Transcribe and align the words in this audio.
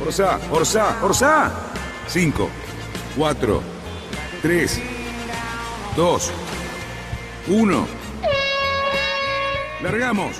Orsa, 0.00 0.40
Orsa, 0.50 1.04
Orsa. 1.04 1.52
5, 2.08 2.48
4, 3.16 3.62
3, 4.40 4.82
2, 5.94 6.32
1. 7.48 7.86
Largamos. 9.82 10.36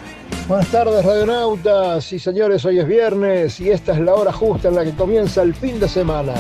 Buenas 0.49 0.69
tardes, 0.69 1.05
radionautas. 1.05 2.05
Sí, 2.05 2.19
señores, 2.19 2.65
hoy 2.65 2.79
es 2.79 2.89
viernes 2.89 3.61
y 3.61 3.71
esta 3.71 3.93
es 3.93 4.01
la 4.01 4.15
hora 4.15 4.33
justa 4.33 4.69
en 4.69 4.77
la 4.77 4.85
que 4.85 4.95
comienza 4.95 5.43
el 5.43 5.55
fin 5.55 5.79
de 5.79 5.89
semana. 5.89 6.35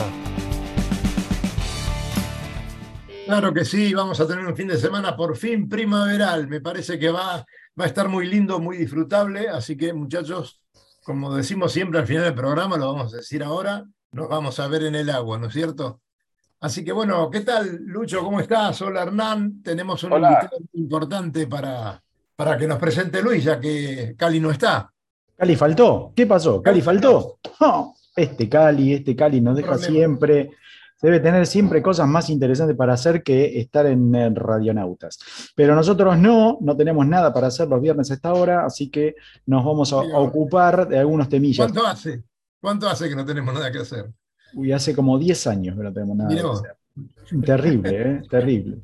Claro 3.27 3.52
que 3.52 3.65
sí, 3.65 3.95
vamos 3.95 4.18
a 4.18 4.27
tener 4.27 4.45
un 4.46 4.57
fin 4.57 4.66
de 4.66 4.79
semana 4.79 5.15
por 5.15 5.37
fin 5.37 5.68
primaveral. 5.68 6.48
Me 6.48 6.60
parece 6.60 6.98
que 6.98 7.10
va, 7.10 7.45
va 7.79 7.84
a 7.84 7.87
estar 7.87 8.09
muy 8.09 8.27
lindo, 8.27 8.59
muy 8.59 8.79
disfrutable. 8.79 9.48
Así 9.48 9.77
que, 9.77 9.93
muchachos, 9.93 10.59
como 11.04 11.34
decimos 11.34 11.72
siempre 11.72 12.00
al 12.00 12.06
final 12.06 12.24
del 12.24 12.34
programa, 12.34 12.77
lo 12.77 12.92
vamos 12.92 13.14
a 13.14 13.18
decir 13.18 13.42
ahora, 13.42 13.84
nos 14.12 14.28
vamos 14.28 14.59
a 14.60 14.68
ver 14.68 14.84
en 14.84 14.95
el 14.95 15.10
agua, 15.10 15.38
¿no 15.38 15.46
es 15.46 15.52
cierto? 15.52 16.01
Así 16.60 16.84
que 16.84 16.93
bueno, 16.93 17.30
¿qué 17.30 17.40
tal, 17.40 17.79
Lucho? 17.87 18.23
¿Cómo 18.23 18.38
estás? 18.38 18.82
Hola, 18.82 19.02
Hernán. 19.02 19.62
Tenemos 19.62 20.04
un 20.04 20.12
Hola. 20.12 20.28
invitado 20.28 20.60
importante 20.74 21.46
para, 21.46 22.02
para 22.37 22.59
que 22.59 22.66
nos 22.66 22.78
presente 22.78 23.23
Luis, 23.23 23.45
ya 23.45 23.59
que 23.59 24.15
Cali 24.16 24.40
no 24.40 24.51
está. 24.51 24.93
Cali 25.37 25.56
faltó. 25.56 26.12
¿Qué 26.15 26.26
pasó? 26.26 26.60
Cali 26.60 26.82
faltó. 26.82 27.38
No, 27.60 27.95
este 28.15 28.48
Cali, 28.48 28.93
este 28.93 29.16
Cali 29.16 29.40
nos 29.40 29.56
deja 29.56 29.73
Problema. 29.76 30.18
Debe 31.02 31.20
tener 31.20 31.46
siempre 31.46 31.82
cosas 31.82 32.09
más 32.09 32.30
interesantes 32.30 32.76
para 32.76 32.95
hacer 32.95 33.23
que 33.23 33.59
estar 33.59 33.87
en 33.87 34.34
Radionautas. 34.34 35.18
Pero 35.54 35.74
nosotros 35.74 36.18
no, 36.18 36.59
no 36.60 36.76
tenemos 36.76 37.06
nada 37.06 37.32
para 37.32 37.48
hacer 37.48 37.68
los 37.68 37.80
viernes 37.80 38.10
a 38.10 38.15
esta 38.15 38.32
hora, 38.32 38.65
así 38.65 38.90
que 38.90 39.15
nos 39.46 39.65
vamos 39.65 39.93
a, 39.93 39.96
ocupar 39.96 40.88
de 40.88 40.98
algunos 40.98 41.28
temillas. 41.28 41.66
¿Cuánto 41.66 41.87
hace? 41.87 42.23
¿Cuánto 42.60 42.88
hace 42.88 43.09
que 43.09 43.16
no 43.16 43.24
tenemos 43.24 43.54
nada 43.54 43.71
que 43.73 43.78
hacer? 43.78 44.10
Uy, 44.54 44.73
hace 44.73 44.95
como 44.95 45.18
10 45.18 45.46
años 45.46 45.76
que 45.76 45.82
no 45.82 45.93
tenemos 45.93 46.16
nada 46.16 46.30
Mirá 46.30 46.43
que 46.43 46.48
hacer. 46.48 46.76
Terrible, 47.45 48.02
¿eh? 48.02 48.23
Terrible. 48.28 48.78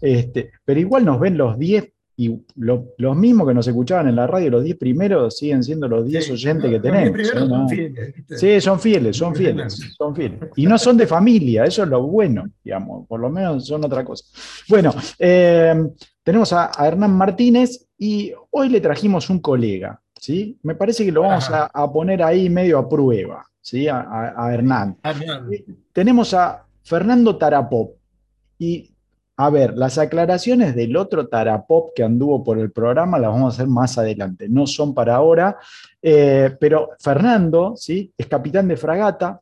Este, 0.00 0.52
pero 0.64 0.80
igual 0.80 1.04
nos 1.04 1.20
ven 1.20 1.36
los 1.36 1.58
10 1.58 1.92
y 2.22 2.38
lo- 2.56 2.88
los 2.98 3.16
mismos 3.16 3.48
que 3.48 3.54
nos 3.54 3.66
escuchaban 3.66 4.08
en 4.08 4.16
la 4.16 4.26
radio, 4.26 4.50
los 4.50 4.62
10 4.64 4.76
primeros 4.76 5.38
siguen 5.38 5.62
siendo 5.64 5.88
los 5.88 6.06
10 6.06 6.26
Sí, 6.26 6.32
oyentes 6.32 6.70
que 6.70 6.78
tenemos. 6.80 7.10
primeros 7.12 7.32
¿eh? 7.42 7.48
son 7.48 7.68
fieles, 7.68 8.14
¿viste? 8.14 8.36
Sí, 8.38 8.60
son 8.60 8.80
fieles, 8.80 9.16
son 9.16 9.34
fieles, 9.34 9.94
son 9.96 10.14
fieles. 10.14 10.38
Y 10.56 10.66
no 10.66 10.76
son 10.76 10.96
de 10.98 11.06
familia, 11.06 11.64
eso 11.64 11.82
es 11.82 11.88
lo 11.88 12.02
bueno, 12.02 12.44
digamos, 12.62 13.06
por 13.06 13.20
lo 13.20 13.30
menos 13.30 13.66
son 13.66 13.82
otra 13.84 14.04
cosa. 14.04 14.24
Bueno, 14.68 14.92
eh, 15.18 15.74
tenemos 16.22 16.52
a, 16.52 16.70
a 16.76 16.86
Hernán 16.88 17.12
Martínez 17.12 17.86
y 17.96 18.32
hoy 18.50 18.68
le 18.68 18.80
trajimos 18.82 19.30
un 19.30 19.38
colega, 19.40 19.98
¿sí? 20.18 20.58
Me 20.62 20.74
parece 20.74 21.04
que 21.06 21.12
lo 21.12 21.22
vamos 21.22 21.48
a, 21.50 21.70
poner 21.92 22.22
ahí 22.22 22.50
medio 22.50 22.78
a 22.78 22.86
prueba, 22.88 23.46
¿sí? 23.62 23.88
A, 23.88 24.00
a- 24.00 24.46
a 24.46 24.52
Hernán. 24.54 24.98
Hernán. 25.02 25.48
Tenemos 25.94 26.34
a 26.34 26.66
Fernando 26.82 27.36
Tarapop 27.36 27.92
y, 28.58 28.90
a 29.42 29.48
ver, 29.48 29.74
las 29.74 29.96
aclaraciones 29.96 30.76
del 30.76 30.94
otro 30.98 31.26
Tarapop 31.26 31.94
que 31.94 32.02
anduvo 32.02 32.44
por 32.44 32.58
el 32.58 32.70
programa 32.72 33.18
las 33.18 33.30
vamos 33.30 33.54
a 33.54 33.56
hacer 33.56 33.68
más 33.68 33.96
adelante, 33.96 34.50
no 34.50 34.66
son 34.66 34.92
para 34.92 35.16
ahora, 35.16 35.56
eh, 36.02 36.54
pero 36.60 36.90
Fernando, 36.98 37.72
¿sí? 37.74 38.12
Es 38.18 38.26
capitán 38.26 38.68
de 38.68 38.76
fragata, 38.76 39.40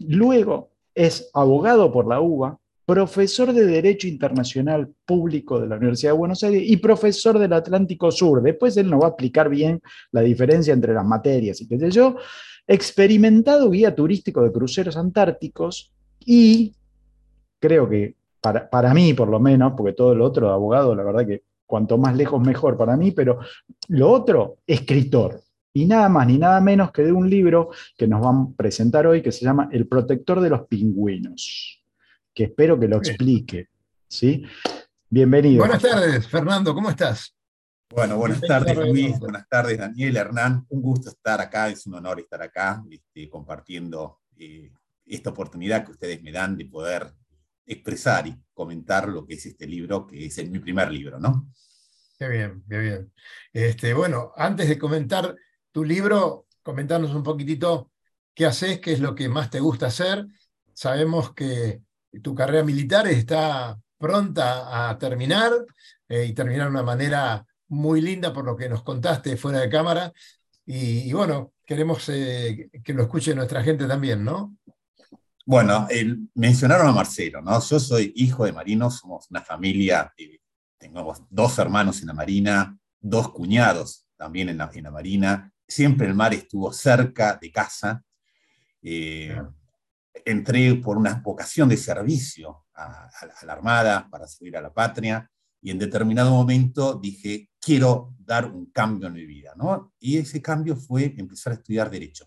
luego 0.00 0.70
es 0.92 1.30
abogado 1.32 1.92
por 1.92 2.08
la 2.08 2.20
UBA, 2.20 2.58
profesor 2.84 3.52
de 3.52 3.66
Derecho 3.66 4.08
Internacional 4.08 4.92
Público 5.04 5.60
de 5.60 5.68
la 5.68 5.76
Universidad 5.76 6.10
de 6.10 6.18
Buenos 6.18 6.42
Aires 6.42 6.64
y 6.66 6.78
profesor 6.78 7.38
del 7.38 7.52
Atlántico 7.52 8.10
Sur. 8.10 8.42
Después 8.42 8.76
él 8.76 8.90
nos 8.90 9.00
va 9.00 9.06
a 9.06 9.10
explicar 9.10 9.48
bien 9.48 9.80
la 10.10 10.22
diferencia 10.22 10.74
entre 10.74 10.92
las 10.92 11.04
materias 11.04 11.60
y 11.60 11.68
qué 11.68 11.78
sé 11.78 11.92
yo. 11.92 12.16
Experimentado 12.66 13.70
guía 13.70 13.94
turístico 13.94 14.42
de 14.42 14.50
cruceros 14.50 14.96
antárticos 14.96 15.92
y 16.18 16.74
creo 17.60 17.88
que 17.88 18.15
para, 18.46 18.70
para 18.70 18.94
mí 18.94 19.12
por 19.12 19.28
lo 19.28 19.40
menos, 19.40 19.72
porque 19.76 19.92
todo 19.92 20.14
lo 20.14 20.24
otro 20.24 20.46
de 20.46 20.52
abogado, 20.52 20.94
la 20.94 21.02
verdad 21.02 21.26
que 21.26 21.42
cuanto 21.66 21.98
más 21.98 22.14
lejos 22.14 22.40
mejor 22.40 22.76
para 22.76 22.96
mí, 22.96 23.10
pero 23.10 23.40
lo 23.88 24.08
otro, 24.08 24.58
escritor. 24.64 25.42
Y 25.72 25.84
nada 25.84 26.08
más 26.08 26.28
ni 26.28 26.38
nada 26.38 26.60
menos 26.60 26.92
que 26.92 27.02
de 27.02 27.10
un 27.10 27.28
libro 27.28 27.70
que 27.98 28.06
nos 28.06 28.20
van 28.20 28.36
a 28.36 28.56
presentar 28.56 29.04
hoy 29.04 29.20
que 29.20 29.32
se 29.32 29.44
llama 29.44 29.68
El 29.72 29.88
protector 29.88 30.40
de 30.40 30.50
los 30.50 30.62
pingüinos, 30.68 31.82
que 32.32 32.44
espero 32.44 32.78
que 32.78 32.86
lo 32.86 32.98
explique. 32.98 33.66
¿sí? 34.06 34.44
Bienvenido. 35.10 35.58
Buenas 35.64 35.82
tardes, 35.82 36.28
Fernando, 36.28 36.72
¿cómo 36.72 36.90
estás? 36.90 37.34
Bueno, 37.90 38.16
buenas 38.16 38.40
tardes 38.40 38.76
Luis, 38.76 39.18
buenas 39.18 39.48
tardes 39.48 39.78
Daniel, 39.78 40.16
Hernán, 40.16 40.66
un 40.68 40.82
gusto 40.82 41.08
estar 41.08 41.40
acá, 41.40 41.68
es 41.68 41.84
un 41.86 41.94
honor 41.94 42.20
estar 42.20 42.42
acá 42.42 42.84
este, 42.90 43.28
compartiendo 43.28 44.20
eh, 44.36 44.70
esta 45.04 45.30
oportunidad 45.30 45.84
que 45.84 45.92
ustedes 45.92 46.22
me 46.22 46.30
dan 46.30 46.56
de 46.56 46.66
poder 46.66 47.12
expresar 47.66 48.26
y 48.26 48.36
comentar 48.54 49.08
lo 49.08 49.26
que 49.26 49.34
es 49.34 49.46
este 49.46 49.66
libro, 49.66 50.06
que 50.06 50.26
es 50.26 50.38
el- 50.38 50.50
mi 50.50 50.58
primer 50.60 50.90
libro, 50.90 51.18
¿no? 51.18 51.48
Qué 52.18 52.28
bien, 52.28 52.64
qué 52.68 52.78
bien. 52.78 53.12
Este, 53.52 53.92
bueno, 53.92 54.32
antes 54.36 54.68
de 54.68 54.78
comentar 54.78 55.36
tu 55.70 55.84
libro, 55.84 56.46
comentarnos 56.62 57.14
un 57.14 57.22
poquitito 57.22 57.90
qué 58.34 58.46
haces, 58.46 58.80
qué 58.80 58.92
es 58.92 59.00
lo 59.00 59.14
que 59.14 59.28
más 59.28 59.50
te 59.50 59.60
gusta 59.60 59.86
hacer. 59.86 60.26
Sabemos 60.72 61.34
que 61.34 61.82
tu 62.22 62.34
carrera 62.34 62.64
militar 62.64 63.06
está 63.06 63.78
pronta 63.98 64.88
a 64.88 64.98
terminar 64.98 65.52
eh, 66.08 66.24
y 66.26 66.32
terminar 66.34 66.66
de 66.66 66.70
una 66.70 66.82
manera 66.82 67.46
muy 67.68 68.00
linda 68.00 68.32
por 68.32 68.44
lo 68.44 68.56
que 68.56 68.68
nos 68.68 68.82
contaste 68.82 69.36
fuera 69.36 69.60
de 69.60 69.68
cámara. 69.70 70.12
Y, 70.64 71.12
bueno, 71.12 71.52
queremos 71.64 72.08
eh, 72.08 72.70
que 72.82 72.94
lo 72.94 73.02
escuche 73.02 73.34
nuestra 73.34 73.62
gente 73.62 73.86
también, 73.86 74.24
¿no? 74.24 74.56
Bueno, 75.48 75.86
el- 75.90 76.28
mencionaron 76.34 76.88
a 76.88 76.92
Marcelo, 76.92 77.40
¿no? 77.40 77.60
Yo 77.60 77.78
soy 77.78 78.12
hijo 78.16 78.44
de 78.44 78.52
marinos, 78.52 78.98
somos 78.98 79.30
una 79.30 79.42
familia, 79.42 80.12
eh, 80.18 80.40
tenemos 80.76 81.22
dos 81.30 81.56
hermanos 81.58 82.00
en 82.00 82.08
la 82.08 82.14
Marina, 82.14 82.76
dos 83.00 83.30
cuñados 83.32 84.06
también 84.16 84.48
en 84.48 84.58
la, 84.58 84.68
en 84.74 84.82
la 84.84 84.90
Marina, 84.90 85.52
siempre 85.66 86.06
el 86.08 86.14
mar 86.14 86.34
estuvo 86.34 86.72
cerca 86.72 87.38
de 87.40 87.52
casa. 87.52 88.02
Eh, 88.82 89.40
entré 90.24 90.74
por 90.76 90.96
una 90.96 91.14
vocación 91.24 91.68
de 91.68 91.76
servicio 91.76 92.66
a, 92.74 93.06
a 93.08 93.46
la 93.46 93.52
Armada 93.52 94.08
para 94.10 94.26
servir 94.26 94.56
a 94.56 94.60
la 94.62 94.72
patria 94.72 95.30
y 95.60 95.70
en 95.70 95.78
determinado 95.78 96.30
momento 96.32 96.94
dije, 96.94 97.50
quiero 97.60 98.14
dar 98.18 98.46
un 98.46 98.66
cambio 98.72 99.06
en 99.08 99.14
mi 99.14 99.26
vida, 99.26 99.52
¿no? 99.56 99.92
Y 100.00 100.18
ese 100.18 100.42
cambio 100.42 100.74
fue 100.76 101.14
empezar 101.16 101.52
a 101.52 101.56
estudiar 101.56 101.90
Derecho. 101.90 102.26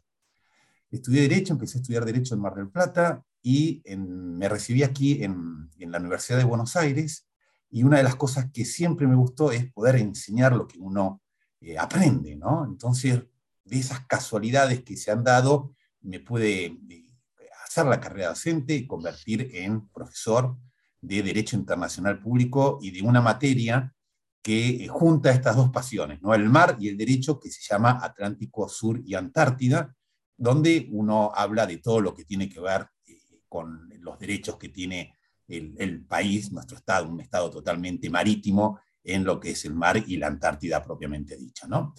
Estudié 0.91 1.21
Derecho, 1.21 1.53
empecé 1.53 1.77
a 1.77 1.81
estudiar 1.81 2.05
Derecho 2.05 2.35
en 2.35 2.41
Mar 2.41 2.55
del 2.55 2.69
Plata 2.69 3.23
y 3.41 3.81
me 3.95 4.49
recibí 4.49 4.83
aquí 4.83 5.23
en, 5.23 5.69
en 5.77 5.91
la 5.91 5.99
Universidad 5.99 6.37
de 6.37 6.43
Buenos 6.43 6.75
Aires 6.75 7.27
y 7.69 7.83
una 7.83 7.97
de 7.97 8.03
las 8.03 8.15
cosas 8.15 8.49
que 8.51 8.65
siempre 8.65 9.07
me 9.07 9.15
gustó 9.15 9.51
es 9.51 9.71
poder 9.71 9.97
enseñar 9.97 10.53
lo 10.53 10.67
que 10.67 10.79
uno 10.79 11.21
eh, 11.61 11.77
aprende, 11.77 12.35
¿no? 12.35 12.65
Entonces, 12.65 13.21
de 13.63 13.79
esas 13.79 14.05
casualidades 14.07 14.83
que 14.83 14.97
se 14.97 15.11
han 15.11 15.23
dado, 15.23 15.75
me 16.01 16.19
pude 16.19 16.65
eh, 16.65 17.05
hacer 17.65 17.85
la 17.85 17.99
carrera 17.99 18.29
docente 18.29 18.73
y 18.73 18.87
convertir 18.87 19.51
en 19.53 19.87
profesor 19.89 20.57
de 21.01 21.21
Derecho 21.21 21.55
Internacional 21.55 22.19
Público 22.19 22.79
y 22.81 22.91
de 22.91 23.01
una 23.01 23.21
materia 23.21 23.93
que 24.41 24.85
eh, 24.85 24.87
junta 24.87 25.31
estas 25.31 25.55
dos 25.55 25.69
pasiones, 25.69 26.21
¿no? 26.21 26.33
el 26.33 26.49
mar 26.49 26.77
y 26.79 26.87
el 26.87 26.97
derecho, 26.97 27.39
que 27.39 27.51
se 27.51 27.61
llama 27.61 27.99
Atlántico 28.01 28.67
Sur 28.67 29.01
y 29.05 29.13
Antártida, 29.13 29.95
donde 30.39 30.87
uno 30.91 31.31
habla 31.35 31.67
de 31.67 31.77
todo 31.77 32.01
lo 32.01 32.13
que 32.13 32.23
tiene 32.25 32.47
que 32.49 32.59
ver 32.59 32.87
eh, 33.05 33.19
con 33.47 33.89
los 33.99 34.17
derechos 34.17 34.57
que 34.57 34.69
tiene 34.69 35.13
el, 35.47 35.75
el 35.77 36.05
país, 36.05 36.51
nuestro 36.51 36.77
estado, 36.77 37.09
un 37.09 37.19
estado 37.21 37.49
totalmente 37.49 38.09
marítimo 38.09 38.79
en 39.03 39.23
lo 39.23 39.39
que 39.39 39.51
es 39.51 39.65
el 39.65 39.73
mar 39.73 40.01
y 40.05 40.17
la 40.17 40.27
Antártida 40.27 40.83
propiamente 40.83 41.35
dicha. 41.37 41.67
¿no? 41.67 41.93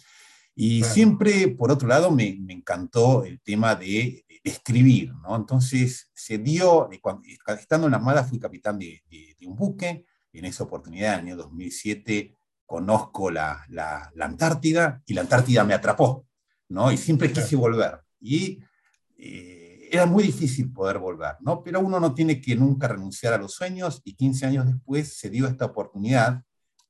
Y 0.54 0.80
Claro. 0.80 0.94
siempre, 0.94 1.48
por 1.48 1.70
otro 1.70 1.86
lado, 1.88 2.10
me, 2.10 2.36
me 2.40 2.52
encantó 2.54 3.24
el 3.24 3.40
tema 3.40 3.74
de, 3.74 4.24
de 4.28 4.40
escribir, 4.44 5.12
¿no? 5.22 5.36
Entonces, 5.36 6.10
se 6.14 6.38
dio, 6.38 6.90
eh, 6.92 7.00
cuando- 7.00 7.22
estando 7.58 7.86
en 7.86 7.90
la 7.92 7.96
Armada, 7.98 8.24
fui 8.24 8.38
capitán 8.38 8.78
de, 8.78 9.02
de- 9.10 9.36
de 9.38 9.46
un 9.46 9.54
buque, 9.56 10.04
en 10.32 10.44
esa 10.44 10.64
oportunidad, 10.64 11.14
en 11.14 11.20
el 11.20 11.26
año 11.26 11.36
2007, 11.36 12.36
conozco 12.66 13.30
la, 13.30 13.64
la- 13.68 14.10
la 14.14 14.24
Antártida, 14.26 15.02
y 15.06 15.14
la 15.14 15.22
Antártida 15.22 15.64
me 15.64 15.74
atrapó, 15.74 16.26
¿no? 16.68 16.92
Y 16.92 16.96
siempre 16.96 17.32
quise 17.32 17.56
volver. 17.56 17.98
Y 18.20 18.60
eh, 19.16 19.88
era 19.90 20.06
muy 20.06 20.22
difícil 20.22 20.72
poder 20.72 20.98
volver, 20.98 21.34
¿no? 21.40 21.62
Pero 21.62 21.80
uno 21.80 21.98
no 21.98 22.14
tiene 22.14 22.40
que 22.40 22.54
nunca 22.54 22.86
renunciar 22.88 23.32
a 23.34 23.38
los 23.38 23.52
sueños 23.52 24.00
y 24.04 24.14
15 24.14 24.46
años 24.46 24.66
después 24.66 25.18
se 25.18 25.30
dio 25.30 25.48
esta 25.48 25.64
oportunidad 25.64 26.42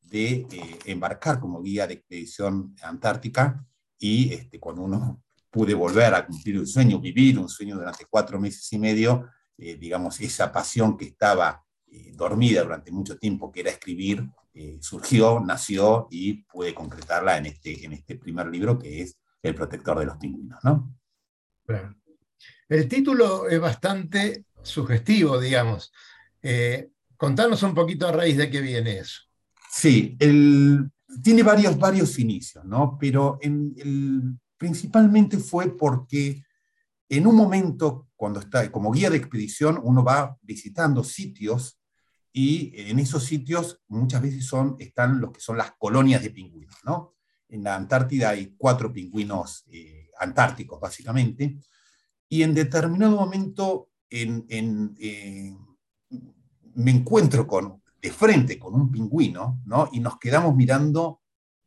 de 0.03 0.47
eh, 0.51 0.79
embarcar 0.85 1.41
como 1.41 1.63
guía 1.63 1.87
de 1.87 1.95
expedición 1.95 2.75
antártica 2.83 3.65
y 3.99 4.33
este, 4.35 4.59
cuando 4.61 4.83
uno 4.83 5.23
pude 5.51 5.73
volver 5.73 6.15
a 6.15 6.27
cumplir 6.27 6.59
un 6.59 6.67
sueño, 6.67 7.01
vivir 7.01 7.39
un 7.39 7.49
sueño 7.49 7.77
durante 7.77 8.05
cuatro 8.05 8.39
meses 8.39 8.71
y 8.73 8.79
medio, 8.79 9.29
eh, 9.57 9.77
digamos, 9.77 10.21
esa 10.21 10.53
pasión 10.53 10.97
que 10.97 11.07
estaba 11.07 11.65
eh, 11.87 12.13
dormida 12.15 12.63
durante 12.63 12.93
mucho 12.93 13.19
tiempo, 13.19 13.51
que 13.51 13.61
era 13.61 13.71
escribir, 13.71 14.29
surgió, 14.81 15.41
nació 15.41 16.09
y 16.11 16.43
pude 16.43 16.75
concretarla 16.75 17.39
en 17.39 17.47
este, 17.47 17.85
en 17.85 17.93
este 17.93 18.17
primer 18.17 18.49
libro 18.49 18.79
que 18.79 19.01
es 19.01 19.17
El 19.43 19.55
protector 19.55 19.99
de 20.01 20.05
los 20.05 20.17
pingüinos, 20.19 20.59
¿no? 20.65 21.00
El 22.69 22.89
título 22.89 23.49
es 23.49 23.61
bastante 23.61 24.45
sugestivo, 24.63 25.41
digamos. 25.41 25.93
contanos 27.17 27.63
un 27.63 27.75
poquito 27.75 28.07
a 28.09 28.13
raíz 28.13 28.37
de 28.37 28.51
qué 28.51 28.61
viene 28.61 28.99
eso. 28.99 29.23
Sí, 29.71 30.17
tiene 31.23 31.43
varios, 31.43 31.79
varios 31.79 32.19
inicios, 32.19 32.65
¿no? 32.65 32.97
Pero 32.99 33.39
principalmente 34.57 35.39
fue 35.39 35.77
porque 35.77 36.43
en 37.09 37.27
un 37.27 37.35
momento, 37.35 38.09
cuando 38.15 38.41
está 38.41 38.71
como 38.71 38.93
guía 38.93 39.11
de 39.11 39.17
expedición, 39.17 39.81
uno 39.83 40.05
va 40.05 40.37
visitando 40.43 41.03
sitios 41.03 41.81
y 42.33 42.73
en 42.75 43.01
esos 43.01 43.25
sitios 43.25 43.81
muchas 43.89 44.23
veces 44.23 44.47
son, 44.47 44.77
están 44.79 45.21
los 45.21 45.33
que 45.33 45.41
son 45.41 45.57
las 45.57 45.73
colonias 45.73 46.23
de 46.23 46.31
pingüinos, 46.31 46.77
¿no? 46.85 47.17
En 47.49 47.65
la 47.65 47.75
Antártida 47.75 48.31
hay 48.31 48.55
cuatro 48.57 48.93
pingüinos 48.93 49.65
eh, 49.73 50.10
antárticos, 50.21 50.81
básicamente, 50.81 51.59
y 52.29 52.43
en 52.43 52.55
determinado 52.55 53.17
momento 53.17 53.89
eh, 54.09 55.55
me 56.75 56.91
encuentro 56.91 57.47
con 57.47 57.81
de 58.01 58.11
frente 58.11 58.59
con 58.59 58.75
un 58.75 58.91
pingüino, 58.91 59.61
¿no? 59.67 59.89
Y 59.93 60.01
nos 60.01 60.19
quedamos 60.19 60.55
mirando, 60.55 61.21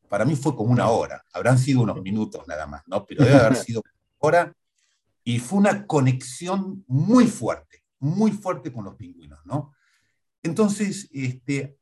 para 0.10 0.26
mí 0.26 0.36
fue 0.36 0.56
como 0.56 0.72
una 0.72 0.90
hora, 0.90 1.24
habrán 1.34 1.60
sido 1.60 1.82
unos 1.82 2.02
minutos 2.02 2.48
nada 2.48 2.66
más, 2.66 2.84
¿no? 2.88 3.06
Pero 3.06 3.24
debe 3.24 3.38
haber 3.38 3.56
sido 3.56 3.82
una 3.82 3.94
hora, 4.20 4.54
y 5.24 5.40
fue 5.40 5.60
una 5.60 5.86
conexión 5.86 6.84
muy 6.88 7.28
fuerte, 7.28 7.84
muy 8.00 8.32
fuerte 8.32 8.74
con 8.74 8.86
los 8.86 8.96
pingüinos, 8.96 9.40
¿no? 9.46 9.74
Entonces, 10.42 11.08
este, 11.14 11.78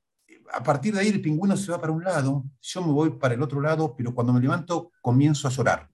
a 0.54 0.62
partir 0.62 0.94
de 0.94 1.00
ahí 1.00 1.08
el 1.08 1.22
pingüino 1.22 1.56
se 1.56 1.72
va 1.72 1.80
para 1.80 1.94
un 1.94 2.04
lado, 2.04 2.44
yo 2.60 2.82
me 2.82 2.92
voy 2.92 3.12
para 3.12 3.34
el 3.34 3.42
otro 3.42 3.62
lado, 3.62 3.96
pero 3.96 4.14
cuando 4.14 4.34
me 4.34 4.42
levanto 4.42 4.92
comienzo 5.02 5.48
a 5.48 5.52
llorar. 5.52 5.90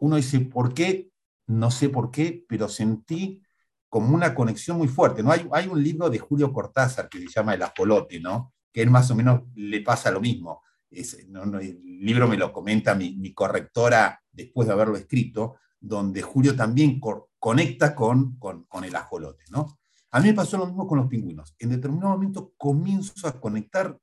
Uno 0.00 0.16
dice, 0.16 0.40
¿por 0.40 0.74
qué? 0.74 1.10
No 1.46 1.70
sé 1.70 1.88
por 1.88 2.10
qué, 2.10 2.44
pero 2.48 2.68
sentí 2.68 3.42
como 3.88 4.14
una 4.14 4.34
conexión 4.34 4.78
muy 4.78 4.88
fuerte. 4.88 5.22
¿no? 5.22 5.32
Hay, 5.32 5.48
hay 5.52 5.66
un 5.66 5.82
libro 5.82 6.10
de 6.10 6.18
Julio 6.18 6.52
Cortázar 6.52 7.08
que 7.08 7.18
se 7.20 7.28
llama 7.28 7.54
El 7.54 7.62
Apolote, 7.62 8.20
¿no? 8.20 8.54
que 8.72 8.82
él 8.82 8.90
más 8.90 9.10
o 9.10 9.14
menos 9.14 9.42
le 9.54 9.80
pasa 9.80 10.10
lo 10.10 10.20
mismo. 10.20 10.62
el 10.90 11.82
libro 12.00 12.28
me 12.28 12.36
lo 12.36 12.52
comenta 12.52 12.94
mi, 12.94 13.34
correctora 13.34 14.22
después 14.30 14.68
de 14.68 14.74
haberlo 14.74 14.96
escrito, 14.96 15.56
donde 15.80 16.22
Julio 16.22 16.54
también 16.54 17.00
conecta 17.38 17.94
con, 17.94 18.36
con, 18.38 18.64
con, 18.64 18.84
el 18.84 18.94
ajolote. 18.94 19.44
¿no? 19.50 19.78
A 20.12 20.20
mí 20.20 20.28
me 20.28 20.34
pasó 20.34 20.56
lo 20.56 20.66
mismo 20.66 20.86
con 20.86 20.98
los 20.98 21.08
pingüinos. 21.08 21.54
En 21.58 21.70
determinado 21.70 22.12
momento 22.12 22.52
comienzo 22.56 23.26
a 23.26 23.40
conectar 23.40 23.98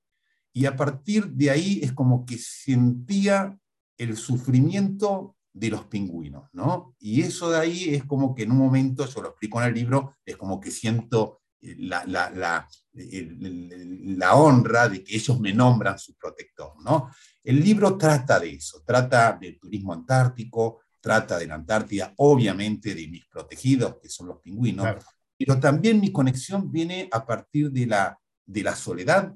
y 0.53 0.65
a 0.65 0.75
partir 0.75 1.29
de 1.29 1.49
ahí 1.49 1.79
es 1.81 1.93
como 1.93 2.25
que 2.25 2.37
sentía 2.37 3.57
el 3.97 4.17
sufrimiento 4.17 5.36
de 5.59 5.69
los 5.69 5.85
pingüinos, 5.85 6.49
¿no? 6.53 6.95
Y 6.99 7.21
eso 7.21 7.49
de 7.49 7.57
ahí 7.57 7.95
es 7.95 8.03
como 8.03 8.35
que 8.35 8.43
en 8.43 8.51
un 8.51 8.57
momento, 8.57 9.05
yo 9.07 9.21
lo 9.21 9.29
explico 9.29 9.61
en 9.61 9.67
el 9.67 9.73
libro, 9.73 10.15
es 10.25 10.37
como 10.37 10.59
que 10.59 10.69
siento 10.69 11.41
eh, 11.61 11.75
la, 11.79 12.05
la, 12.05 12.29
la, 12.29 12.67
la, 12.93 14.35
honra 14.35 14.87
de 14.87 15.03
que 15.03 15.15
ellos 15.15 15.39
me 15.39 15.53
nombran 15.53 15.97
su 15.97 16.15
protector, 16.15 16.73
¿no? 16.83 17.09
El 17.43 17.63
libro 17.63 17.97
trata 17.97 18.39
de 18.39 18.51
eso, 18.51 18.83
trata 18.85 19.37
del 19.39 19.57
turismo 19.57 19.93
antártico, 19.93 20.81
trata 21.01 21.39
de 21.39 21.47
la 21.47 21.55
Antártida, 21.55 22.13
obviamente 22.17 22.93
de 22.93 23.07
mis 23.07 23.25
protegidos, 23.27 23.95
que 24.01 24.09
son 24.09 24.27
los 24.27 24.41
pingüinos, 24.41 25.05
pero 25.37 25.59
también 25.59 26.01
mi 26.01 26.11
conexión 26.11 26.71
viene 26.71 27.07
a 27.11 27.25
partir 27.25 27.71
de 27.71 27.85
la, 27.85 28.19
de 28.45 28.63
la 28.63 28.75
soledad 28.75 29.33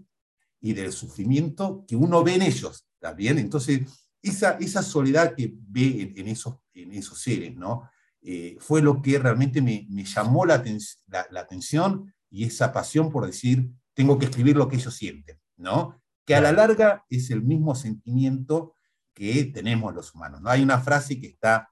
y 0.60 0.74
del 0.74 0.92
sufrimiento 0.92 1.86
que 1.88 1.96
uno 1.96 2.24
ve 2.24 2.36
en 2.36 2.42
ellos, 2.42 2.88
¿también? 3.00 3.38
Entonces, 3.38 3.82
esa, 4.22 4.52
esa 4.60 4.84
soledad 4.84 5.36
que 5.36 5.54
ve 5.54 6.14
en, 6.16 6.28
esos, 6.28 6.58
en 6.74 6.94
esos 6.94 7.22
seres, 7.22 7.56
¿no? 7.56 7.90
Eh, 8.22 8.58
fue 8.60 8.82
lo 8.82 9.02
que 9.02 9.18
realmente 9.18 9.62
me, 9.62 9.88
me 9.90 10.04
llamó 10.04 10.46
la, 10.46 10.64
la, 11.08 11.40
atención 11.40 12.14
y 12.30 12.44
esa 12.44 12.72
pasión 12.72 13.10
por 13.10 13.26
decir, 13.26 13.72
tengo 13.96 14.20
que 14.20 14.26
escribir 14.26 14.56
lo 14.56 14.68
que 14.68 14.76
ellos 14.76 14.94
sienten, 14.94 15.40
¿no? 15.58 16.00
Que 16.24 16.36
a 16.36 16.42
la 16.42 16.52
larga 16.52 17.04
es 17.10 17.32
el 17.32 17.42
mismo 17.42 17.74
sentimiento 17.74 18.76
que 19.14 19.46
tenemos 19.46 19.94
los 19.96 20.14
humanos, 20.14 20.42
¿no? 20.42 20.50
Hay 20.50 20.62
una 20.62 20.80
frase 20.80 21.20
que 21.20 21.28
está 21.28 21.72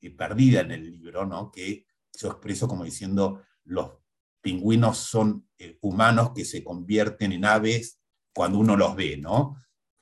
eh, 0.00 0.10
perdida 0.10 0.60
en 0.60 0.72
el 0.72 0.90
libro, 0.90 1.26
¿no? 1.26 1.50
Que 1.50 1.84
yo 2.18 2.28
expreso 2.28 2.66
como 2.66 2.84
diciendo, 2.84 3.42
los 3.64 3.92
pingüinos 4.40 4.96
son 4.96 5.48
eh, 5.58 5.76
humanos 5.82 6.32
que 6.34 6.46
se 6.46 6.64
convierten 6.64 7.32
en 7.32 7.44
aves 7.44 8.00
cuando 8.32 8.58
uno 8.58 8.76
los 8.76 8.96
ve, 8.96 9.18
¿no? 9.18 9.56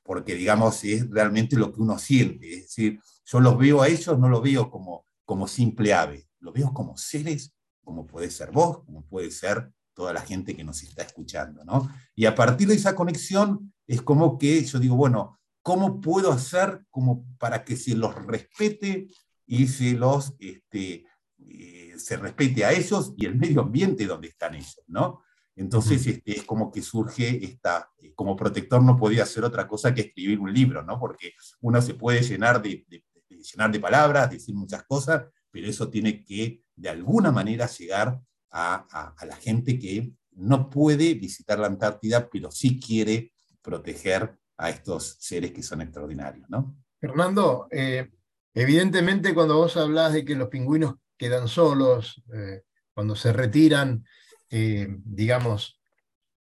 Porque 0.09 0.35
digamos 0.35 0.83
es 0.85 1.07
realmente 1.11 1.55
lo 1.55 1.71
que 1.71 1.83
uno 1.83 1.99
siente. 1.99 2.51
Es 2.51 2.63
decir, 2.63 2.99
yo 3.27 3.41
los 3.41 3.59
veo 3.59 3.83
a 3.83 3.89
ellos, 3.89 4.19
no 4.19 4.31
los 4.31 4.43
veo 4.43 4.71
como, 4.71 5.05
como 5.27 5.47
simple 5.47 5.93
ave, 5.93 6.27
los 6.41 6.55
veo 6.55 6.73
como 6.73 6.97
seres, 6.97 7.55
como 7.85 8.07
puede 8.07 8.31
ser 8.31 8.51
vos, 8.51 8.83
como 8.87 9.05
puede 9.05 9.31
ser 9.31 9.71
toda 9.93 10.15
la 10.15 10.23
gente 10.23 10.57
que 10.57 10.65
nos 10.65 10.83
está 10.83 11.03
escuchando. 11.03 11.63
¿no? 11.63 11.91
Y 12.15 12.25
a 12.25 12.35
partir 12.35 12.69
de 12.69 12.77
esa 12.77 12.95
conexión 12.95 13.75
es 13.87 14.01
como 14.01 14.39
que 14.39 14.65
yo 14.65 14.79
digo, 14.79 14.97
bueno, 14.97 15.39
¿cómo 15.61 16.01
puedo 16.01 16.33
hacer 16.33 16.87
como 16.89 17.27
para 17.39 17.63
que 17.63 17.77
se 17.77 17.95
los 17.95 18.15
respete 18.15 19.09
y 19.45 19.69
se 19.69 19.93
los... 19.93 20.33
Este, 20.39 21.05
eh, 21.47 21.95
se 21.99 22.17
respete 22.17 22.65
a 22.65 22.73
ellos 22.73 23.13
y 23.17 23.27
el 23.27 23.37
medio 23.37 23.61
ambiente 23.61 24.07
donde 24.07 24.29
están 24.29 24.55
ellos, 24.55 24.83
¿no? 24.87 25.21
Entonces 25.59 26.07
este, 26.07 26.37
es 26.39 26.45
como 26.45 26.71
que 26.71 26.81
surge 26.83 27.45
esta, 27.45 27.91
eh, 27.99 28.13
como 28.15 28.37
protector 28.37 28.81
no 28.83 28.97
podía 28.97 29.25
hacer 29.25 29.43
otra 29.43 29.67
cosa 29.67 29.93
que 29.93 30.03
escribir 30.03 30.39
un 30.39 30.53
libro, 30.53 30.85
¿no? 30.85 31.01
Porque 31.01 31.33
uno 31.61 31.83
se 31.83 31.95
puede 31.95 32.23
llenar 32.23 32.63
de, 32.63 32.87
llenar 33.29 33.73
de 33.73 33.81
palabras, 33.81 34.31
decir 34.31 34.55
muchas 34.55 34.85
cosas, 34.85 35.25
pero 35.51 35.67
eso 35.67 35.91
tiene 35.91 36.25
que 36.25 36.63
de 36.77 36.89
alguna 36.89 37.33
manera 37.33 37.67
llegar 37.67 38.21
a, 38.53 39.15
la 39.27 39.37
gente 39.37 39.79
que 39.79 40.13
no 40.31 40.71
puede 40.71 41.15
visitar 41.15 41.59
la 41.59 41.67
Antártida, 41.67 42.29
pero 42.31 42.53
sí 42.53 42.79
quiere 42.79 43.33
proteger 43.61 44.39
a 44.57 44.71
estos 44.71 45.17
seres 45.19 45.51
que 45.51 45.65
son 45.65 45.81
extraordinarios, 45.81 46.49
¿no? 46.49 46.77
Fernando, 47.01 47.67
eh, 47.73 48.09
evidentemente 48.55 49.35
cuando 49.35 49.57
vos 49.57 49.77
hablas 49.77 50.13
de 50.13 50.25
que 50.25 50.37
los 50.37 50.49
pingüinos 50.49 50.95
quedan 51.17 51.49
solos, 51.49 52.23
eh, 52.33 52.63
cuando 52.95 53.17
se 53.17 53.33
retiran, 53.33 54.05
eh, 54.51 54.89
digamos, 55.05 55.81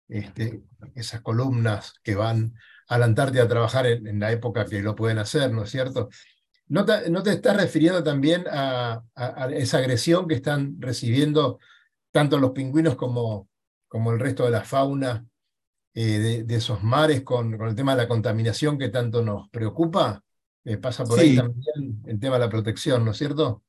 este, 0.08 0.62
esas 0.94 1.20
columnas 1.20 1.94
que 2.02 2.14
van 2.14 2.54
a 2.88 2.98
la 2.98 3.04
Antártida 3.04 3.44
a 3.44 3.48
trabajar 3.48 3.86
en, 3.86 4.18
la 4.18 4.32
época 4.32 4.64
que 4.64 4.82
lo 4.82 4.96
pueden 4.96 5.18
hacer, 5.18 5.52
¿no 5.52 5.62
es 5.62 5.70
cierto? 5.70 6.08
¿No 6.66 6.84
te, 6.84 7.10
no 7.10 7.22
te 7.22 7.30
estás 7.30 7.56
refiriendo 7.56 8.02
también 8.02 8.44
a, 8.50 9.02
esa 9.50 9.78
agresión 9.78 10.26
que 10.26 10.34
están 10.34 10.76
recibiendo 10.80 11.58
tanto 12.10 12.38
los 12.38 12.50
pingüinos 12.50 12.96
como, 12.96 13.48
como 13.86 14.12
el 14.12 14.18
resto 14.18 14.44
de 14.44 14.50
la 14.50 14.64
fauna 14.64 15.24
eh, 15.94 16.44
de, 16.44 16.54
esos 16.56 16.82
mares 16.82 17.22
con, 17.22 17.56
con, 17.56 17.68
el 17.68 17.74
tema 17.74 17.94
de 17.94 18.02
la 18.02 18.08
contaminación 18.08 18.78
que 18.78 18.88
tanto 18.88 19.22
nos 19.22 19.48
preocupa? 19.50 20.24
Eh, 20.64 20.76
pasa 20.76 21.04
por 21.04 21.18
ahí 21.18 21.36
también 21.36 22.02
el 22.06 22.20
tema 22.20 22.34
de 22.34 22.40
la 22.40 22.50
protección, 22.50 23.04
¿no 23.04 23.12
es 23.12 23.16
cierto? 23.16 23.62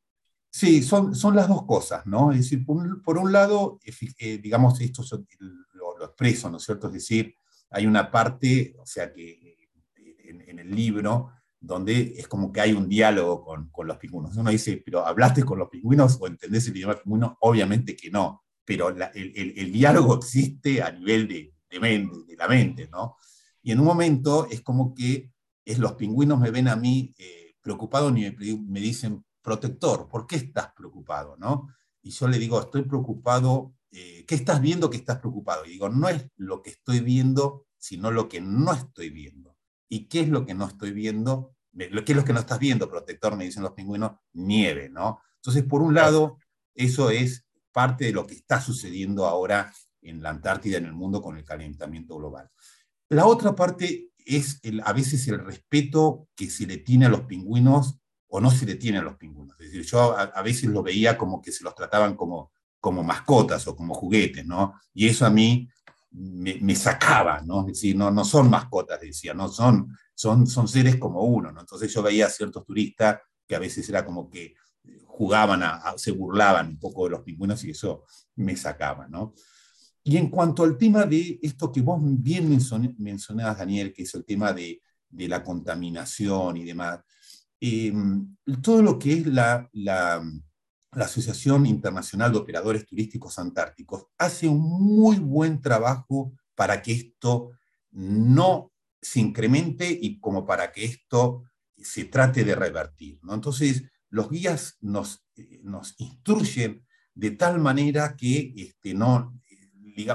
Sí, 0.53 0.83
son, 0.83 1.15
son 1.15 1.33
las 1.33 1.47
dos 1.47 1.65
cosas, 1.65 2.05
¿no? 2.05 2.33
Es 2.33 2.39
decir, 2.39 2.65
por, 2.65 3.17
un 3.17 3.31
lado, 3.31 3.79
eh, 3.85 4.37
digamos, 4.37 4.81
esto 4.81 5.01
lo, 5.39 5.97
lo, 5.97 6.05
expreso, 6.05 6.51
¿no 6.51 6.57
es 6.57 6.63
cierto? 6.63 6.87
Es 6.87 6.93
decir, 6.93 7.33
hay 7.69 7.85
una 7.87 8.11
parte, 8.11 8.75
o 8.77 8.85
sea, 8.85 9.13
que 9.13 9.57
en, 9.95 10.59
el 10.59 10.69
libro, 10.69 11.31
donde 11.57 12.15
es 12.17 12.27
como 12.27 12.51
que 12.51 12.59
hay 12.59 12.73
un 12.73 12.89
diálogo 12.89 13.45
con, 13.45 13.69
con, 13.69 13.87
los 13.87 13.97
pingüinos. 13.97 14.35
Uno 14.35 14.49
dice, 14.49 14.81
pero 14.83 15.05
¿hablaste 15.05 15.43
con 15.45 15.57
los 15.57 15.69
pingüinos 15.69 16.17
o 16.19 16.27
entendés 16.27 16.67
el 16.67 16.75
idioma 16.75 17.01
pingüino? 17.01 17.37
Obviamente 17.39 17.95
que 17.95 18.11
no, 18.11 18.43
pero 18.65 18.89
el, 18.89 19.01
el, 19.01 19.53
el, 19.57 19.71
diálogo 19.71 20.15
existe 20.15 20.81
a 20.81 20.91
nivel 20.91 21.29
de, 21.29 21.53
de, 21.69 21.79
mente, 21.79 22.17
de, 22.27 22.35
la 22.35 22.49
mente, 22.49 22.89
¿no? 22.91 23.15
Y 23.63 23.71
en 23.71 23.79
un 23.79 23.85
momento 23.85 24.47
es 24.51 24.61
como 24.61 24.93
que 24.93 25.31
es, 25.63 25.79
los 25.79 25.93
pingüinos 25.93 26.39
me 26.39 26.51
ven 26.51 26.67
a 26.67 26.75
mí 26.75 27.13
eh, 27.17 27.55
preocupado 27.61 28.09
y 28.09 28.13
me, 28.13 28.35
me 28.67 28.79
dicen, 28.81 29.23
protector, 29.41 30.07
¿por 30.07 30.27
qué 30.27 30.35
estás 30.37 30.73
preocupado? 30.75 31.35
¿no? 31.37 31.69
Y 32.01 32.11
yo 32.11 32.27
le 32.27 32.39
digo, 32.39 32.59
estoy 32.59 32.83
preocupado, 32.83 33.73
eh, 33.91 34.25
¿qué 34.27 34.35
estás 34.35 34.61
viendo 34.61 34.89
que 34.89 34.97
estás 34.97 35.19
preocupado? 35.19 35.65
Y 35.65 35.71
digo, 35.71 35.89
no 35.89 36.09
es 36.09 36.25
lo 36.37 36.61
que 36.61 36.71
estoy 36.71 36.99
viendo, 36.99 37.67
sino 37.77 38.11
lo 38.11 38.29
que 38.29 38.41
no 38.41 38.73
estoy 38.73 39.09
viendo. 39.09 39.57
¿Y 39.89 40.07
qué 40.07 40.21
es 40.21 40.29
lo 40.29 40.45
que 40.45 40.53
no 40.53 40.67
estoy 40.67 40.91
viendo? 40.91 41.55
¿Qué 41.77 42.11
es 42.11 42.15
lo 42.15 42.23
que 42.23 42.33
no 42.33 42.39
estás 42.39 42.59
viendo, 42.59 42.89
protector? 42.89 43.35
Me 43.35 43.45
dicen 43.45 43.63
los 43.63 43.73
pingüinos, 43.73 44.13
nieve, 44.33 44.89
¿no? 44.89 45.21
Entonces, 45.37 45.63
por 45.63 45.81
un 45.81 45.93
lado, 45.93 46.37
eso 46.73 47.09
es 47.09 47.45
parte 47.71 48.05
de 48.05 48.11
lo 48.11 48.27
que 48.27 48.35
está 48.35 48.61
sucediendo 48.61 49.25
ahora 49.25 49.73
en 50.01 50.21
la 50.21 50.29
Antártida, 50.29 50.77
en 50.77 50.85
el 50.85 50.93
mundo, 50.93 51.21
con 51.21 51.37
el 51.37 51.43
calentamiento 51.43 52.17
global. 52.17 52.49
La 53.09 53.25
otra 53.25 53.55
parte 53.55 54.11
es 54.17 54.59
el, 54.63 54.81
a 54.85 54.93
veces 54.93 55.27
el 55.27 55.39
respeto 55.39 56.27
que 56.35 56.49
se 56.49 56.65
le 56.65 56.77
tiene 56.77 57.05
a 57.05 57.09
los 57.09 57.21
pingüinos 57.21 58.00
o 58.33 58.39
no 58.39 58.49
se 58.49 58.65
le 58.65 58.75
tiene 58.75 58.99
a 58.99 59.01
los 59.01 59.17
pingüinos. 59.17 59.57
Decir, 59.57 59.83
yo 59.83 60.17
a, 60.17 60.41
veces 60.41 60.69
lo 60.69 60.81
veía 60.81 61.17
como 61.17 61.41
que 61.41 61.51
se 61.51 61.65
los 61.65 61.75
trataban 61.75 62.15
como, 62.15 62.53
como 62.79 63.03
mascotas 63.03 63.67
o 63.67 63.75
como 63.75 63.93
juguetes, 63.93 64.45
¿no? 64.45 64.73
Y 64.93 65.07
eso 65.07 65.25
a 65.25 65.29
mí 65.29 65.67
me, 66.11 66.75
sacaba, 66.75 67.41
¿no? 67.41 67.61
Es 67.61 67.67
decir, 67.67 67.95
no, 67.95 68.09
no 68.09 68.23
son 68.23 68.49
mascotas, 68.49 69.01
decía, 69.01 69.33
no 69.33 69.49
son, 69.49 69.97
son, 70.15 70.47
son 70.47 70.69
seres 70.69 70.95
como 70.95 71.23
uno, 71.23 71.51
¿no? 71.51 71.59
Entonces 71.59 71.93
yo 71.93 72.01
veía 72.01 72.27
a 72.27 72.29
ciertos 72.29 72.65
turistas 72.65 73.19
que 73.45 73.55
a 73.55 73.59
veces 73.59 73.87
era 73.89 74.05
como 74.05 74.29
que 74.29 74.53
jugaban, 75.07 75.61
a, 75.61 75.93
se 75.97 76.11
burlaban 76.11 76.69
un 76.69 76.79
poco 76.79 77.03
de 77.03 77.11
los 77.11 77.21
pingüinos 77.23 77.61
y 77.65 77.71
eso 77.71 78.05
me 78.35 78.55
sacaba, 78.55 79.09
¿no? 79.09 79.33
Y 80.05 80.15
en 80.15 80.29
cuanto 80.29 80.63
al 80.63 80.77
tema 80.77 81.03
de 81.03 81.37
esto 81.41 81.69
que 81.69 81.81
vos 81.81 81.99
bien 82.01 82.57
mencionabas, 82.97 83.57
Daniel, 83.57 83.91
que 83.91 84.03
es 84.03 84.15
el 84.15 84.23
tema 84.23 84.53
de, 84.53 84.81
de 85.09 85.27
la 85.27 85.43
contaminación 85.43 86.55
y 86.55 86.63
demás, 86.63 87.01
eh, 87.61 87.93
todo 88.61 88.81
lo 88.81 88.97
que 88.99 89.13
es 89.13 89.27
la, 89.27 89.69
la, 89.71 90.23
la, 90.91 91.05
Asociación 91.05 91.65
Internacional 91.67 92.31
de 92.31 92.39
Operadores 92.39 92.87
Turísticos 92.87 93.37
Antárticos 93.37 94.07
hace 94.17 94.47
un 94.47 94.59
muy 94.59 95.17
buen 95.17 95.61
trabajo 95.61 96.33
para 96.55 96.81
que 96.81 96.93
esto 96.93 97.51
no 97.91 98.71
se 99.01 99.19
incremente 99.19 99.89
y 99.89 100.19
como 100.19 100.45
para 100.45 100.71
que 100.71 100.85
esto 100.85 101.43
se 101.77 102.05
trate 102.05 102.43
de 102.43 102.55
revertir. 102.55 103.19
¿no? 103.23 103.33
Entonces, 103.33 103.83
los 104.09 104.29
guías 104.29 104.77
nos, 104.81 105.25
eh, 105.35 105.61
nos 105.63 105.95
instruyen 105.99 106.85
de 107.13 107.31
tal 107.31 107.59
manera 107.59 108.15
que 108.15 108.53
este, 108.57 108.93
no, 108.93 109.39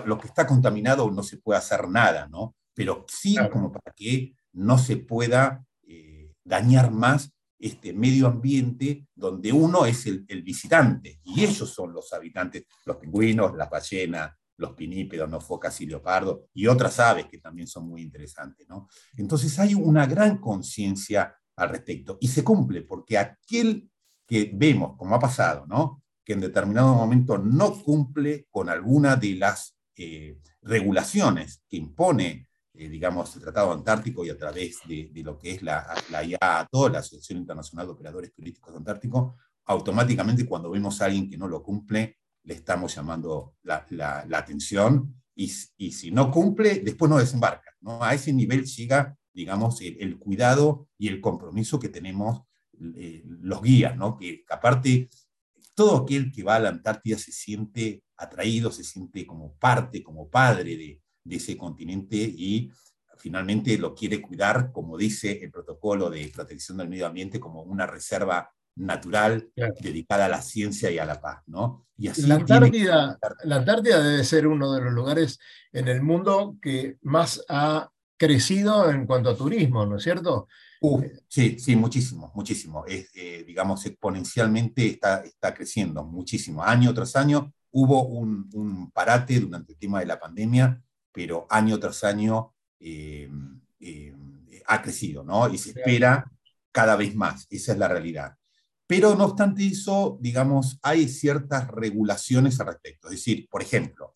lo 0.04 0.18
que 0.18 0.26
está 0.26 0.46
contaminado 0.46 1.10
no 1.10 1.22
se 1.22 1.38
puede 1.38 1.58
hacer 1.58 1.88
nada, 1.88 2.28
¿no? 2.28 2.56
Pero 2.74 3.04
sí 3.08 3.36
como 3.52 3.72
para 3.72 3.92
que 3.94 4.34
no 4.52 4.78
se 4.78 4.96
pueda 4.96 5.64
eh, 5.82 6.32
dañar 6.44 6.90
más 6.90 7.35
este 7.58 7.92
medio 7.92 8.26
ambiente 8.26 9.06
donde 9.14 9.52
uno 9.52 9.86
es 9.86 10.06
el, 10.06 10.24
visitante 10.42 11.20
y 11.24 11.44
ellos 11.44 11.70
son 11.70 11.92
los 11.92 12.12
habitantes, 12.12 12.64
los 12.84 12.96
pingüinos, 12.96 13.56
las 13.56 13.70
ballenas, 13.70 14.32
los 14.58 14.72
pinípedos, 14.72 15.28
no 15.28 15.40
focas 15.40 15.80
y 15.80 15.86
leopardos 15.86 16.40
y 16.54 16.66
otras 16.66 16.98
aves 17.00 17.26
que 17.26 17.38
también 17.38 17.66
son 17.66 17.88
muy 17.88 18.02
interesantes. 18.02 18.66
¿no? 18.68 18.88
Entonces 19.16 19.58
hay 19.58 19.74
una 19.74 20.06
gran 20.06 20.38
conciencia 20.38 21.34
al 21.56 21.70
respecto 21.70 22.18
y 22.20 22.28
se 22.28 22.44
cumple 22.44 22.82
porque 22.82 23.18
aquel 23.18 23.88
que 24.26 24.50
vemos, 24.52 24.96
como 24.96 25.14
ha 25.14 25.20
pasado, 25.20 25.66
¿no? 25.66 26.02
que 26.24 26.32
en 26.32 26.40
determinado 26.40 26.94
momento 26.94 27.38
no 27.38 27.72
cumple 27.82 28.46
con 28.50 28.68
alguna 28.68 29.14
de 29.16 29.36
las 29.36 29.76
eh, 29.94 30.38
regulaciones 30.60 31.62
que 31.68 31.76
impone, 31.76 32.45
eh, 32.78 32.88
digamos, 32.88 33.34
el 33.36 33.42
Tratado 33.42 33.72
Antártico 33.72 34.24
y 34.24 34.30
a 34.30 34.36
través 34.36 34.80
de, 34.86 35.10
lo 35.24 35.38
que 35.38 35.52
es 35.52 35.62
la, 35.62 35.86
la 36.10 36.22
IATO, 36.22 36.88
la 36.88 36.98
Asociación 36.98 37.38
Internacional 37.38 37.86
de 37.86 37.92
Operadores 37.92 38.34
Turísticos 38.34 38.74
Antárticos, 38.74 39.34
automáticamente 39.64 40.46
cuando 40.46 40.70
vemos 40.70 41.00
a 41.00 41.06
alguien 41.06 41.28
que 41.28 41.36
no 41.36 41.48
lo 41.48 41.62
cumple, 41.62 42.18
le 42.44 42.54
estamos 42.54 42.94
llamando 42.94 43.54
la, 43.62 43.84
la, 43.90 44.38
atención 44.38 45.22
y, 45.34 45.50
y, 45.76 45.92
si 45.92 46.10
no 46.10 46.30
cumple, 46.30 46.80
después 46.80 47.10
no 47.10 47.18
desembarca. 47.18 47.72
¿no? 47.80 48.02
A 48.02 48.14
ese 48.14 48.32
nivel 48.32 48.64
llega, 48.64 49.16
digamos, 49.32 49.80
el, 49.80 50.18
cuidado 50.18 50.88
y 50.98 51.08
el 51.08 51.20
compromiso 51.20 51.80
que 51.80 51.88
tenemos 51.88 52.42
eh, 52.94 53.22
los 53.26 53.62
guías, 53.62 53.96
¿no? 53.96 54.16
que 54.16 54.44
aparte 54.48 55.08
todo 55.74 55.96
aquel 55.96 56.30
que 56.30 56.42
va 56.42 56.56
a 56.56 56.60
la 56.60 56.68
Antártida 56.68 57.18
se 57.18 57.32
siente 57.32 58.02
atraído, 58.16 58.70
se 58.70 58.84
siente 58.84 59.26
como 59.26 59.54
parte, 59.56 60.02
como 60.02 60.28
padre 60.30 60.76
de, 60.76 61.02
ese 61.32 61.56
continente 61.56 62.16
y 62.16 62.70
finalmente 63.18 63.76
lo 63.78 63.94
quiere 63.94 64.20
cuidar, 64.20 64.70
como 64.72 64.96
dice 64.96 65.40
el 65.42 65.50
protocolo 65.50 66.10
de 66.10 66.30
protección 66.34 66.78
del 66.78 66.88
medio 66.88 67.06
ambiente, 67.06 67.40
como 67.40 67.62
una 67.62 67.86
reserva 67.86 68.50
natural 68.76 69.50
dedicada 69.80 70.26
a 70.26 70.28
la 70.28 70.42
ciencia 70.42 70.90
y 70.90 70.98
a 70.98 71.06
la 71.06 71.20
paz. 71.20 71.42
¿no? 71.46 71.86
Y 71.96 72.08
así 72.08 72.22
la, 72.22 72.36
Antártida, 72.36 73.18
la 73.44 73.56
Antártida 73.56 74.02
debe 74.02 74.22
ser 74.22 74.46
uno 74.46 74.72
de 74.72 74.82
los 74.82 74.92
lugares 74.92 75.38
en 75.72 75.88
el 75.88 76.02
mundo 76.02 76.56
que 76.60 76.96
más 77.02 77.42
ha 77.48 77.90
crecido 78.18 78.90
en 78.90 79.06
cuanto 79.06 79.30
a 79.30 79.36
turismo, 79.36 79.86
¿no 79.86 79.96
es 79.96 80.02
cierto? 80.02 80.48
sí, 81.28 81.58
sí, 81.58 81.74
muchísimo, 81.74 82.30
muchísimo. 82.34 82.84
Es, 82.86 83.10
eh, 83.14 83.44
digamos, 83.46 83.84
exponencialmente 83.86 84.86
está, 84.86 85.20
está 85.20 85.52
creciendo 85.52 86.04
muchísimo. 86.04 86.62
Año 86.62 86.92
tras 86.94 87.16
año 87.16 87.52
hubo 87.72 88.06
un, 88.06 88.90
parate 88.92 89.40
durante 89.40 89.72
el 89.72 89.78
tema 89.78 90.00
de 90.00 90.06
la 90.06 90.18
pandemia, 90.18 90.80
pero 91.16 91.46
año 91.48 91.80
tras 91.80 92.04
año 92.04 92.54
eh, 92.78 93.30
eh, 93.80 94.14
ha 94.66 94.82
crecido, 94.82 95.24
¿no? 95.24 95.48
Y 95.48 95.56
se 95.56 95.70
espera 95.70 96.30
cada 96.70 96.94
vez 96.94 97.14
más, 97.14 97.46
esa 97.48 97.72
es 97.72 97.78
la 97.78 97.88
realidad. 97.88 98.36
Pero 98.86 99.16
no 99.16 99.24
obstante 99.24 99.66
eso, 99.66 100.18
digamos, 100.20 100.78
hay 100.82 101.08
ciertas 101.08 101.68
regulaciones 101.68 102.60
al 102.60 102.66
respecto. 102.66 103.08
Es 103.08 103.14
decir, 103.14 103.48
por 103.48 103.62
ejemplo, 103.62 104.14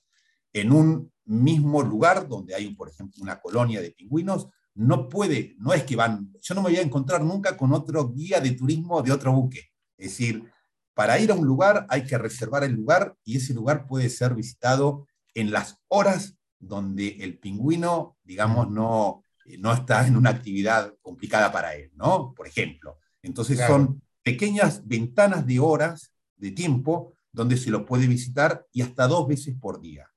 en 0.53 0.73
un 0.73 1.11
mismo 1.25 1.83
lugar 1.83 2.29
donde 2.29 2.55
hay, 2.55 2.75
por 2.75 2.91
ejemplo, 2.91 3.23
una 3.23 3.41
colonia 3.41 3.81
de 3.81 3.93
pingüinos, 3.93 4.49
no 4.75 5.09
puede, 5.09 5.57
no 5.59 5.73
es 5.73 5.85
que 5.85 5.97
van, 5.97 6.31
yo 6.43 6.55
no 6.55 6.61
me 6.61 6.69
voy 6.69 6.79
a 6.79 6.83
encontrar 6.83 7.25
nunca 7.25 7.57
con 7.57 7.73
otro 7.73 8.13
guía 8.13 8.41
de 8.41 8.51
turismo 8.51 9.01
de 9.01 9.13
otro 9.13 9.33
buque. 9.33 9.71
Es 9.97 10.11
decir, 10.11 10.45
para 10.93 11.19
ir 11.19 11.31
a 11.31 11.35
un 11.35 11.47
lugar 11.47 11.87
hay 11.89 12.05
que 12.05 12.19
reservar 12.19 12.63
el 12.63 12.73
lugar 12.73 13.17
y 13.25 13.39
ese 13.39 13.55
lugar 13.55 13.87
puede 13.87 14.11
ser 14.11 14.35
visitado 14.35 15.07
en 15.33 15.51
las 15.51 15.79
horas 15.89 16.37
donde 16.61 17.17
el 17.21 17.39
pingüino, 17.39 18.19
digamos, 18.23 18.71
no, 18.71 19.25
no 19.59 19.73
está 19.73 20.07
en 20.07 20.17
una 20.17 20.31
actividad 20.31 20.95
complicada 21.01 21.51
para 21.51 21.75
él, 21.75 21.91
¿no? 21.95 22.33
Por 22.35 22.47
ejemplo. 22.47 22.99
Entonces 23.23 23.59
son 23.67 24.03
pequeñas 24.23 24.87
ventanas 24.87 25.47
de 25.47 25.59
horas, 25.59 26.13
de 26.37 26.53
tiempo, 26.53 27.15
donde 27.33 27.57
se 27.57 27.71
lo 27.71 27.85
puede 27.85 28.07
visitar 28.07 28.67
y 28.73 28.83
hasta 28.83 29.09
dos 29.09 29.27
veces 29.27 29.55
por 29.59 29.81
día. 29.81 30.09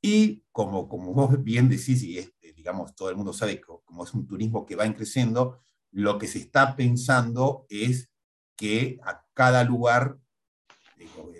Y 0.00 0.44
como, 0.52 0.88
como 0.88 1.12
vos 1.12 1.42
bien 1.42 1.68
decís, 1.68 2.02
y 2.02 2.28
digamos, 2.54 2.94
todo 2.94 3.10
el 3.10 3.16
mundo 3.16 3.32
sabe 3.32 3.56
que 3.56 3.66
como 3.84 4.04
es 4.04 4.14
un 4.14 4.26
turismo 4.26 4.64
que 4.64 4.76
va 4.76 4.92
creciendo, 4.94 5.60
lo 5.90 6.18
que 6.18 6.26
se 6.26 6.38
está 6.38 6.76
pensando 6.76 7.66
es 7.68 8.10
que 8.56 8.98
a 9.04 9.24
cada 9.34 9.64
lugar 9.64 10.18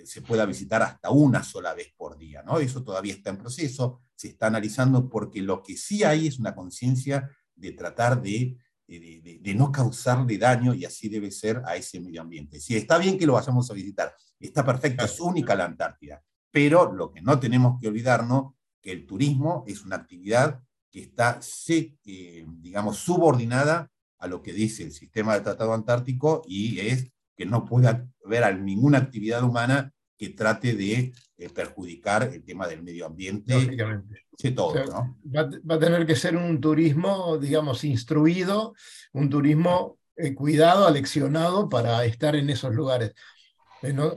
se 0.04 0.22
pueda 0.22 0.46
visitar 0.46 0.82
hasta 0.82 1.10
una 1.10 1.42
sola 1.42 1.74
vez 1.74 1.92
por 1.96 2.16
día, 2.16 2.42
¿no? 2.42 2.58
Eso 2.58 2.82
todavía 2.82 3.14
está 3.14 3.30
en 3.30 3.38
proceso, 3.38 4.00
se 4.14 4.28
está 4.28 4.46
analizando 4.46 5.08
porque 5.08 5.42
lo 5.42 5.62
que 5.62 5.76
sí 5.76 6.04
hay 6.04 6.26
es 6.26 6.38
una 6.38 6.54
conciencia 6.54 7.30
de 7.54 7.72
tratar 7.72 8.20
de, 8.20 8.56
de, 8.86 9.40
de, 9.42 9.54
no 9.54 9.72
causarle 9.72 10.38
daño 10.38 10.74
y 10.74 10.84
así 10.84 11.08
debe 11.08 11.30
ser 11.30 11.62
a 11.64 11.76
ese 11.76 12.00
medio 12.00 12.20
ambiente. 12.20 12.60
Si 12.60 12.76
está 12.76 12.98
bien 12.98 13.18
que 13.18 13.26
lo 13.26 13.32
vayamos 13.32 13.70
a 13.70 13.74
visitar, 13.74 14.14
está 14.38 14.64
perfecto, 14.64 15.04
es 15.04 15.18
única 15.20 15.54
la 15.54 15.64
Antártida, 15.64 16.22
pero 16.50 16.92
lo 16.92 17.10
que 17.10 17.22
no 17.22 17.40
tenemos 17.40 17.80
que 17.80 17.88
olvidarnos 17.88 18.54
que 18.80 18.92
el 18.92 19.06
turismo 19.06 19.64
es 19.66 19.82
una 19.84 19.96
actividad 19.96 20.62
que 20.90 21.00
está, 21.00 21.40
eh, 21.68 22.46
digamos, 22.46 22.98
subordinada 22.98 23.90
a 24.18 24.28
lo 24.28 24.42
que 24.42 24.52
dice 24.52 24.82
el 24.82 24.92
sistema 24.92 25.34
de 25.34 25.40
tratado 25.40 25.74
antártico 25.74 26.42
y 26.46 26.80
es 26.80 27.10
que 27.36 27.46
no 27.46 27.64
puede 27.64 28.08
haber 28.24 28.58
ninguna 28.60 28.98
actividad 28.98 29.42
humana 29.42 29.92
que 30.16 30.30
trate 30.30 30.74
de 30.74 31.12
eh, 31.36 31.48
perjudicar 31.50 32.22
el 32.22 32.42
tema 32.42 32.66
del 32.66 32.82
medio 32.82 33.06
ambiente. 33.06 33.76
Todo, 34.54 34.74
va, 34.74 35.74
a 35.74 35.78
tener 35.78 36.06
que 36.06 36.16
ser 36.16 36.36
un 36.36 36.60
turismo, 36.60 37.38
digamos, 37.38 37.84
instruido, 37.84 38.74
un 39.12 39.28
turismo 39.28 39.98
eh, 40.16 40.34
cuidado, 40.34 40.86
aleccionado 40.86 41.68
para 41.68 42.04
estar 42.04 42.34
en 42.36 42.50
esos 42.50 42.74
lugares. 42.74 43.12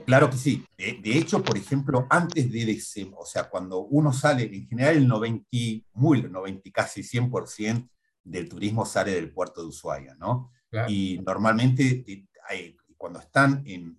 Claro 0.06 0.30
que 0.30 0.36
sí. 0.36 0.64
De, 0.76 1.18
hecho, 1.18 1.42
por 1.42 1.56
ejemplo, 1.56 2.06
antes 2.10 2.50
de 2.50 2.70
ese, 2.70 3.10
o 3.16 3.24
sea, 3.24 3.48
cuando 3.48 3.80
uno 3.80 4.12
sale, 4.12 4.44
en 4.44 4.66
general 4.66 4.96
el 4.96 5.06
90, 5.06 5.46
muy, 5.92 6.22
90, 6.22 6.70
casi 6.72 7.02
100% 7.02 7.88
del 8.24 8.48
turismo 8.48 8.84
sale 8.84 9.12
del 9.12 9.32
puerto 9.32 9.62
de 9.62 9.68
Ushuaia, 9.68 10.14
¿no? 10.18 10.50
Y 10.88 11.20
normalmente 11.24 12.04
eh, 12.06 12.76
cuando 13.00 13.18
están 13.18 13.62
en, 13.64 13.96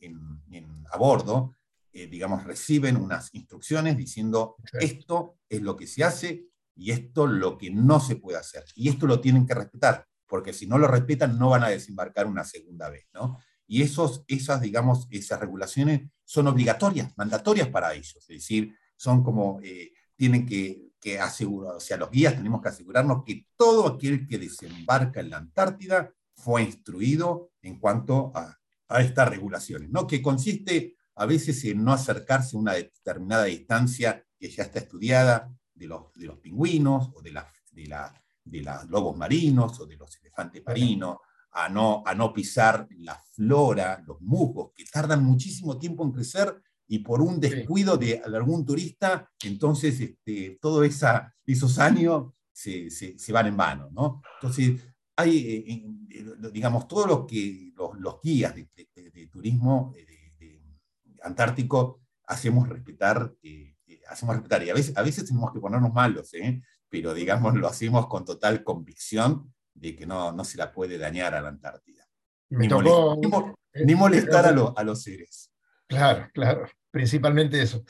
a 0.92 0.96
bordo, 0.96 1.56
eh, 1.92 2.06
digamos, 2.06 2.44
reciben 2.44 2.98
unas 2.98 3.34
instrucciones 3.34 3.98
diciendo 3.98 4.58
esto 4.74 5.40
es 5.50 5.60
lo 5.64 5.76
que 5.76 5.88
se 5.88 6.04
hace 6.04 6.46
y 6.76 6.92
esto 6.92 7.26
lo 7.26 7.58
que 7.58 7.72
no 7.72 8.00
se 8.00 8.18
puede 8.18 8.38
hacer. 8.38 8.64
Y 8.76 8.90
esto 8.90 9.08
lo 9.08 9.20
tienen 9.20 9.48
que 9.48 9.56
respetar, 9.56 10.06
porque 10.28 10.54
si 10.54 10.68
no 10.68 10.78
lo 10.78 10.88
respetan 10.88 11.40
no 11.40 11.50
van 11.50 11.64
a 11.64 11.70
desembarcar 11.70 12.28
una 12.28 12.44
segunda 12.44 12.92
vez, 12.92 13.08
¿no? 13.12 13.40
y 13.66 13.82
esos, 13.82 14.24
esas, 14.28 14.62
digamos, 14.62 15.08
esas 15.10 15.40
regulaciones 15.40 16.02
son 16.24 16.48
obligatorias, 16.48 17.12
mandatorias 17.18 17.70
para 17.70 17.94
ellos, 17.96 18.18
es 18.18 18.28
decir, 18.28 18.76
son 18.96 19.24
como, 19.24 19.60
eh, 19.64 19.94
tienen 20.16 20.46
que, 20.46 20.92
que, 21.00 21.20
asegurar, 21.20 21.78
o 21.78 21.80
sea, 21.80 21.98
los 21.98 22.12
guías 22.12 22.36
tenemos 22.36 22.62
que 22.62 22.70
asegurarnos 22.70 23.24
que 23.26 23.48
todo 23.56 23.88
aquel 23.88 24.28
que 24.28 24.38
desembarca 24.38 25.22
en 25.22 25.32
la 25.32 25.38
Antártida 25.38 26.14
fue 26.36 26.62
instruido 26.62 27.52
en 27.64 27.80
cuanto 27.80 28.32
a, 28.36 28.61
a 28.92 29.02
estas 29.02 29.30
regulaciones, 29.30 29.90
¿no? 29.90 30.08
que 30.08 30.22
consiste 30.22 30.96
a 31.16 31.26
veces 31.26 31.64
en 31.66 31.84
no 31.84 31.94
acercarse 31.94 32.56
a 32.56 32.60
una 32.60 32.74
determinada 32.74 33.46
distancia 33.46 34.26
que 34.40 34.50
ya 34.50 34.64
está 34.64 34.80
estudiada 34.80 35.52
de 35.74 35.88
los, 35.88 36.14
de 36.16 36.26
los 36.26 36.40
pingüinos 36.40 37.10
o 37.14 37.22
de, 37.22 37.32
la, 37.32 37.48
de, 37.72 37.88
la, 37.88 38.14
de 38.44 38.62
los 38.62 38.90
lobos 38.90 39.18
marinos 39.18 39.80
o 39.80 39.86
de 39.86 39.98
los 39.98 40.18
elefantes 40.22 40.64
marinos, 40.66 41.18
a 41.54 41.70
no, 41.70 42.02
a 42.06 42.16
no 42.16 42.32
pisar 42.34 42.88
la 43.00 43.20
flora, 43.34 44.02
los 44.08 44.22
musgos, 44.22 44.72
que 44.76 44.86
tardan 44.86 45.24
muchísimo 45.24 45.78
tiempo 45.78 46.04
en 46.04 46.12
crecer 46.12 46.62
y 46.88 47.00
por 47.00 47.22
un 47.22 47.40
descuido 47.40 47.98
de, 47.98 48.22
algún 48.24 48.66
turista, 48.66 49.30
entonces 49.44 50.00
este, 50.00 50.60
todos 50.62 50.86
esos 51.46 51.80
años 51.80 52.34
se, 52.52 52.90
se, 52.90 53.34
van 53.34 53.48
en 53.48 53.58
vano. 53.58 53.90
¿no? 53.92 54.22
Entonces, 54.42 54.82
hay, 55.16 55.38
eh, 55.38 55.84
eh, 56.10 56.26
digamos, 56.52 56.88
todos 56.88 57.08
los, 57.08 57.26
que, 57.26 57.72
los, 57.76 58.22
guías 58.22 58.56
de, 58.56 59.28
turismo 59.32 59.94
eh, 59.96 60.62
antártico 61.24 62.02
hacemos 62.26 62.68
respetar, 62.70 63.34
hacemos 64.08 64.36
respetar, 64.36 64.64
y 64.64 64.70
a 64.70 64.74
veces, 64.74 64.96
a 64.98 65.02
veces 65.02 65.26
tenemos 65.26 65.52
que 65.52 65.60
ponernos 65.60 65.94
malos, 65.94 66.32
pero 66.90 67.14
digamos, 67.14 67.56
lo 67.56 67.68
hacemos 67.68 68.08
con 68.08 68.26
total 68.26 68.64
convicción 68.64 69.54
de 69.74 69.96
que 69.96 70.06
no, 70.06 70.32
no 70.32 70.44
se 70.44 70.58
la 70.58 70.72
puede 70.72 70.98
dañar 70.98 71.36
a 71.36 71.42
la 71.42 71.50
Antártida. 71.50 72.06
ni, 72.50 72.68
molestar, 73.96 74.46
a, 74.46 74.74
a, 74.76 74.84
los 74.84 75.04
seres. 75.04 75.52
Claro, 75.88 76.30
claro, 76.34 76.68
principalmente 76.90 77.62
eso. 77.62 77.84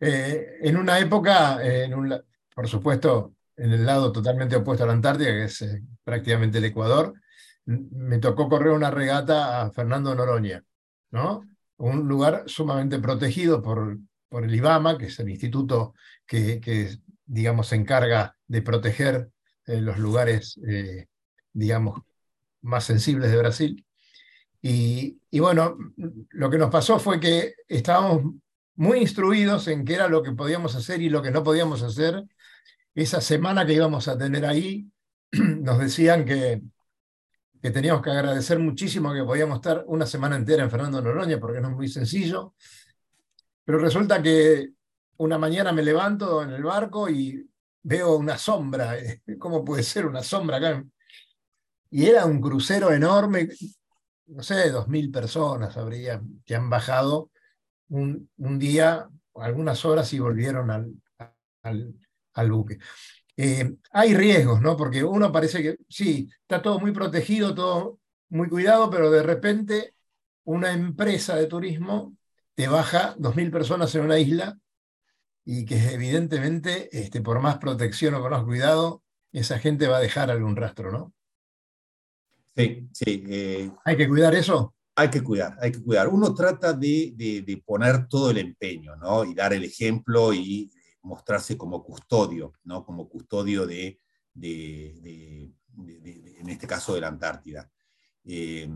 en 0.00 0.76
una 0.76 0.98
época, 0.98 1.64
en 1.64 1.94
un, 1.94 2.22
por 2.54 2.68
supuesto, 2.68 3.34
en 3.56 3.72
el 3.72 3.86
lado 3.86 4.12
totalmente 4.12 4.56
opuesto 4.56 4.84
a 4.84 4.86
la 4.86 4.92
Antártida, 4.92 5.28
que 5.28 5.44
es 5.44 5.62
eh, 5.62 5.82
prácticamente 6.02 6.58
el 6.58 6.64
Ecuador, 6.64 7.14
me 7.66 8.18
tocó 8.18 8.48
correr 8.48 8.72
una 8.72 8.90
regata 8.90 9.62
a 9.62 9.70
Fernando 9.70 10.14
Noroña, 10.14 10.62
¿no? 11.10 11.42
Un 11.76 12.06
lugar 12.06 12.44
sumamente 12.46 12.98
protegido 12.98 13.62
por, 13.62 13.98
por 14.28 14.44
el 14.44 14.54
IBAMA, 14.54 14.98
que 14.98 15.06
es 15.06 15.18
el 15.18 15.30
instituto 15.30 15.94
que, 16.26 16.98
digamos, 17.24 17.68
se 17.68 17.76
encarga 17.76 18.36
de 18.46 18.62
proteger 18.62 19.30
eh, 19.66 19.80
los 19.80 19.98
lugares, 19.98 20.60
eh, 20.68 21.06
digamos, 21.52 22.02
más 22.62 22.84
sensibles 22.84 23.30
de 23.30 23.38
Brasil. 23.38 23.86
Y, 24.60 25.20
y, 25.30 25.40
bueno, 25.40 25.76
lo 26.30 26.50
que 26.50 26.58
nos 26.58 26.70
pasó 26.70 26.98
fue 26.98 27.20
que 27.20 27.54
estábamos 27.68 28.34
muy 28.76 28.98
instruidos 28.98 29.68
en 29.68 29.84
qué 29.84 29.94
era 29.94 30.08
lo 30.08 30.22
que 30.22 30.32
podíamos 30.32 30.74
hacer 30.74 31.00
y 31.00 31.10
lo 31.10 31.22
que 31.22 31.30
no 31.30 31.42
podíamos 31.42 31.82
hacer, 31.82 32.24
esa 32.94 33.20
semana 33.20 33.66
que 33.66 33.74
íbamos 33.74 34.08
a 34.08 34.16
tener 34.16 34.44
ahí, 34.46 34.90
nos 35.32 35.78
decían 35.78 36.24
que, 36.24 36.62
que 37.60 37.70
teníamos 37.70 38.02
que 38.02 38.10
agradecer 38.10 38.58
muchísimo 38.58 39.12
que 39.12 39.24
podíamos 39.24 39.56
estar 39.56 39.84
una 39.86 40.06
semana 40.06 40.36
entera 40.36 40.62
en 40.62 40.70
Fernando 40.70 41.00
Noroña, 41.00 41.40
porque 41.40 41.60
no 41.60 41.68
es 41.68 41.74
muy 41.74 41.88
sencillo. 41.88 42.54
Pero 43.64 43.78
resulta 43.78 44.22
que 44.22 44.70
una 45.16 45.38
mañana 45.38 45.72
me 45.72 45.82
levanto 45.82 46.42
en 46.42 46.50
el 46.50 46.62
barco 46.62 47.08
y 47.08 47.48
veo 47.82 48.16
una 48.16 48.36
sombra. 48.38 48.96
¿Cómo 49.38 49.64
puede 49.64 49.82
ser 49.82 50.06
una 50.06 50.22
sombra 50.22 50.58
acá? 50.58 50.84
Y 51.90 52.06
era 52.06 52.26
un 52.26 52.40
crucero 52.40 52.92
enorme, 52.92 53.48
no 54.26 54.42
sé, 54.42 54.70
dos 54.70 54.88
mil 54.88 55.10
personas 55.10 55.76
habría 55.76 56.20
que 56.44 56.56
han 56.56 56.68
bajado 56.68 57.30
un, 57.88 58.28
un 58.38 58.58
día, 58.58 59.08
algunas 59.36 59.84
horas 59.84 60.12
y 60.12 60.18
volvieron 60.18 60.70
al, 60.70 61.94
al 62.34 62.52
buque. 62.52 62.78
Eh, 63.36 63.74
hay 63.92 64.14
riesgos, 64.14 64.60
¿no? 64.60 64.76
Porque 64.76 65.02
uno 65.02 65.32
parece 65.32 65.62
que 65.62 65.76
sí, 65.88 66.30
está 66.42 66.62
todo 66.62 66.78
muy 66.78 66.92
protegido, 66.92 67.54
todo 67.54 67.98
muy 68.28 68.48
cuidado, 68.48 68.90
pero 68.90 69.10
de 69.10 69.22
repente 69.22 69.94
una 70.44 70.72
empresa 70.72 71.34
de 71.36 71.46
turismo 71.46 72.16
te 72.54 72.68
baja 72.68 73.16
2.000 73.18 73.50
personas 73.50 73.94
en 73.94 74.02
una 74.02 74.18
isla 74.18 74.58
y 75.44 75.64
que 75.64 75.92
evidentemente, 75.92 76.88
este, 76.96 77.20
por 77.20 77.40
más 77.40 77.58
protección 77.58 78.14
o 78.14 78.20
por 78.20 78.30
más 78.30 78.44
cuidado, 78.44 79.02
esa 79.32 79.58
gente 79.58 79.88
va 79.88 79.98
a 79.98 80.00
dejar 80.00 80.30
algún 80.30 80.56
rastro, 80.56 80.92
¿no? 80.92 81.12
Sí, 82.56 82.88
sí. 82.92 83.24
Eh, 83.28 83.70
¿Hay 83.84 83.96
que 83.96 84.08
cuidar 84.08 84.34
eso? 84.34 84.74
Hay 84.94 85.10
que 85.10 85.22
cuidar, 85.22 85.56
hay 85.60 85.72
que 85.72 85.82
cuidar. 85.82 86.08
Uno 86.08 86.32
trata 86.34 86.72
de, 86.72 87.12
de, 87.16 87.42
de, 87.42 87.62
poner 87.66 88.06
todo 88.06 88.30
el 88.30 88.38
empeño, 88.38 88.94
¿no? 88.94 89.24
Y 89.24 89.34
dar 89.34 89.52
el 89.52 89.64
ejemplo 89.64 90.32
y 90.32 90.70
mostrarse 91.04 91.56
como 91.56 91.82
custodio, 91.82 92.54
¿no? 92.64 92.84
como 92.84 93.08
custodio 93.08 93.66
de, 93.66 94.00
en 94.34 95.54
este 96.48 96.66
caso, 96.66 96.94
de 96.94 97.00
la 97.00 97.08
Antártida. 97.08 97.70
Eh, 98.24 98.68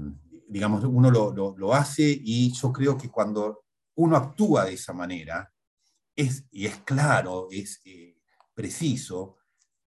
digamos, 0.47 0.85
uno 0.85 1.11
lo, 1.11 1.75
hace 1.75 2.05
y 2.23 2.53
yo 2.53 2.73
creo 2.73 2.97
que 2.97 3.09
cuando 3.09 3.65
uno 3.97 4.17
actúa 4.17 4.67
de 4.67 4.75
esa 4.75 4.93
manera, 4.93 5.53
es, 6.15 6.45
y 6.51 6.67
es 6.67 6.77
claro, 6.79 7.49
es 7.51 7.81
eh, 7.85 8.17
preciso, 8.55 9.37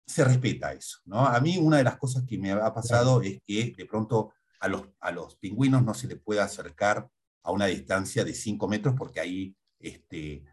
se 0.07 0.25
respeta 0.25 0.73
eso. 0.73 0.99
¿no? 1.05 1.27
A 1.27 1.41
mí 1.41 1.59
una 1.59 1.79
de 1.79 1.85
las 1.85 1.97
cosas 1.99 2.25
que 2.27 2.39
me 2.39 2.53
ha 2.53 2.73
pasado 2.73 3.23
es 3.23 3.41
que 3.47 3.75
de 3.77 3.87
pronto 3.87 4.33
a 4.61 4.69
los, 4.69 4.89
a 5.01 5.11
los 5.11 5.37
pingüinos 5.37 5.83
no 5.83 5.95
se 5.95 6.09
les 6.09 6.21
puede 6.21 6.41
acercar 6.41 7.09
a 7.43 7.51
una 7.51 7.67
distancia 7.67 8.25
de 8.25 8.35
5 8.35 8.69
metros 8.69 8.95
porque 8.97 9.21
ahí 9.21 9.57
este, 9.79 10.45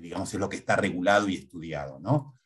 digamos, 0.00 0.32
es 0.32 0.40
lo 0.40 0.48
que 0.48 0.56
está 0.56 0.76
regulado 0.76 1.28
y 1.28 1.36
estudiado, 1.36 1.98
¿no? 2.00 2.38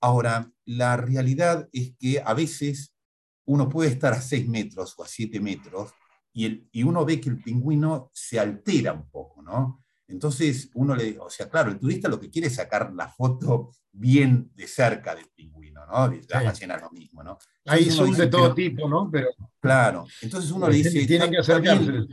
Ahora, 0.00 0.50
la 0.64 0.96
realidad 0.96 1.68
es 1.72 1.94
que 1.98 2.20
a 2.20 2.34
veces 2.34 2.94
uno 3.44 3.68
puede 3.68 3.90
estar 3.90 4.12
a 4.12 4.20
6 4.20 4.48
metros 4.48 4.94
o 4.98 5.04
a 5.04 5.08
7 5.08 5.38
metros 5.40 5.92
y, 6.32 6.46
el, 6.46 6.68
y 6.72 6.82
uno 6.82 7.04
ve 7.04 7.20
que 7.20 7.28
el 7.28 7.42
pingüino 7.42 8.10
se 8.12 8.40
altera 8.40 8.92
un 8.92 9.08
poco, 9.08 9.42
¿no? 9.42 9.84
Entonces, 10.08 10.70
uno 10.74 10.94
le, 10.94 11.18
o 11.18 11.30
sea, 11.30 11.48
claro, 11.48 11.70
el 11.70 11.78
turista 11.78 12.08
lo 12.08 12.20
que 12.20 12.30
quiere 12.30 12.48
es 12.48 12.56
sacar 12.56 12.92
la 12.94 13.08
foto 13.08 13.70
bien 13.92 14.50
de 14.54 14.66
cerca 14.66 15.14
del 15.14 15.28
pingüino, 15.34 15.86
¿no? 15.86 16.12
La 16.28 16.42
ballena 16.42 16.76
lo 16.76 16.90
mismo, 16.90 17.22
¿no? 17.22 17.38
Hay 17.66 17.90
son 17.90 18.12
de 18.12 18.26
todo 18.26 18.54
tipo, 18.54 18.88
¿no? 18.88 19.10
Pero, 19.10 19.28
claro, 19.60 20.06
entonces 20.20 20.50
uno 20.50 20.68
le 20.68 20.76
dice, 20.76 21.06
tienen 21.06 21.30
que 21.30 21.38
acercarse 21.38 22.08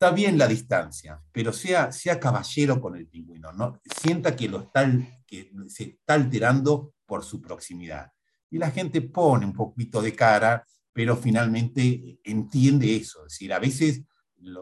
está 0.00 0.12
bien 0.12 0.38
la 0.38 0.46
distancia, 0.46 1.22
pero 1.30 1.52
sea, 1.52 1.92
sea 1.92 2.18
caballero 2.18 2.80
con 2.80 2.96
el 2.96 3.06
pingüino, 3.06 3.52
¿no? 3.52 3.78
sienta 4.00 4.34
que, 4.34 4.48
lo 4.48 4.62
está, 4.62 4.90
que 5.26 5.52
se 5.68 5.84
está 5.84 6.14
alterando 6.14 6.94
por 7.04 7.22
su 7.22 7.38
proximidad. 7.42 8.10
Y 8.48 8.56
la 8.56 8.70
gente 8.70 9.02
pone 9.02 9.44
un 9.44 9.52
poquito 9.52 10.00
de 10.00 10.14
cara, 10.14 10.64
pero 10.90 11.18
finalmente 11.18 12.18
entiende 12.24 12.96
eso. 12.96 13.26
Es 13.26 13.34
decir, 13.34 13.52
a 13.52 13.58
veces, 13.58 14.00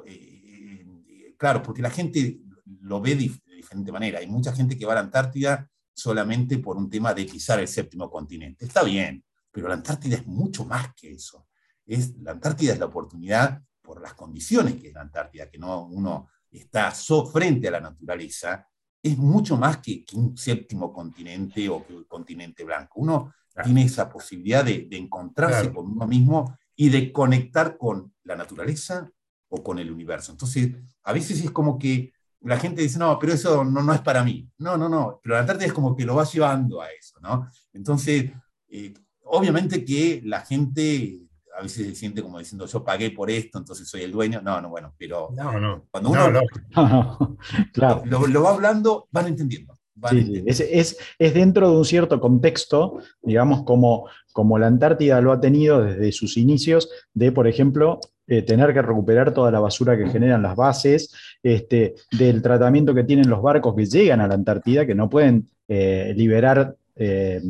eh, 0.06 0.84
eh, 1.06 1.34
claro, 1.38 1.62
porque 1.62 1.82
la 1.82 1.90
gente 1.90 2.40
lo 2.80 3.00
ve 3.00 3.14
de, 3.14 3.30
diferente 3.54 3.92
manera. 3.92 4.18
Hay 4.18 4.26
mucha 4.26 4.52
gente 4.52 4.76
que 4.76 4.86
va 4.86 4.92
a 4.92 4.96
la 4.96 5.02
Antártida 5.02 5.70
solamente 5.94 6.58
por 6.58 6.76
un 6.76 6.90
tema 6.90 7.14
de 7.14 7.26
pisar 7.26 7.60
el 7.60 7.68
séptimo 7.68 8.10
continente. 8.10 8.64
Está 8.64 8.82
bien, 8.82 9.22
pero 9.52 9.68
la 9.68 9.74
Antártida 9.74 10.16
es 10.16 10.26
mucho 10.26 10.64
más 10.64 10.92
que 10.96 11.12
eso. 11.12 11.46
Es, 11.86 12.16
la 12.18 12.32
Antártida 12.32 12.72
es 12.72 12.80
la 12.80 12.86
oportunidad 12.86 13.62
por 13.88 14.02
las 14.02 14.12
condiciones 14.12 14.74
que 14.74 14.88
es 14.88 14.92
la 14.92 15.00
Antártida, 15.00 15.48
que 15.48 15.56
no 15.56 15.86
uno 15.86 16.28
está 16.50 16.90
so, 16.94 17.24
frente 17.24 17.68
a 17.68 17.70
la 17.70 17.80
naturaleza, 17.80 18.68
es 19.02 19.16
mucho 19.16 19.56
más 19.56 19.78
que, 19.78 20.04
un 20.12 20.36
séptimo 20.36 20.92
continente 20.92 21.66
o 21.70 21.86
que 21.86 21.94
un 21.94 22.04
continente 22.04 22.64
blanco. 22.64 23.00
Uno 23.00 23.32
tiene 23.64 23.84
esa 23.84 24.06
posibilidad 24.06 24.62
de, 24.62 24.86
encontrarse 24.90 25.72
con 25.72 25.90
uno 25.90 26.06
mismo 26.06 26.54
y 26.76 26.90
de 26.90 27.10
conectar 27.10 27.78
con 27.78 28.12
la 28.24 28.36
naturaleza 28.36 29.10
o 29.48 29.62
con 29.62 29.78
el 29.78 29.90
universo. 29.90 30.32
Entonces, 30.32 30.70
a 31.04 31.14
veces 31.14 31.42
es 31.42 31.50
como 31.50 31.78
que 31.78 32.12
la 32.42 32.58
gente 32.58 32.82
dice, 32.82 32.98
no, 32.98 33.18
pero 33.18 33.32
eso 33.32 33.64
no, 33.64 33.82
no 33.82 33.94
es 33.94 34.02
para 34.02 34.22
mí. 34.22 34.50
No, 34.58 34.76
no, 34.76 34.90
no, 34.90 35.18
pero 35.22 35.36
la 35.36 35.40
Antártida 35.40 35.66
es 35.66 35.72
como 35.72 35.96
que 35.96 36.04
lo 36.04 36.14
va 36.14 36.24
llevando 36.24 36.82
a 36.82 36.90
eso, 36.90 37.18
¿no? 37.22 37.48
Entonces, 37.72 38.30
eh, 38.68 38.92
obviamente 39.24 39.82
que 39.82 40.20
la 40.26 40.42
gente 40.42 41.27
a 41.58 41.62
veces 41.62 41.86
se 41.86 41.94
siente 41.94 42.22
como 42.22 42.38
diciendo, 42.38 42.66
yo 42.66 42.84
pagué 42.84 43.10
por 43.10 43.30
esto, 43.30 43.58
entonces 43.58 43.88
soy 43.88 44.02
el 44.02 44.12
dueño. 44.12 44.40
No, 44.42 44.60
no, 44.60 44.68
bueno, 44.70 44.94
pero 44.96 45.30
cuando 45.90 46.10
uno 46.10 46.30
lo, 48.28 48.42
va 48.42 48.50
hablando, 48.50 49.08
van 49.10 49.26
entendiendo. 49.26 49.76
Es, 50.46 50.96
dentro 51.18 51.70
de 51.70 51.76
un 51.78 51.84
cierto 51.84 52.20
contexto, 52.20 52.98
digamos, 53.20 53.64
como, 53.64 54.06
como 54.32 54.56
la 54.56 54.68
Antártida 54.68 55.20
lo 55.20 55.32
ha 55.32 55.40
tenido 55.40 55.82
desde 55.82 56.12
sus 56.12 56.36
inicios, 56.36 56.88
de, 57.12 57.32
por 57.32 57.48
ejemplo, 57.48 57.98
eh, 58.28 58.42
tener 58.42 58.72
que 58.72 58.82
recuperar 58.82 59.34
toda 59.34 59.50
la 59.50 59.58
basura 59.58 59.98
que 59.98 60.08
generan 60.08 60.42
las 60.42 60.54
bases, 60.54 61.12
este, 61.42 61.96
del 62.12 62.40
tratamiento 62.40 62.94
que 62.94 63.02
tienen 63.02 63.28
los 63.28 63.42
barcos 63.42 63.74
que 63.74 63.86
llegan 63.86 64.20
a 64.20 64.28
la 64.28 64.34
Antártida, 64.34 64.86
que 64.86 64.94
no 64.94 65.10
pueden 65.10 65.48
eh, 65.66 66.14
liberar 66.16 66.76
eh, 66.94 67.42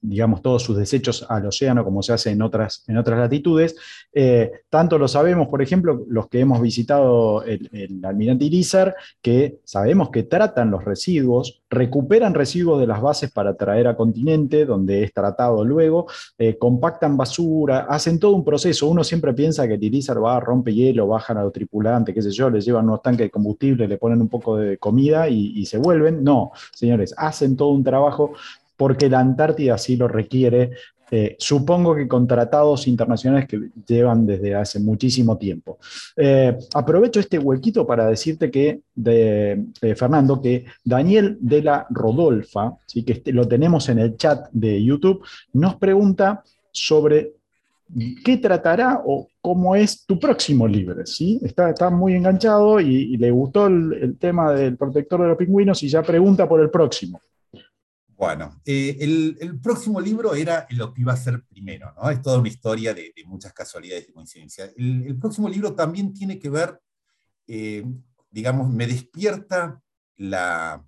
digamos, 0.00 0.42
todos 0.42 0.62
sus 0.62 0.76
desechos 0.76 1.26
al 1.28 1.46
océano 1.46 1.84
como 1.84 2.02
se 2.02 2.12
hace 2.12 2.30
en 2.30 2.42
otras, 2.42 2.84
en 2.86 2.96
otras 2.98 3.18
latitudes. 3.18 3.76
Eh, 4.12 4.50
tanto 4.68 4.98
lo 4.98 5.08
sabemos, 5.08 5.48
por 5.48 5.60
ejemplo, 5.60 6.04
los 6.08 6.28
que 6.28 6.40
hemos 6.40 6.60
visitado 6.60 7.42
el, 7.42 7.68
almirante 8.04 8.44
Irizar, 8.44 8.94
que 9.20 9.58
sabemos 9.64 10.10
que 10.10 10.22
tratan 10.22 10.70
los 10.70 10.84
residuos, 10.84 11.62
recuperan 11.68 12.34
residuos 12.34 12.80
de 12.80 12.86
las 12.86 13.02
bases 13.02 13.30
para 13.30 13.54
traer 13.54 13.88
a 13.88 13.96
continente, 13.96 14.64
donde 14.64 15.02
es 15.02 15.12
tratado 15.12 15.64
luego, 15.64 16.06
eh, 16.38 16.56
compactan 16.56 17.16
basura, 17.16 17.86
hacen 17.88 18.18
todo 18.18 18.32
un 18.32 18.44
proceso. 18.44 18.88
Uno 18.88 19.02
siempre 19.02 19.32
piensa 19.34 19.66
que 19.66 19.74
el 19.74 19.84
Irizar 19.84 20.22
va, 20.22 20.38
rompe 20.38 20.72
hielo, 20.72 21.08
bajan 21.08 21.38
a 21.38 21.42
los 21.42 21.52
tripulantes, 21.52 22.14
qué 22.14 22.22
sé 22.22 22.30
yo, 22.30 22.48
les 22.48 22.64
llevan 22.64 22.84
unos 22.84 23.02
tanques 23.02 23.26
de 23.26 23.30
combustible, 23.30 23.88
le 23.88 23.98
ponen 23.98 24.20
un 24.20 24.28
poco 24.28 24.56
de 24.56 24.78
comida 24.78 25.28
y 25.28 25.66
se 25.66 25.78
vuelven. 25.78 26.22
No, 26.22 26.52
señores, 26.72 27.14
hacen 27.16 27.56
todo 27.56 27.70
un 27.70 27.82
trabajo 27.82 28.32
porque 28.78 29.10
la 29.10 29.18
Antártida 29.18 29.74
así 29.74 29.96
lo 29.96 30.06
requiere, 30.06 30.70
eh, 31.10 31.36
supongo 31.38 31.94
que 31.96 32.06
con 32.06 32.26
tratados 32.26 32.86
internacionales 32.86 33.48
que 33.48 33.70
llevan 33.86 34.24
desde 34.24 34.54
hace 34.54 34.78
muchísimo 34.78 35.36
tiempo. 35.36 35.78
Eh, 36.16 36.56
aprovecho 36.74 37.18
este 37.18 37.38
huequito 37.38 37.86
para 37.86 38.06
decirte 38.06 38.50
que, 38.50 38.80
eh, 39.04 39.64
Fernando, 39.96 40.40
que 40.40 40.66
Daniel 40.84 41.36
de 41.40 41.62
la 41.62 41.86
Rodolfa, 41.90 42.76
¿sí? 42.86 43.02
que 43.02 43.14
este, 43.14 43.32
lo 43.32 43.48
tenemos 43.48 43.88
en 43.88 43.98
el 43.98 44.16
chat 44.16 44.48
de 44.52 44.82
YouTube, 44.82 45.24
nos 45.54 45.74
pregunta 45.76 46.44
sobre 46.70 47.32
qué 48.22 48.36
tratará 48.36 49.02
o 49.04 49.26
cómo 49.40 49.74
es 49.74 50.04
tu 50.04 50.20
próximo 50.20 50.68
libro. 50.68 51.04
¿sí? 51.04 51.40
Está, 51.42 51.90
muy 51.90 52.14
enganchado 52.14 52.80
y, 52.80 53.16
le 53.16 53.30
gustó 53.32 53.66
el 53.66 54.16
tema 54.20 54.52
del 54.52 54.76
protector 54.76 55.22
de 55.22 55.28
los 55.28 55.38
pingüinos 55.38 55.82
y 55.82 55.88
ya 55.88 56.02
pregunta 56.02 56.46
por 56.46 56.60
el 56.60 56.70
próximo. 56.70 57.20
Bueno, 58.18 58.60
eh, 58.64 58.96
el, 58.98 59.38
el, 59.40 59.60
próximo 59.60 60.00
libro 60.00 60.34
era 60.34 60.66
lo 60.70 60.92
que 60.92 61.02
iba 61.02 61.12
a 61.12 61.16
ser 61.16 61.44
primero, 61.44 61.94
¿no? 61.94 62.10
Es 62.10 62.20
toda 62.20 62.40
una 62.40 62.48
historia 62.48 62.92
de, 62.92 63.12
de 63.14 63.24
muchas 63.24 63.52
casualidades 63.52 64.08
y 64.08 64.12
coincidencias. 64.12 64.72
El, 64.76 65.06
el, 65.06 65.16
próximo 65.16 65.48
libro 65.48 65.72
también 65.72 66.12
tiene 66.12 66.36
que 66.36 66.50
ver, 66.50 66.80
eh, 67.46 67.84
digamos, 68.28 68.68
me 68.70 68.88
despierta 68.88 69.80
la, 70.16 70.84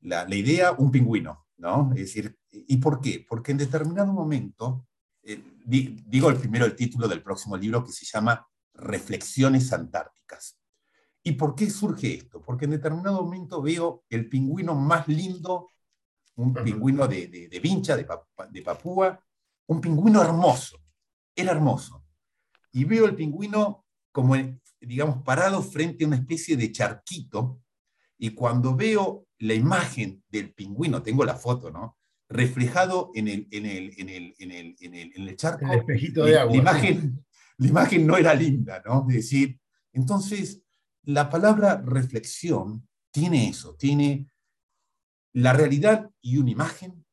la, 0.00 0.26
la, 0.26 0.34
idea 0.34 0.72
un 0.72 0.90
pingüino, 0.90 1.48
¿no? 1.58 1.90
Es 1.92 2.00
decir, 2.00 2.34
¿y 2.50 2.78
por 2.78 3.02
qué? 3.02 3.26
Porque 3.28 3.52
en 3.52 3.58
determinado 3.58 4.14
momento, 4.14 4.86
eh, 5.22 5.38
di, 5.62 6.02
digo 6.06 6.30
el 6.30 6.38
primero 6.38 6.64
el 6.64 6.74
título 6.74 7.08
del 7.08 7.22
próximo 7.22 7.58
libro 7.58 7.84
que 7.84 7.92
se 7.92 8.06
llama 8.06 8.48
Reflexiones 8.72 9.70
Antárticas. 9.74 10.58
¿Y 11.22 11.32
por 11.32 11.54
qué 11.54 11.68
surge 11.68 12.14
esto? 12.14 12.40
Porque 12.40 12.64
en 12.64 12.70
determinado 12.70 13.22
momento 13.22 13.60
veo 13.60 14.02
el 14.08 14.30
pingüino 14.30 14.74
más 14.74 15.06
lindo 15.08 15.68
un 16.42 16.54
pingüino 16.54 17.06
de, 17.06 17.28
de, 17.28 17.48
de 17.48 17.60
Vincha, 17.60 17.96
de, 17.96 18.06
de, 18.50 18.62
Papúa, 18.62 19.22
un 19.66 19.80
pingüino 19.80 20.22
hermoso, 20.22 20.78
era 21.34 21.52
hermoso. 21.52 22.04
Y 22.72 22.84
veo 22.84 23.06
el 23.06 23.14
pingüino 23.14 23.84
como, 24.12 24.36
digamos, 24.80 25.22
parado 25.22 25.62
frente 25.62 26.04
a 26.04 26.06
una 26.06 26.16
especie 26.16 26.56
de 26.56 26.72
charquito, 26.72 27.62
y 28.18 28.30
cuando 28.30 28.76
veo 28.76 29.26
la 29.38 29.54
imagen 29.54 30.22
del 30.28 30.52
pingüino, 30.52 31.02
tengo 31.02 31.24
la 31.24 31.34
foto, 31.34 31.70
¿no? 31.70 31.96
Reflejado 32.28 33.10
en 33.14 33.28
el, 33.28 33.48
en 33.50 33.66
el, 33.66 33.94
en 33.96 34.08
el, 34.08 34.34
en 34.38 34.50
el, 34.52 34.76
en 34.80 34.94
el, 34.94 35.12
en 35.16 35.28
el 35.28 35.36
charco. 35.36 35.64
El 35.64 35.78
espejito 35.78 36.24
de 36.24 36.38
agua. 36.38 36.54
La 36.54 36.60
imagen, 36.60 37.24
la 37.56 37.66
imagen 37.66 38.06
no 38.06 38.16
era 38.16 38.34
linda, 38.34 38.82
¿no? 38.84 39.06
Es 39.08 39.16
decir, 39.16 39.58
entonces, 39.92 40.62
la 41.04 41.30
palabra 41.30 41.82
reflexión 41.84 42.86
tiene 43.10 43.48
eso, 43.48 43.74
tiene 43.76 44.30
la 45.32 45.52
realidad 45.52 46.10
y 46.20 46.38
una 46.38 46.50
imagen 46.50 47.04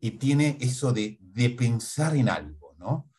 y 0.00 0.12
tiene 0.12 0.58
eso 0.60 0.92
de, 0.92 1.18
de 1.20 1.50
pensar 1.50 2.16
en 2.16 2.28
algo, 2.28 2.74
¿no? 2.78 3.10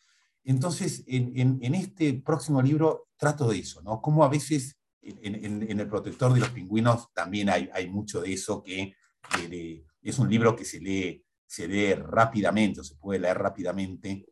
Entonces, 0.44 1.04
en, 1.06 1.58
en, 1.62 1.74
este 1.74 2.14
próximo 2.14 2.62
libro 2.62 3.08
trato 3.16 3.48
de 3.48 3.58
eso, 3.58 3.82
¿no? 3.82 4.00
Como 4.00 4.24
a 4.24 4.28
veces 4.28 4.80
en, 5.02 5.80
El 5.80 5.88
protector 5.88 6.32
de 6.32 6.40
los 6.40 6.50
pingüinos 6.50 7.12
también 7.12 7.48
hay, 7.48 7.68
hay 7.72 7.88
mucho 7.88 8.20
de 8.20 8.32
eso 8.32 8.62
que 8.62 8.94
es 10.02 10.18
un 10.18 10.28
libro 10.28 10.56
que 10.56 10.64
se 10.64 10.80
lee, 10.80 11.24
se 11.46 11.68
lee 11.68 11.94
rápidamente 11.94 12.80
o 12.80 12.84
se 12.84 12.96
puede 12.96 13.20
leer 13.20 13.38
rápidamente, 13.38 14.26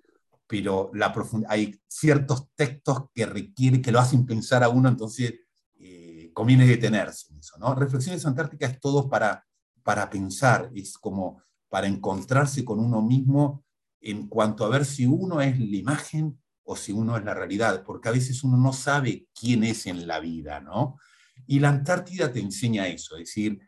pero 0.47 0.91
la 0.95 1.13
hay 1.49 1.79
ciertos 1.87 2.49
textos 2.55 3.05
que 3.15 3.27
requieren, 3.27 3.83
que 3.83 3.93
lo 3.93 4.01
hacen 4.01 4.25
pensar 4.25 4.63
a 4.65 4.69
uno, 4.69 4.89
entonces 4.89 5.35
eh, 5.77 6.31
conviene 6.33 6.67
detenerse 6.67 7.33
en 7.33 7.39
eso, 7.39 7.59
¿no? 7.59 7.75
Reflexiones 7.75 8.25
Antárticas 8.25 8.73
es 8.73 8.81
todo 8.81 9.09
para 9.09 9.47
para 9.89 10.11
pensar, 10.11 10.71
es 10.75 10.99
como 10.99 11.43
para 11.71 11.87
encontrarse 11.87 12.63
con 12.63 12.79
uno 12.79 13.01
mismo 13.01 13.65
en 14.03 14.29
cuanto 14.29 14.67
a 14.67 14.69
ver 14.69 14.85
si 14.85 15.07
uno 15.07 15.41
es 15.41 15.59
la 15.59 15.77
imagen 15.79 16.39
o 16.65 16.77
si 16.77 16.93
uno 16.93 17.17
es 17.17 17.25
la 17.25 17.33
realidad, 17.33 17.85
porque 17.87 18.11
a 18.11 18.13
veces 18.13 18.45
uno 18.45 18.59
no 18.59 18.75
sabe 18.75 19.29
quién 19.33 19.65
es 19.65 19.87
en 19.87 20.07
la 20.07 20.21
vida, 20.21 20.61
¿no? 20.61 20.99
Y 21.47 21.59
la 21.59 21.71
Antártida 21.71 22.31
te 22.31 22.39
enseña 22.39 22.87
eso, 22.87 23.17
es 23.17 23.29
decir, 23.29 23.61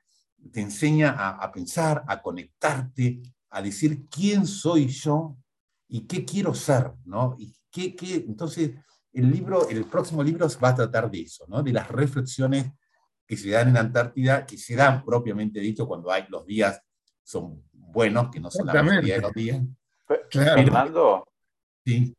te 0.53 0.61
enseña 0.61 1.13
a, 1.13 1.43
a 1.43 1.51
pensar, 1.51 2.05
a 2.07 2.21
conectarte, 2.21 3.23
a 3.49 3.63
decir 3.63 4.07
quién 4.11 4.47
soy 4.47 4.89
yo 4.89 5.39
y 5.89 6.03
qué 6.03 6.27
quiero 6.27 6.53
ser, 6.53 6.93
¿no? 7.07 7.35
Y 7.39 7.57
qué, 7.71 7.97
qué, 7.97 8.17
entonces, 8.17 8.73
el 9.15 9.31
libro, 9.31 9.71
el 9.71 9.87
próximo 9.87 10.23
libro 10.23 10.47
va 10.63 10.69
a 10.69 10.75
tratar 10.75 11.11
de 11.11 11.23
eso, 11.23 11.47
¿no? 11.49 11.63
De 11.63 11.73
las 11.73 11.89
reflexiones 11.89 12.73
que 13.31 13.37
se 13.37 13.51
dan 13.51 13.69
en 13.69 13.77
Antártida, 13.77 14.45
que 14.45 14.59
se 14.59 14.75
dan 14.75 15.05
propiamente 15.05 15.61
dicho 15.61 15.87
cuando 15.87 16.11
hay 16.11 16.27
los 16.31 16.45
días 16.45 16.83
son 17.23 17.63
buenos, 17.73 18.29
que 18.29 18.41
no 18.41 18.51
son 18.51 18.67
la 18.67 18.83
mayoría 18.83 19.15
de 19.15 19.21
los 19.21 19.33
días. 19.33 19.63
Claro. 20.29 20.61
Fernando, 20.61 21.29
sí. 21.87 22.13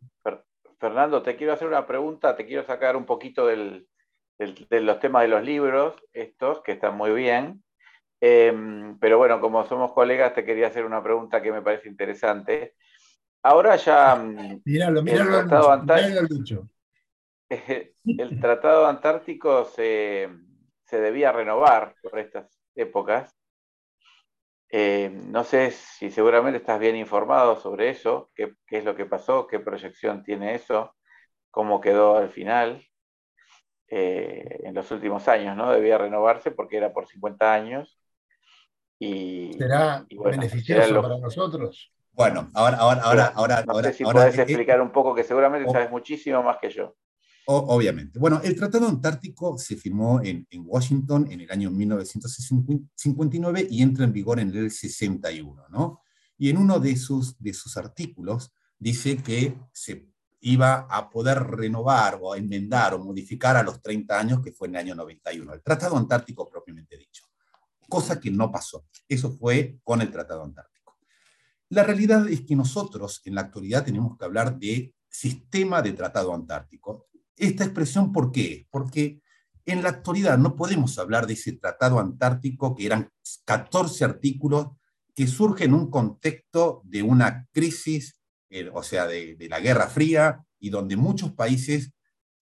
Fernando, 0.80 1.21
te 1.21 1.36
quiero 1.36 1.52
hacer 1.52 1.67
una 1.67 1.86
pregunta, 1.86 2.34
te 2.38 2.45
quiero 2.45 2.63
sacar 2.63 2.95
un 2.95 3.06
poquito 3.06 3.45
del, 3.45 3.89
del, 4.39 4.56
de 4.69 4.80
los 4.80 5.02
temas 5.02 5.24
de 5.24 5.28
los 5.28 5.43
libros, 5.43 5.95
estos, 6.13 6.62
que 6.63 6.71
están 6.71 6.95
muy 6.95 7.12
bien. 7.12 7.62
Eh, 8.21 8.95
pero 9.02 9.17
bueno, 9.17 9.41
como 9.41 9.65
somos 9.65 9.91
colegas, 9.91 10.34
te 10.34 10.45
quería 10.45 10.67
hacer 10.67 10.86
una 10.86 11.04
pregunta 11.04 11.41
que 11.41 11.52
me 11.52 11.62
parece 11.62 11.89
interesante. 11.89 12.76
Ahora 13.43 13.76
ya. 13.76 14.15
Míralo, 14.63 15.04
míralo, 15.04 15.39
el 15.41 15.47
Tratado, 15.50 15.71
Antártico, 15.74 16.69
el 18.06 18.39
Tratado 18.39 18.88
Antártico 18.88 19.65
se 19.65 20.30
se 20.92 21.00
debía 21.00 21.32
renovar 21.32 21.96
por 22.04 22.20
estas 22.20 22.62
épocas. 22.76 23.34
Eh, 24.70 25.10
no 25.10 25.46
sé 25.46 25.72
si 25.72 26.12
seguramente 26.12 26.58
estás 26.58 26.80
bien 26.82 26.98
informado 26.98 27.56
sobre 27.56 27.90
eso, 27.90 28.30
qué, 28.36 28.56
qué, 28.68 28.80
es 28.80 28.84
lo 28.86 28.94
que 28.94 29.06
pasó, 29.06 29.48
qué 29.48 29.60
proyección 29.60 30.22
tiene 30.22 30.54
eso, 30.54 30.94
cómo 31.50 31.80
quedó 31.80 32.18
al 32.18 32.30
final 32.30 32.84
eh, 33.88 34.60
en 34.64 34.74
los 34.76 34.92
últimos 34.92 35.30
años, 35.30 35.56
¿no? 35.56 35.72
Debía 35.72 35.98
renovarse 35.98 36.52
porque 36.52 36.76
era 36.76 36.92
por 36.92 37.08
50 37.08 37.54
años. 37.54 37.98
Y, 39.00 39.54
¿Será 39.54 40.06
y 40.10 40.18
bueno, 40.18 40.40
beneficioso 40.40 40.94
lo... 40.94 41.02
para 41.02 41.18
nosotros? 41.20 41.94
Bueno, 42.12 42.52
ahora, 42.54 42.78
ahora, 42.78 43.02
ahora, 43.02 43.28
ahora, 43.34 43.64
no 43.66 43.74
ahora, 43.74 43.90
sé 43.92 43.94
si 43.94 44.04
ahora, 44.04 44.20
puedes 44.20 44.38
explicar 44.38 44.82
un 44.82 44.92
poco, 44.92 45.16
que 45.16 45.24
seguramente 45.24 45.70
oh, 45.70 45.72
sabes 45.72 45.90
muchísimo 45.90 46.44
más 46.44 46.58
que 46.58 46.70
yo. 46.70 46.96
Obviamente. 47.46 48.20
Bueno, 48.20 48.40
el 48.44 48.56
Tratado 48.56 48.88
Antártico 48.88 49.58
se 49.58 49.76
firmó 49.76 50.22
en, 50.22 50.48
en, 50.50 50.64
Washington 50.66 51.28
en 51.32 51.42
el 51.42 51.52
año 51.52 51.72
1959 51.72 53.68
y 53.70 53.82
entra 53.82 54.06
en 54.06 54.14
vigor 54.14 54.40
en 54.40 54.56
el 54.56 54.72
61, 54.72 55.66
¿no? 55.70 56.02
Y 56.38 56.50
en 56.50 56.58
uno 56.58 56.80
de 56.80 56.96
sus, 56.96 57.38
de 57.40 57.54
sus 57.54 57.78
artículos 57.78 58.54
dice 58.78 59.18
que 59.18 59.58
se 59.74 60.12
iba 60.42 60.88
a 60.90 61.10
poder 61.10 61.40
renovar 61.40 62.20
o 62.22 62.36
enmendar 62.36 62.94
o 62.94 63.00
modificar 63.00 63.56
a 63.58 63.64
los 63.64 63.82
30 63.82 64.20
años, 64.20 64.42
que 64.42 64.52
fue 64.52 64.68
en 64.68 64.76
el 64.76 64.82
año 64.82 64.96
91. 64.96 65.54
El 65.54 65.62
Tratado 65.62 65.98
Antártico 65.98 66.50
propiamente 66.50 66.98
dicho. 66.98 67.26
Cosa 67.88 68.20
que 68.20 68.32
no 68.32 68.52
pasó. 68.52 68.86
Eso 69.08 69.32
fue 69.32 69.78
con 69.84 70.02
el 70.02 70.10
Tratado 70.10 70.44
Antártico. 70.44 70.98
La 71.70 71.84
realidad 71.84 72.28
es 72.28 72.42
que 72.42 72.56
nosotros 72.56 73.22
en 73.26 73.36
la 73.36 73.42
actualidad 73.42 73.86
tenemos 73.86 74.18
que 74.18 74.26
hablar 74.26 74.58
de 74.58 74.94
sistema 75.08 75.82
de 75.82 75.94
Tratado 75.94 76.34
Antártico 76.34 77.08
esta 77.42 77.64
expresión, 77.64 78.12
¿por 78.12 78.32
qué? 78.32 78.68
Porque 78.70 79.20
en 79.66 79.82
la 79.82 79.90
actualidad 79.90 80.38
no 80.38 80.56
podemos 80.56 80.98
hablar 81.00 81.26
de 81.26 81.34
ese 81.34 81.54
tratado 81.54 82.00
antártico 82.00 82.76
que 82.76 82.86
eran 82.86 83.10
14 83.46 84.06
artículos 84.06 84.68
que 85.16 85.26
surge 85.28 85.66
en 85.66 85.74
un 85.74 85.90
contexto 85.90 86.82
de 86.86 87.02
una 87.02 87.48
crisis, 87.52 88.22
eh, 88.50 88.70
o 88.72 88.84
sea, 88.84 89.08
de, 89.08 89.36
la 89.50 89.60
Guerra 89.60 89.88
Fría, 89.88 90.44
y 90.60 90.70
donde 90.70 90.96
muchos 90.96 91.34
países, 91.34 91.92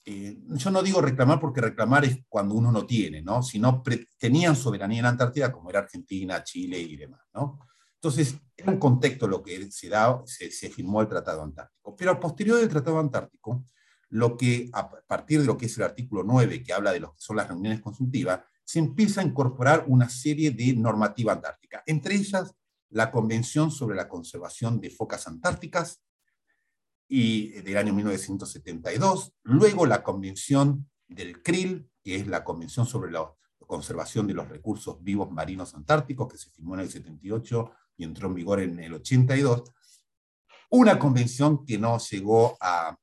eh, 0.06 0.38
yo 0.50 0.70
no 0.70 0.84
digo 0.84 1.02
reclamar 1.02 1.40
porque 1.40 1.62
reclamar 1.62 2.04
es 2.04 2.20
cuando 2.28 2.56
uno 2.56 2.72
no 2.72 2.86
tiene, 2.86 3.22
¿no? 3.22 3.42
sino 3.42 3.82
tenían 4.18 4.56
soberanía 4.56 5.00
en 5.00 5.04
la 5.04 5.10
Antártida, 5.10 5.52
como 5.52 5.70
era 5.70 5.80
Argentina, 5.80 6.44
Chile 6.44 6.78
y 6.80 6.98
demás. 6.98 7.22
¿no? 7.34 7.60
Entonces, 7.96 8.36
era 8.56 8.72
un 8.72 8.80
contexto 8.80 9.28
lo 9.28 9.42
que 9.42 9.72
se, 9.72 9.88
da, 9.88 10.22
se 10.26 10.70
firmó 10.70 11.02
el 11.02 11.08
Tratado 11.08 11.42
Antártico. 11.42 11.96
Pero 11.96 12.12
a 12.12 12.20
posterior 12.20 12.60
del 12.60 12.70
Tratado 12.70 13.00
Antártico, 13.00 13.64
lo 14.10 14.38
que 14.38 14.69
a 14.74 14.89
partir 14.89 15.39
de 15.39 15.45
lo 15.45 15.58
que 15.58 15.67
es 15.67 15.78
el 15.78 15.84
artículo 15.84 16.24
9, 16.24 16.63
que 16.63 16.74
habla 16.74 16.91
de 16.91 17.00
lo 17.00 17.13
que 17.13 17.22
son 17.22 17.38
las 17.38 17.48
reuniones 17.48 17.82
consultivas, 17.82 18.41
se 18.63 18.80
empieza 18.80 19.22
a 19.22 19.24
incorporar 19.24 19.86
una 19.88 20.10
serie 20.10 20.52
de 20.52 20.74
normativa 20.74 21.34
antártica. 21.34 21.84
Entre 21.86 22.15
ellas 22.15 22.54
la 22.89 23.12
Convención 23.12 23.72
sobre 23.72 23.95
la 23.95 24.08
Conservación 24.08 24.80
de 24.80 24.89
Focas 24.89 25.28
Antárticas 25.28 26.04
y, 27.08 27.50
del 27.62 27.78
año 27.78 27.93
1972, 27.93 29.34
luego 29.43 29.86
la 29.86 30.04
Convención 30.04 30.89
del 31.08 31.41
CRIL, 31.41 31.89
que 32.04 32.15
es 32.15 32.28
la 32.28 32.43
Convención 32.43 32.86
sobre 32.86 33.12
la 33.12 33.32
Conservación 33.60 34.26
de 34.28 34.34
los 34.34 34.50
Recursos 34.50 35.04
Vivos 35.04 35.32
Marinos 35.32 35.76
Antárticos, 35.76 36.32
que 36.32 36.38
se 36.38 36.50
firmó 36.50 36.74
en 36.76 36.82
el 36.82 36.89
78 36.89 37.72
y 37.98 38.04
entró 38.04 38.28
en 38.28 38.36
vigor 38.36 38.60
en 38.60 38.80
el 38.80 38.93
82, 38.93 39.72
una 40.72 41.00
convención 41.00 41.65
que 41.65 41.78
no 41.78 41.98
llegó 41.98 42.58
a 42.62 42.95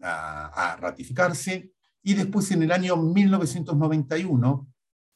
ratificarse, 0.00 1.72
y 2.02 2.14
después 2.14 2.50
en 2.52 2.62
el 2.62 2.72
año 2.72 2.96
1991 2.96 4.72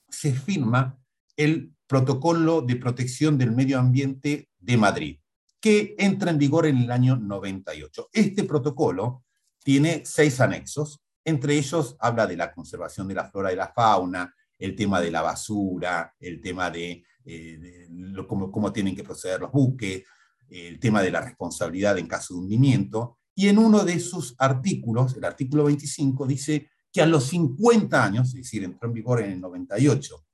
se 0.09 0.35
firma 0.35 0.99
el 1.37 1.75
Protocolo 1.87 2.63
de 2.63 2.77
Protección 2.77 3.39
del 3.39 3.53
Medio 3.53 3.79
Ambiente 3.79 4.51
de 4.59 4.77
Madrid, 4.77 5.19
que 5.61 5.95
entra 5.99 6.31
en 6.31 6.39
vigor 6.39 6.67
en 6.67 6.79
el 6.79 6.91
año 6.91 7.17
98. 7.17 8.09
Este 8.13 8.45
protocolo 8.45 9.25
tiene 9.63 10.03
seis 10.05 10.41
anexos, 10.41 11.01
entre 11.25 11.57
ellos 11.57 11.97
habla 12.01 12.27
de 12.27 12.37
la 12.37 12.53
conservación 12.53 13.09
de 13.09 13.15
la 13.15 13.31
flora 13.31 13.53
y 13.53 13.57
la 13.57 13.69
fauna, 13.69 14.35
el 14.59 14.75
tema 14.75 15.01
de 15.01 15.11
la 15.11 15.23
basura, 15.23 16.15
el 16.19 16.41
tema 16.41 16.71
de, 16.71 17.05
eh, 17.25 17.89
cómo, 18.27 18.73
tienen 18.73 18.97
que 18.97 19.05
proceder 19.05 19.41
los 19.41 19.53
buques, 19.53 20.03
el 20.49 20.79
tema 20.79 21.03
de 21.03 21.11
la 21.11 21.21
responsabilidad 21.21 21.99
en 21.99 22.07
caso 22.07 22.35
de 22.35 22.41
hundimiento. 22.41 23.19
Y 23.35 23.49
en 23.49 23.59
uno 23.59 23.85
de 23.85 23.99
sus 23.99 24.35
artículos, 24.39 25.17
el 25.17 25.25
artículo 25.25 25.65
25, 25.65 26.27
dice 26.27 26.69
que 26.93 27.01
a 27.01 27.07
los 27.07 27.25
50 27.29 28.05
años, 28.05 28.29
es 28.29 28.35
decir, 28.35 28.65
entró 28.65 28.89
en 28.89 28.95
vigor 28.95 29.23
en 29.23 29.33
el 29.33 29.41
98, 29.41 30.25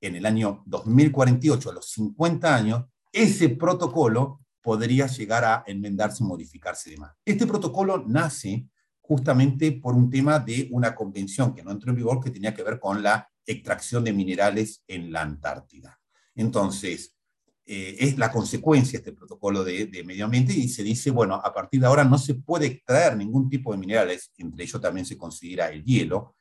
en 0.00 0.14
el 0.14 0.26
año 0.26 0.62
2048, 0.66 1.70
a 1.70 1.74
los 1.74 1.90
50 1.90 2.54
años, 2.54 2.84
ese 3.12 3.48
protocolo 3.48 4.40
podría 4.62 5.06
llegar 5.06 5.44
a 5.44 5.64
enmendarse 5.66 6.22
y 6.22 6.26
modificarse 6.26 6.90
de 6.90 6.98
más. 6.98 7.16
Este 7.24 7.46
protocolo 7.46 8.04
nace 8.06 8.68
justamente 9.00 9.72
por 9.72 9.94
un 9.94 10.10
tema 10.10 10.38
de 10.38 10.68
una 10.70 10.94
convención 10.94 11.54
que 11.54 11.62
no 11.62 11.70
entró 11.70 11.90
en 11.90 11.96
vigor 11.96 12.22
que 12.22 12.30
tenía 12.30 12.54
que 12.54 12.62
ver 12.62 12.78
con 12.78 13.02
la 13.02 13.28
extracción 13.46 14.04
de 14.04 14.12
minerales 14.12 14.84
en 14.86 15.10
la 15.10 15.22
Antártida. 15.22 15.98
Entonces, 16.34 17.17
eh, 17.70 17.96
es 18.00 18.16
la 18.16 18.32
consecuencia 18.32 18.96
este 18.96 19.12
protocolo 19.12 19.62
de, 19.62 19.84
de, 19.88 20.02
medio 20.02 20.24
ambiente 20.24 20.54
y 20.54 20.70
se 20.70 20.82
dice, 20.82 21.10
bueno, 21.10 21.34
a 21.34 21.52
partir 21.52 21.80
de 21.80 21.86
ahora 21.86 22.02
no 22.02 22.16
se 22.16 22.32
puede 22.32 22.64
extraer 22.64 23.14
ningún 23.14 23.50
tipo 23.50 23.72
de 23.72 23.78
minerales, 23.78 24.32
entre 24.38 24.64
ellos 24.64 24.80
también 24.80 25.04
se 25.04 25.18
considera 25.18 25.68
el 25.68 25.84
hielo, 25.84 26.34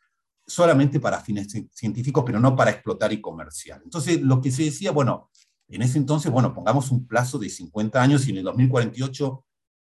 solamente 0.45 1.01
para 1.01 1.19
fines 1.19 1.49
científicos, 1.73 2.23
pero 2.25 2.39
no 2.39 2.55
para 2.55 2.71
explotar 2.71 3.11
y 3.11 3.19
comercial. 3.19 3.81
Entonces, 3.83 4.21
lo 4.21 4.39
que 4.39 4.51
se 4.51 4.63
decía, 4.63 4.91
bueno, 4.91 5.29
en 5.67 5.81
ese 5.81 5.97
entonces, 5.97 6.31
bueno, 6.31 6.53
pongamos 6.53 6.91
un 6.91 7.05
plazo 7.05 7.37
de 7.37 7.49
50 7.49 8.01
años 8.01 8.25
y 8.25 8.31
en 8.31 8.37
el 8.37 8.43
2048 8.45 9.45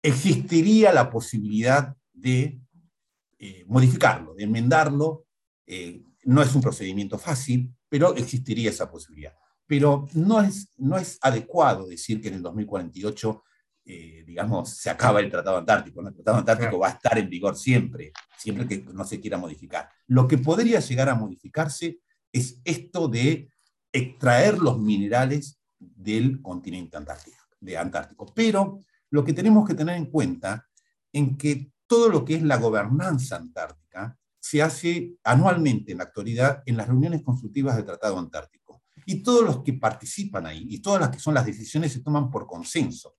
existiría 0.02 0.92
la 0.92 1.12
posibilidad 1.12 1.96
de 2.12 2.60
eh, 3.38 3.66
modificarlo, 3.68 4.34
de 4.34 4.46
enmendarlo. 4.46 5.28
Eh, 5.68 6.02
no 6.24 6.42
es 6.42 6.56
un 6.56 6.62
procedimiento 6.64 7.20
fácil, 7.20 7.72
pero 7.88 8.16
existiría 8.16 8.72
esa 8.72 8.90
posibilidad. 8.90 9.39
Pero 9.70 10.10
no 10.14 10.42
es, 10.42 10.74
no 10.78 10.98
es 10.98 11.18
adecuado 11.22 11.88
decir 11.88 12.20
que 12.20 12.28
en 12.28 12.34
el 12.34 12.42
2048 12.42 13.44
eh, 13.92 14.24
digamos, 14.24 14.70
se 14.78 14.92
acaba 14.92 15.20
el 15.20 15.32
Tratado 15.32 15.58
Antártico. 15.58 16.08
El 16.08 16.14
Tratado 16.14 16.38
Antártico 16.38 16.78
va 16.78 16.90
a 16.90 16.92
estar 16.92 17.18
en 17.18 17.28
vigor 17.28 17.56
siempre, 17.56 18.12
siempre 18.38 18.68
que 18.68 18.86
no 18.94 19.04
se 19.04 19.20
quiera 19.20 19.40
modificar. 19.40 19.90
Lo 20.06 20.28
que 20.28 20.38
podría 20.38 20.80
llegar 20.80 21.10
a 21.10 21.16
modificarse 21.16 22.00
es 22.32 22.62
esto 22.66 23.08
de 23.08 23.50
extraer 23.92 24.60
los 24.60 24.78
minerales 24.78 25.60
del 25.80 26.40
continente 26.40 26.98
antártico, 26.98 27.38
de 27.60 27.78
Antártico. 27.80 28.28
Pero 28.36 28.84
lo 29.10 29.24
que 29.24 29.34
tenemos 29.34 29.68
que 29.68 29.74
tener 29.74 29.96
en 29.96 30.06
cuenta 30.06 30.68
en 31.12 31.36
que 31.36 31.72
todo 31.88 32.10
lo 32.10 32.24
que 32.24 32.36
es 32.36 32.44
la 32.44 32.58
gobernanza 32.58 33.38
antártica 33.38 34.20
se 34.40 34.62
hace 34.62 35.16
anualmente 35.24 35.94
en 35.94 35.98
la 35.98 36.04
actualidad 36.04 36.62
en 36.68 36.78
las 36.78 36.88
reuniones 36.88 37.24
consultivas 37.24 37.76
del 37.76 37.86
Tratado 37.86 38.20
Antártico. 38.20 38.59
Y 39.06 39.24
todos 39.24 39.44
los 39.44 39.64
que 39.64 39.74
participan 39.74 40.46
ahí 40.46 40.66
y 40.70 40.80
todas 40.80 41.02
las 41.02 41.10
que 41.10 41.20
son 41.20 41.34
las 41.34 41.46
decisiones 41.46 41.94
se 41.94 42.02
toman 42.02 42.30
por 42.30 42.48
consenso. 42.48 43.16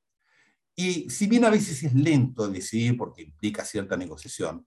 Y 0.74 1.10
si 1.10 1.26
bien 1.26 1.44
a 1.44 1.50
veces 1.50 1.82
es 1.82 1.94
lento 1.94 2.48
decidir 2.48 2.96
porque 2.96 3.22
implica 3.22 3.64
cierta 3.64 3.96
negociación, 3.96 4.66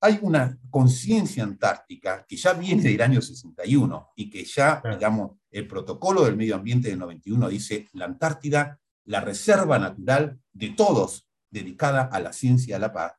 hay 0.00 0.18
una 0.22 0.58
conciencia 0.70 1.44
antártica 1.44 2.26
que 2.28 2.36
ya 2.36 2.54
viene 2.54 2.82
del 2.82 3.00
año 3.02 3.22
61 3.22 4.10
y 4.16 4.30
que 4.30 4.44
ya, 4.44 4.82
digamos, 4.84 5.38
el 5.50 5.68
protocolo 5.68 6.24
del 6.24 6.36
medio 6.36 6.56
ambiente 6.56 6.88
del 6.88 6.98
91 6.98 7.48
dice 7.48 7.88
la 7.92 8.06
Antártida, 8.06 8.80
la 9.04 9.20
reserva 9.20 9.78
natural 9.78 10.40
de 10.52 10.70
todos 10.70 11.28
dedicada 11.50 12.02
a 12.02 12.18
la 12.18 12.32
ciencia 12.32 12.72
y 12.72 12.74
a 12.74 12.78
la 12.80 12.92
paz. 12.92 13.12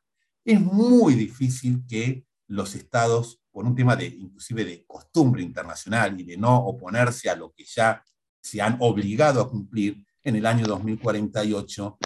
Es 0.44 0.60
muy 0.60 1.14
difícil 1.14 1.84
que 1.88 2.26
los 2.48 2.74
estados, 2.74 3.40
por 3.54 3.64
un 3.64 3.76
tema 3.76 3.94
de 3.94 4.06
inclusive 4.06 4.64
de 4.64 4.84
costumbre 4.84 5.40
internacional 5.40 6.20
y 6.20 6.24
de 6.24 6.36
no 6.36 6.56
oponerse 6.56 7.30
a 7.30 7.36
lo 7.36 7.52
que 7.52 7.64
ya 7.64 8.02
se 8.42 8.60
han 8.60 8.76
obligado 8.80 9.40
a 9.40 9.48
cumplir, 9.48 10.04
en 10.24 10.34
el 10.34 10.44
año 10.44 10.66
2048 10.66 11.98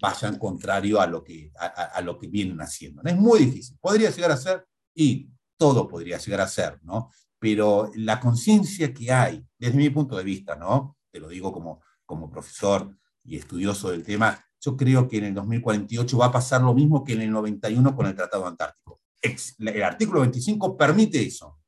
vayan 0.00 0.38
contrario 0.38 1.02
a 1.02 1.06
lo 1.06 1.22
que, 1.22 1.52
a, 1.58 2.00
lo 2.00 2.18
que 2.18 2.28
vienen 2.28 2.58
haciendo. 2.62 3.02
Es 3.04 3.16
muy 3.16 3.40
difícil. 3.40 3.76
Podría 3.80 4.10
llegar 4.10 4.30
a 4.30 4.36
ser, 4.38 4.64
y 4.94 5.28
todo 5.58 5.86
podría 5.86 6.16
llegar 6.16 6.40
a 6.40 6.48
ser, 6.48 6.80
¿no? 6.82 7.10
Pero 7.38 7.90
la 7.96 8.18
conciencia 8.18 8.94
que 8.94 9.12
hay, 9.12 9.44
desde 9.58 9.76
mi 9.76 9.90
punto 9.90 10.16
de 10.16 10.24
vista, 10.24 10.56
¿no? 10.56 10.96
Te 11.12 11.20
lo 11.20 11.28
digo 11.28 11.52
como, 11.52 11.82
como 12.06 12.30
profesor 12.30 12.96
y 13.24 13.36
estudioso 13.36 13.90
del 13.90 14.04
tema, 14.04 14.42
yo 14.58 14.74
creo 14.74 15.06
que 15.06 15.18
en 15.18 15.24
el 15.24 15.34
2048 15.34 16.16
va 16.16 16.26
a 16.26 16.32
pasar 16.32 16.62
lo 16.62 16.72
mismo 16.72 17.04
que 17.04 17.12
en 17.12 17.22
el 17.22 17.30
91 17.30 17.94
con 17.94 18.06
el 18.06 18.14
Tratado 18.14 18.46
Antártico. 18.46 19.03
El 19.24 19.82
artículo 19.82 20.20
25 20.20 20.76
permite 20.76 21.22
eso, 21.22 21.58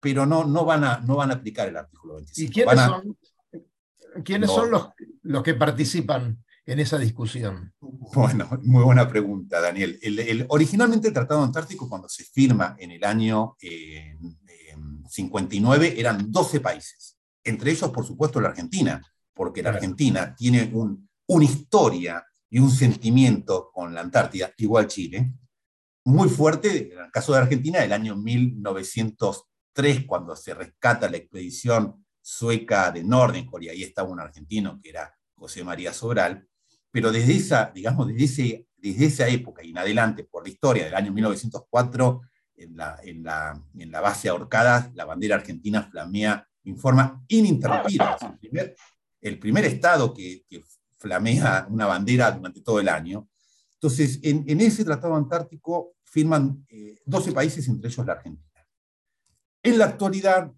pero 0.00 0.24
no, 0.24 0.44
no, 0.44 0.64
van, 0.64 0.84
a, 0.84 1.00
no 1.00 1.16
van 1.16 1.30
a 1.30 1.34
aplicar 1.34 1.68
el 1.68 1.76
artículo 1.76 2.16
25. 2.16 2.48
¿Y 2.48 2.52
quiénes 2.52 2.80
son, 2.80 3.18
quiénes 4.24 4.50
son 4.50 4.70
los, 4.70 4.88
los 5.22 5.42
que 5.42 5.54
participan 5.54 6.42
en 6.64 6.78
esa 6.78 6.98
discusión? 6.98 7.74
Bueno, 7.80 8.48
muy 8.62 8.84
buena 8.84 9.08
pregunta, 9.08 9.60
Daniel. 9.60 9.98
El, 10.00 10.46
originalmente 10.48 11.08
el 11.08 11.14
Tratado 11.14 11.42
Antártico, 11.42 11.88
cuando 11.88 12.08
se 12.08 12.24
firma 12.24 12.76
en 12.78 12.92
el 12.92 13.04
año 13.04 13.56
59, 15.08 15.86
eh, 15.86 15.94
eran 15.98 16.30
12 16.30 16.60
países. 16.60 17.18
Entre 17.44 17.72
ellos, 17.72 17.90
por 17.90 18.06
supuesto, 18.06 18.40
la 18.40 18.50
Argentina, 18.50 19.02
porque 19.34 19.62
la 19.62 19.70
Argentina 19.70 20.34
tiene 20.36 20.70
un, 20.72 21.08
una 21.26 21.44
historia 21.44 22.24
y 22.48 22.58
un 22.58 22.70
sentimiento 22.70 23.70
con 23.72 23.94
la 23.94 24.02
Antártida, 24.02 24.52
igual 24.58 24.86
Chile, 24.86 25.32
muy 26.04 26.28
fuerte, 26.28 26.92
en 26.92 26.98
el 26.98 27.10
caso 27.10 27.32
de 27.32 27.38
Argentina, 27.38 27.80
del 27.80 27.92
año 27.92 28.16
1903, 28.16 30.04
cuando 30.06 30.34
se 30.36 30.54
rescata 30.54 31.08
la 31.08 31.16
expedición 31.16 32.04
sueca 32.20 32.90
de 32.90 33.04
Nordenskjöld, 33.04 33.64
y 33.64 33.68
ahí 33.68 33.82
estaba 33.82 34.08
un 34.08 34.20
argentino 34.20 34.80
que 34.82 34.90
era 34.90 35.16
José 35.34 35.64
María 35.64 35.92
Sobral, 35.92 36.46
pero 36.90 37.10
desde 37.10 37.36
esa, 37.36 37.72
digamos, 37.74 38.08
desde, 38.08 38.66
desde 38.76 39.06
esa 39.06 39.28
época 39.28 39.64
y 39.64 39.70
en 39.70 39.78
adelante, 39.78 40.24
por 40.24 40.44
la 40.44 40.50
historia 40.50 40.84
del 40.84 40.94
año 40.94 41.12
1904, 41.12 42.20
en 42.56 42.76
la, 42.76 42.98
en 43.02 43.22
la, 43.24 43.60
en 43.78 43.90
la 43.90 44.00
base 44.00 44.28
ahorcada, 44.28 44.90
la 44.94 45.04
bandera 45.04 45.36
argentina 45.36 45.82
flamea 45.82 46.46
en 46.64 46.76
forma 46.76 47.24
ininterrumpida. 47.28 48.16
el, 48.20 48.38
primer, 48.38 48.76
el 49.20 49.38
primer 49.38 49.64
estado 49.64 50.14
que, 50.14 50.44
que, 50.48 50.62
flamea 51.02 51.66
una 51.68 51.86
bandera 51.86 52.30
durante 52.30 52.60
todo 52.60 52.78
el 52.78 52.88
año. 52.88 53.28
Entonces, 53.82 54.20
en, 54.22 54.60
ese 54.60 54.84
tratado 54.84 55.16
antártico 55.16 55.96
firman 56.04 56.64
12 57.04 57.30
eh, 57.30 57.32
países, 57.32 57.66
entre 57.66 57.90
ellos 57.90 58.06
la 58.06 58.12
Argentina. 58.12 58.64
En 59.60 59.76
la 59.76 59.86
actualidad, 59.86 60.52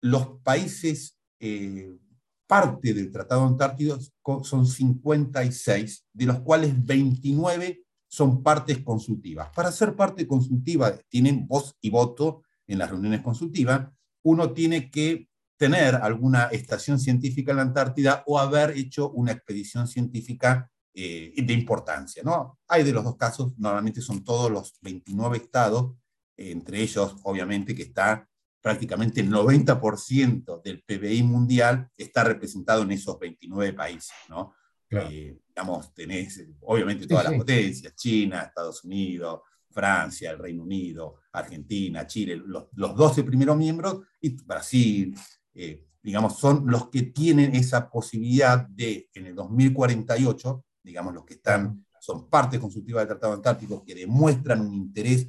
los 0.00 0.40
países 0.44 1.18
eh, 1.40 1.98
parte 2.46 2.94
del 2.94 3.10
Tratado 3.10 3.44
Antártico 3.44 3.98
son 4.44 4.64
56, 4.64 6.06
de 6.12 6.26
los 6.26 6.38
cuales 6.40 6.72
29 6.84 7.82
son 8.06 8.44
partes 8.44 8.78
consultivas. 8.84 9.50
Para 9.50 9.72
ser 9.72 9.96
parte 9.96 10.28
consultiva, 10.28 10.96
tienen 11.08 11.48
voz 11.48 11.74
y 11.80 11.90
voto 11.90 12.44
en 12.68 12.78
las 12.78 12.90
reuniones 12.90 13.22
consultivas, 13.22 13.88
uno 14.22 14.52
tiene 14.52 14.88
que 14.88 15.28
tener 15.56 15.96
alguna 15.96 16.44
estación 16.44 17.00
científica 17.00 17.50
en 17.50 17.56
la 17.56 17.62
Antártida 17.64 18.22
o 18.26 18.38
haber 18.38 18.70
hecho 18.78 19.10
una 19.10 19.32
expedición 19.32 19.88
científica 19.88 20.70
eh, 20.94 21.32
de 21.36 21.52
importancia. 21.52 22.22
¿no? 22.22 22.58
Hay 22.68 22.82
de 22.82 22.92
los 22.92 23.04
dos 23.04 23.16
casos, 23.16 23.52
normalmente 23.58 24.00
son 24.00 24.24
todos 24.24 24.50
los 24.50 24.78
29 24.80 25.36
estados, 25.36 25.94
entre 26.36 26.80
ellos 26.80 27.16
obviamente 27.24 27.74
que 27.74 27.82
está 27.82 28.28
prácticamente 28.60 29.20
el 29.20 29.30
90% 29.30 30.62
del 30.62 30.82
PBI 30.82 31.22
mundial 31.22 31.90
está 31.96 32.24
representado 32.24 32.82
en 32.82 32.92
esos 32.92 33.18
29 33.18 33.72
países, 33.72 34.14
¿no? 34.28 34.54
Eh, 34.90 35.38
digamos, 35.46 35.92
tenés 35.92 36.46
obviamente 36.60 37.06
todas 37.06 37.24
las 37.24 37.34
potencias, 37.34 37.94
China, 37.94 38.42
Estados 38.42 38.84
Unidos, 38.84 39.42
Francia, 39.70 40.30
el 40.30 40.38
Reino 40.38 40.62
Unido, 40.62 41.16
Argentina, 41.32 42.06
Chile, 42.06 42.42
los, 42.44 42.68
12 42.72 43.22
primeros 43.22 43.56
miembros, 43.56 44.00
y 44.20 44.30
Brasil, 44.42 45.14
eh, 45.54 45.86
digamos, 46.02 46.38
son 46.38 46.64
los 46.66 46.88
que 46.88 47.02
tienen 47.02 47.54
esa 47.54 47.90
posibilidad 47.90 48.66
de, 48.66 49.08
en 49.12 49.26
el 49.26 49.34
2048, 49.34 50.64
digamos, 50.88 51.14
los 51.14 51.24
que 51.24 51.34
están, 51.34 51.84
son 52.00 52.28
parte 52.30 52.58
consultiva 52.58 53.00
del 53.00 53.08
Tratado 53.08 53.34
Antártico, 53.34 53.84
que 53.84 53.94
demuestran 53.94 54.62
un 54.62 54.74
interés 54.74 55.28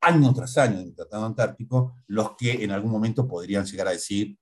año 0.00 0.32
tras 0.32 0.56
año 0.58 0.80
en 0.80 0.88
el 0.88 0.94
Tratado 0.94 1.26
Antártico, 1.26 1.98
los 2.06 2.34
que 2.36 2.64
en 2.64 2.70
algún 2.70 2.90
momento 2.90 3.28
podrían 3.28 3.66
llegar 3.66 3.88
a 3.88 3.92
decir, 3.92 4.36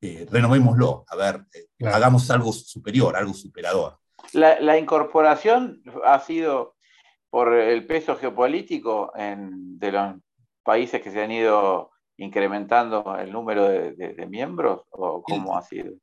eh, 0.00 0.26
renovémoslo, 0.30 1.04
a 1.08 1.16
ver, 1.16 1.44
eh, 1.52 1.86
hagamos 1.86 2.30
algo 2.30 2.52
superior, 2.52 3.16
algo 3.16 3.34
superador. 3.34 3.98
La, 4.32 4.78
incorporación 4.78 5.82
ha 6.04 6.20
sido 6.20 6.76
por 7.28 7.54
el 7.54 7.86
peso 7.86 8.16
geopolítico 8.16 9.12
de 9.16 9.92
los 9.92 10.14
países 10.62 11.02
que 11.02 11.10
se 11.10 11.22
han 11.22 11.32
ido 11.32 11.90
incrementando 12.18 13.16
el 13.18 13.32
número 13.32 13.64
de, 13.68 14.26
miembros 14.28 14.82
o 14.90 15.22
cómo 15.22 15.56
ha 15.56 15.62
sido? 15.62 15.94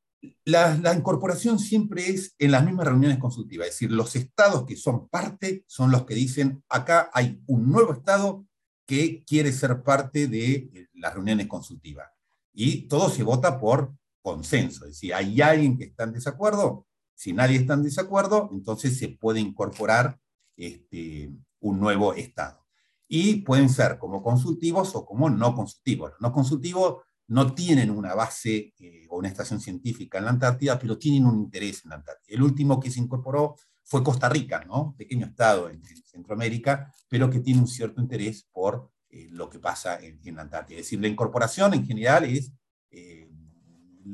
La, 0.46 0.94
incorporación 0.96 1.60
siempre 1.60 2.10
es 2.10 2.36
en 2.40 2.52
las 2.52 2.64
mismas 2.64 2.88
reuniones 2.88 3.18
consultivas, 3.18 3.68
es 3.68 3.74
decir, 3.74 3.92
los 3.92 4.16
estados 4.16 4.66
que 4.66 4.76
son 4.76 5.10
parte 5.10 5.64
son 5.68 5.92
los 5.92 6.06
que 6.06 6.16
dicen, 6.16 6.64
acá 6.70 7.10
hay 7.14 7.42
un 7.48 7.70
nuevo 7.70 7.94
estado 7.94 8.46
que 8.86 9.24
quiere 9.26 9.52
ser 9.52 9.84
parte 9.84 10.28
de 10.28 10.90
las 10.94 11.14
reuniones 11.14 11.48
consultivas. 11.48 12.10
Y 12.54 12.88
todo 12.88 13.10
se 13.10 13.24
vota 13.24 13.60
por 13.60 13.94
consenso, 14.22 14.86
es 14.86 14.92
decir, 14.92 15.14
hay 15.14 15.42
alguien 15.42 15.78
que 15.78 15.86
está 15.86 16.04
en 16.04 16.14
desacuerdo, 16.14 16.88
si 17.16 17.34
nadie 17.34 17.58
está 17.58 17.74
en 17.74 17.84
desacuerdo, 17.84 18.50
entonces 18.52 18.98
se 18.98 19.10
puede 19.10 19.40
incorporar 19.40 20.20
este, 20.58 21.32
un 21.60 21.80
nuevo 21.80 22.14
estado. 22.14 22.66
Y 23.08 23.42
pueden 23.42 23.70
ser 23.70 24.00
como 24.00 24.24
consultivos 24.24 24.96
o 24.96 25.06
como 25.06 25.30
no 25.30 25.56
consultivos. 25.56 26.14
No 26.20 26.32
consultivos 26.32 27.04
no 27.28 27.54
tienen 27.54 27.90
una 27.90 28.14
base 28.16 28.74
eh, 28.80 29.06
o 29.10 29.18
una 29.18 29.30
estación 29.30 29.60
científica 29.60 30.18
en 30.18 30.26
la 30.26 30.32
Antártida, 30.32 30.78
pero 30.78 30.98
tienen 30.98 31.26
un 31.26 31.40
interés 31.40 31.84
en 31.84 31.90
la 31.92 31.96
Antártida. 31.98 32.36
El 32.36 32.44
último 32.44 32.80
que 32.80 32.92
se 32.92 33.00
incorporó 33.00 33.56
fue 33.84 34.04
Costa 34.04 34.30
Rica, 34.30 34.64
¿no? 34.66 34.96
Pequeño 34.98 35.28
estado 35.28 35.70
en, 35.70 35.82
Centroamérica, 36.06 36.94
pero 37.10 37.28
que 37.28 37.40
tiene 37.40 37.60
un 37.60 37.68
cierto 37.68 38.00
interés 38.00 38.48
por 38.52 38.92
eh, 39.10 39.30
lo 39.32 39.50
que 39.50 39.58
pasa 39.58 40.00
en, 40.00 40.36
la 40.36 40.44
Antártida. 40.44 40.78
Es 40.78 40.86
decir, 40.86 41.02
la 41.02 41.08
incorporación 41.08 41.74
en 41.74 41.88
general 41.88 42.24
es, 42.24 42.52
eh, 42.92 43.28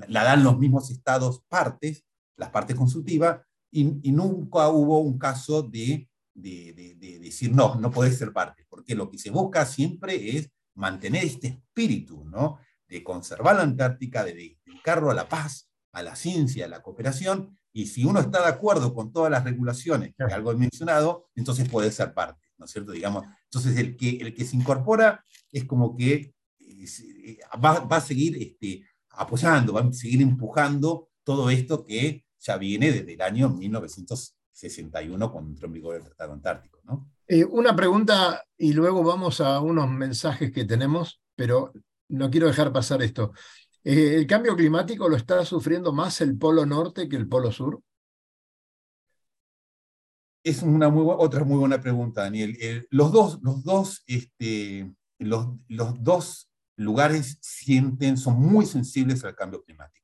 la 0.08 0.24
dan 0.24 0.44
los 0.44 0.58
mismos 0.58 0.90
estados 0.92 1.44
partes, 1.50 2.06
las 2.38 2.52
partes 2.52 2.78
consultivas, 2.78 3.42
y, 3.72 3.84
nunca 4.12 4.70
hubo 4.70 5.00
un 5.00 5.20
caso 5.20 5.62
de, 5.62 6.10
de, 6.34 6.96
de, 6.98 7.20
decir, 7.20 7.54
no, 7.54 7.76
no 7.76 7.92
puede 7.92 8.12
ser 8.12 8.32
parte, 8.32 8.66
porque 8.70 8.96
lo 8.96 9.10
que 9.10 9.18
se 9.18 9.30
busca 9.30 9.66
siempre 9.66 10.38
es 10.38 10.50
mantener 10.74 11.26
este 11.26 11.48
espíritu, 11.48 12.24
¿no? 12.26 12.58
De 12.90 13.04
conservar 13.04 13.56
la 13.56 13.62
Antártica, 13.62 14.24
de 14.24 14.34
dedicarlo 14.34 15.12
a 15.12 15.14
la 15.14 15.30
paz, 15.30 15.70
a 15.94 16.04
la 16.04 16.16
ciencia, 16.16 16.66
a 16.66 16.70
la 16.70 16.82
cooperación, 16.82 17.58
y 17.72 17.86
si 17.86 18.04
uno 18.04 18.20
está 18.20 18.42
de 18.42 18.50
acuerdo 18.50 18.94
con 18.94 19.14
todas 19.14 19.32
las 19.32 19.44
regulaciones 19.44 20.14
que 20.16 20.24
algo 20.24 20.52
he 20.52 20.56
mencionado, 20.56 21.30
entonces 21.36 21.70
puede 21.70 21.92
ser 21.92 22.14
parte, 22.14 22.48
¿no 22.58 22.66
es 22.66 22.72
cierto? 22.72 22.92
Digamos, 22.92 23.26
entonces 23.46 23.78
el 23.78 23.96
que, 23.96 24.18
el 24.18 24.34
que 24.34 24.46
se 24.46 24.56
incorpora 24.56 25.24
es 25.52 25.66
como 25.66 25.96
que 25.96 26.34
eh, 26.60 27.38
va, 27.64 27.80
va, 27.82 27.98
a 27.98 28.02
seguir 28.02 28.42
este, 28.42 28.84
apoyando, 29.12 29.74
va 29.74 29.82
a 29.82 29.94
seguir 29.94 30.22
empujando 30.22 31.10
todo 31.24 31.50
esto 31.50 31.86
que 31.86 32.26
ya 32.40 32.58
viene 32.58 32.92
desde 32.92 33.14
el 33.14 33.22
año 33.22 33.50
1961 33.50 35.32
cuando 35.32 35.52
entró 35.52 35.68
en 35.68 35.74
vigor 35.74 35.96
el 35.96 36.04
Tratado 36.04 36.34
Antártico. 36.34 36.80
¿no? 36.84 37.12
Eh, 37.28 37.46
una 37.46 37.76
pregunta 37.76 38.44
y 38.58 38.74
luego 38.74 39.04
vamos 39.04 39.42
a 39.42 39.60
unos 39.62 39.90
mensajes 39.90 40.52
que 40.52 40.66
tenemos, 40.66 41.22
pero 41.36 41.72
no 42.10 42.30
quiero 42.30 42.48
dejar 42.48 42.72
pasar 42.74 43.02
esto. 43.02 43.34
Eh, 43.84 44.16
¿El 44.16 44.28
cambio 44.28 44.56
climático 44.56 45.08
lo 45.08 45.16
está 45.16 45.46
sufriendo 45.46 45.94
más 45.94 46.22
el 46.22 46.38
Polo 46.38 46.66
Norte 46.66 47.08
que 47.08 47.16
el 47.16 47.28
Polo 47.28 47.52
Sur? 47.52 47.82
Es 50.44 50.62
una 50.64 50.90
muy, 50.90 51.06
otra 51.18 51.44
muy 51.44 51.58
buena 51.58 51.80
pregunta, 51.80 52.24
Daniel. 52.24 52.88
los 52.92 53.12
dos, 53.12 53.40
los 53.42 53.64
dos, 53.64 54.04
este, 54.08 54.94
los, 55.18 55.48
los 55.68 56.04
dos 56.04 56.50
lugares 56.76 57.38
sienten, 57.42 58.18
son 58.18 58.40
muy 58.40 58.66
sensibles 58.66 59.24
al 59.24 59.36
cambio 59.36 59.64
climático. 59.64 60.00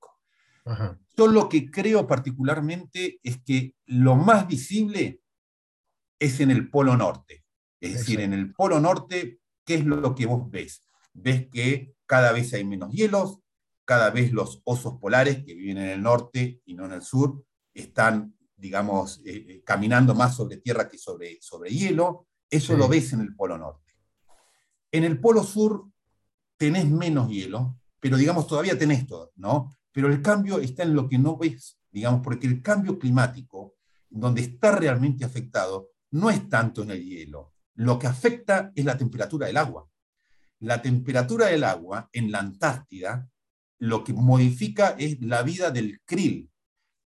Yo 1.16 1.28
lo 1.28 1.48
que 1.48 1.70
creo 1.70 2.08
particularmente 2.08 3.20
es 3.24 3.42
que 3.44 3.76
lo 3.86 4.16
más 4.16 4.48
visible 4.48 5.22
es 6.20 6.40
en 6.40 6.52
el 6.52 6.70
Polo 6.70 6.98
Norte. 6.98 7.44
Es 7.80 7.94
decir, 7.94 8.20
en 8.20 8.34
el 8.34 8.54
Polo 8.54 8.80
Norte, 8.80 9.40
¿qué 9.64 9.76
es 9.76 9.86
lo 9.86 10.16
que 10.16 10.26
vos 10.26 10.50
ves? 10.50 10.82
Ves 11.14 11.48
que 11.52 11.95
cada 12.06 12.32
vez 12.32 12.54
hay 12.54 12.64
menos 12.64 12.92
hielos, 12.92 13.40
cada 13.86 14.10
vez 14.10 14.32
los 14.32 14.62
osos 14.66 15.00
polares 15.00 15.44
que 15.46 15.54
viven 15.54 15.78
en 15.78 15.90
el 15.90 16.02
norte 16.02 16.62
y 16.66 16.74
no 16.74 16.86
en 16.86 16.94
el 16.94 17.02
sur 17.02 17.46
están, 17.74 18.36
digamos, 18.56 19.22
eh, 19.26 19.46
eh, 19.48 19.64
caminando 19.64 20.16
más 20.16 20.36
sobre 20.36 20.58
tierra 20.58 20.90
que 20.90 20.98
sobre, 20.98 21.38
sobre 21.42 21.70
hielo. 21.70 22.28
Eso 22.50 22.76
lo 22.76 22.88
ves 22.88 23.14
en 23.14 23.22
el 23.22 23.36
Polo 23.36 23.58
Norte. 23.58 23.94
En 24.92 25.04
el 25.04 25.20
Polo 25.20 25.44
Sur 25.44 25.88
tenés 26.58 26.90
menos 26.90 27.30
hielo, 27.30 27.78
pero 28.00 28.18
digamos, 28.18 28.48
todavía 28.48 28.78
tenés 28.78 29.06
todo, 29.08 29.32
¿no? 29.36 29.76
Pero 29.92 30.08
el 30.08 30.22
cambio 30.22 30.60
está 30.60 30.84
en 30.84 30.94
lo 30.94 31.10
que 31.10 31.18
no 31.18 31.38
ves, 31.38 31.80
digamos, 31.92 32.22
porque 32.24 32.48
el 32.48 32.62
cambio 32.62 32.98
climático, 32.98 33.76
donde 34.10 34.42
está 34.42 34.72
realmente 34.72 35.26
afectado, 35.26 35.90
no 36.12 36.30
es 36.30 36.48
tanto 36.50 36.84
en 36.84 36.92
el 36.92 37.04
hielo. 37.04 37.54
Lo 37.74 38.00
que 38.00 38.08
afecta 38.08 38.72
es 38.74 38.86
la 38.86 38.98
temperatura 38.98 39.48
del 39.48 39.58
agua. 39.58 39.88
La 40.60 40.82
temperatura 40.82 41.48
del 41.48 41.64
agua 41.64 42.10
en 42.12 42.32
la 42.32 42.40
Antártida 42.40 43.28
lo 43.80 44.04
que 44.04 44.14
modifica 44.14 44.96
es 44.98 45.22
la 45.22 45.44
vida 45.44 45.72
del 45.72 46.02
krill. 46.06 46.50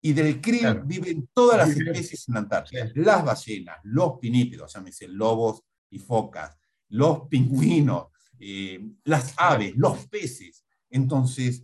Y 0.01 0.13
del 0.13 0.39
krill 0.41 0.81
viven 0.85 1.29
todas 1.33 1.57
las 1.57 1.77
especies 1.77 2.27
en 2.27 2.35
la 2.35 2.39
Antártida. 2.41 2.91
Las 2.95 3.25
ballenas, 3.25 3.77
los 3.83 4.19
pinípedos, 4.19 4.73
llámese 4.73 5.07
lobos 5.07 5.63
y 5.89 5.99
focas, 5.99 6.55
los 6.89 7.27
pingüinos, 7.27 8.07
eh, 8.39 8.79
las 9.05 9.33
aves, 9.37 9.73
los 9.75 10.07
peces. 10.07 10.65
Entonces, 10.89 11.63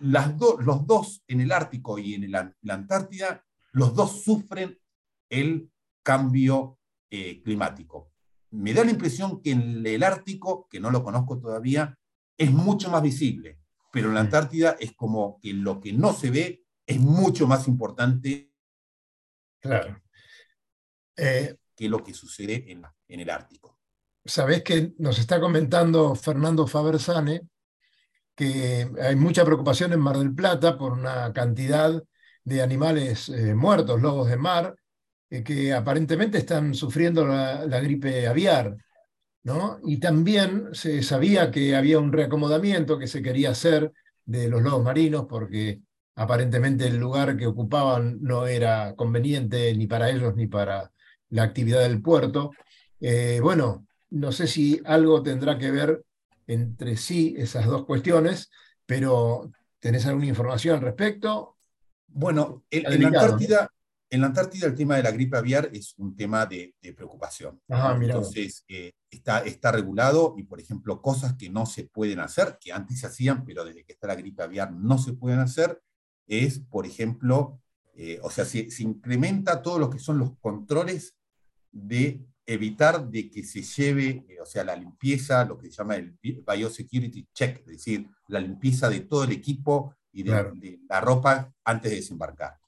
las 0.00 0.34
los 0.60 0.86
dos 0.86 1.22
en 1.26 1.40
el 1.40 1.52
Ártico 1.52 1.98
y 1.98 2.14
en 2.14 2.30
la 2.30 2.54
Antártida, 2.68 3.44
los 3.72 3.94
dos 3.94 4.22
sufren 4.22 4.78
el 5.28 5.70
cambio 6.02 6.78
eh, 7.10 7.42
climático. 7.42 8.12
Me 8.50 8.72
da 8.72 8.84
la 8.84 8.90
impresión 8.90 9.40
que 9.42 9.52
en 9.52 9.86
el 9.86 10.02
Ártico, 10.02 10.66
que 10.68 10.80
no 10.80 10.90
lo 10.90 11.02
conozco 11.02 11.38
todavía, 11.38 11.98
es 12.36 12.50
mucho 12.50 12.90
más 12.90 13.02
visible, 13.02 13.60
pero 13.92 14.08
en 14.08 14.14
la 14.14 14.20
Antártida 14.20 14.76
es 14.78 14.94
como 14.94 15.38
que 15.40 15.52
lo 15.52 15.80
que 15.80 15.92
no 15.92 16.12
se 16.12 16.30
ve 16.30 16.64
es 16.86 16.98
mucho 16.98 17.46
más 17.46 17.68
importante 17.68 18.50
claro. 19.60 20.00
Eh, 21.16 21.56
que 21.76 21.88
lo 21.88 22.02
que 22.02 22.14
sucede 22.14 22.70
en, 22.70 22.82
en 23.08 23.20
el 23.20 23.30
Ártico. 23.30 23.78
Sabés 24.24 24.62
que 24.62 24.92
nos 24.98 25.18
está 25.18 25.40
comentando 25.40 26.14
Fernando 26.14 26.66
Fabersane 26.66 27.48
que 28.38 28.88
hay 29.02 29.16
mucha 29.16 29.44
preocupación 29.44 29.92
en 29.92 29.98
Mar 29.98 30.16
del 30.16 30.32
Plata 30.32 30.78
por 30.78 30.92
una 30.92 31.32
cantidad 31.32 32.00
de 32.44 32.62
animales 32.62 33.28
eh, 33.30 33.52
muertos, 33.52 34.00
lobos 34.00 34.28
de 34.28 34.36
mar, 34.36 34.76
que 35.28 35.72
aparentemente 35.72 36.38
están 36.38 36.74
sufriendo 36.74 37.26
la, 37.26 37.80
gripe 37.80 38.26
aviar. 38.26 38.76
¿no? 39.42 39.78
Y 39.84 39.98
también 39.98 40.68
se 40.72 41.02
sabía 41.02 41.50
que 41.50 41.76
había 41.76 41.98
un 41.98 42.12
reacomodamiento 42.12 42.98
que 42.98 43.06
se 43.06 43.22
quería 43.22 43.50
hacer 43.50 43.92
de 44.24 44.48
los 44.48 44.62
lobos 44.62 44.84
marinos 44.84 45.26
porque 45.28 45.80
aparentemente 46.16 46.86
el 46.86 46.98
lugar 46.98 47.36
que 47.36 47.46
ocupaban 47.46 48.18
no 48.20 48.46
era 48.46 48.94
conveniente 48.96 49.74
ni 49.74 49.86
para 49.86 50.10
ellos 50.10 50.34
ni 50.34 50.46
para 50.46 50.92
la 51.30 51.44
actividad 51.44 51.80
del 51.82 52.02
puerto. 52.02 52.50
Eh, 53.00 53.40
bueno, 53.42 53.86
no 54.10 54.32
sé 54.32 54.46
si 54.46 54.80
algo 54.84 55.22
tendrá 55.22 55.58
que 55.58 55.70
ver 55.70 56.04
entre 56.46 56.96
sí 56.96 57.34
esas 57.38 57.66
dos 57.66 57.84
cuestiones, 57.84 58.50
pero 58.86 59.50
¿tenés 59.78 60.06
alguna 60.06 60.26
información 60.26 60.76
al 60.76 60.82
respecto? 60.82 61.56
Bueno, 62.08 62.64
en, 62.70 63.00
la 63.00 63.08
Antártida, 63.08 63.70
en, 64.10 64.20
la 64.20 64.28
Antártida, 64.28 64.66
el 64.66 64.74
tema 64.74 64.96
de 64.96 65.02
la 65.02 65.10
gripe 65.10 65.36
aviar 65.36 65.70
es 65.72 65.94
un 65.98 66.16
tema 66.16 66.46
de, 66.46 66.74
preocupación. 66.96 67.60
Entonces, 67.68 68.64
eh, 68.68 68.92
está, 69.10 69.40
está 69.40 69.72
regulado 69.72 70.34
y, 70.36 70.44
por 70.44 70.60
ejemplo, 70.60 71.00
cosas 71.00 71.34
que 71.34 71.50
no 71.50 71.66
se 71.66 71.84
pueden 71.84 72.20
hacer, 72.20 72.58
que 72.60 72.72
antes 72.72 73.00
se 73.00 73.06
hacían, 73.06 73.44
pero 73.44 73.64
desde 73.64 73.84
que 73.84 73.92
está 73.92 74.06
la 74.06 74.14
gripe 74.14 74.42
aviar 74.42 74.72
no 74.72 74.98
se 74.98 75.12
pueden 75.12 75.40
hacer, 75.40 75.80
es, 76.26 76.60
por 76.60 76.86
ejemplo, 76.86 77.60
eh, 77.94 78.18
o 78.22 78.30
sea, 78.30 78.44
se, 78.44 78.70
se, 78.70 78.82
incrementa 78.82 79.62
todo 79.62 79.78
lo 79.78 79.90
que 79.90 79.98
son 79.98 80.18
los 80.18 80.36
controles 80.38 81.16
de 81.72 82.24
evitar 82.48 83.10
de 83.10 83.30
que 83.30 83.44
se 83.44 83.62
lleve, 83.62 84.24
eh, 84.26 84.40
o 84.40 84.46
sea, 84.46 84.64
la 84.64 84.74
limpieza, 84.74 85.44
lo 85.44 85.58
que 85.58 85.68
se 85.68 85.76
llama 85.76 85.96
el 85.96 86.18
biosecurity 86.22 87.28
check, 87.34 87.60
es 87.60 87.66
decir, 87.66 88.08
la 88.28 88.40
limpieza 88.40 88.88
de 88.88 89.00
todo 89.00 89.24
el 89.24 89.32
equipo 89.32 89.94
y 90.10 90.22
de, 90.22 90.80
la 90.88 91.00
ropa 91.00 91.52
antes 91.62 91.90
de 91.90 91.96
desembarcar. 91.98 92.58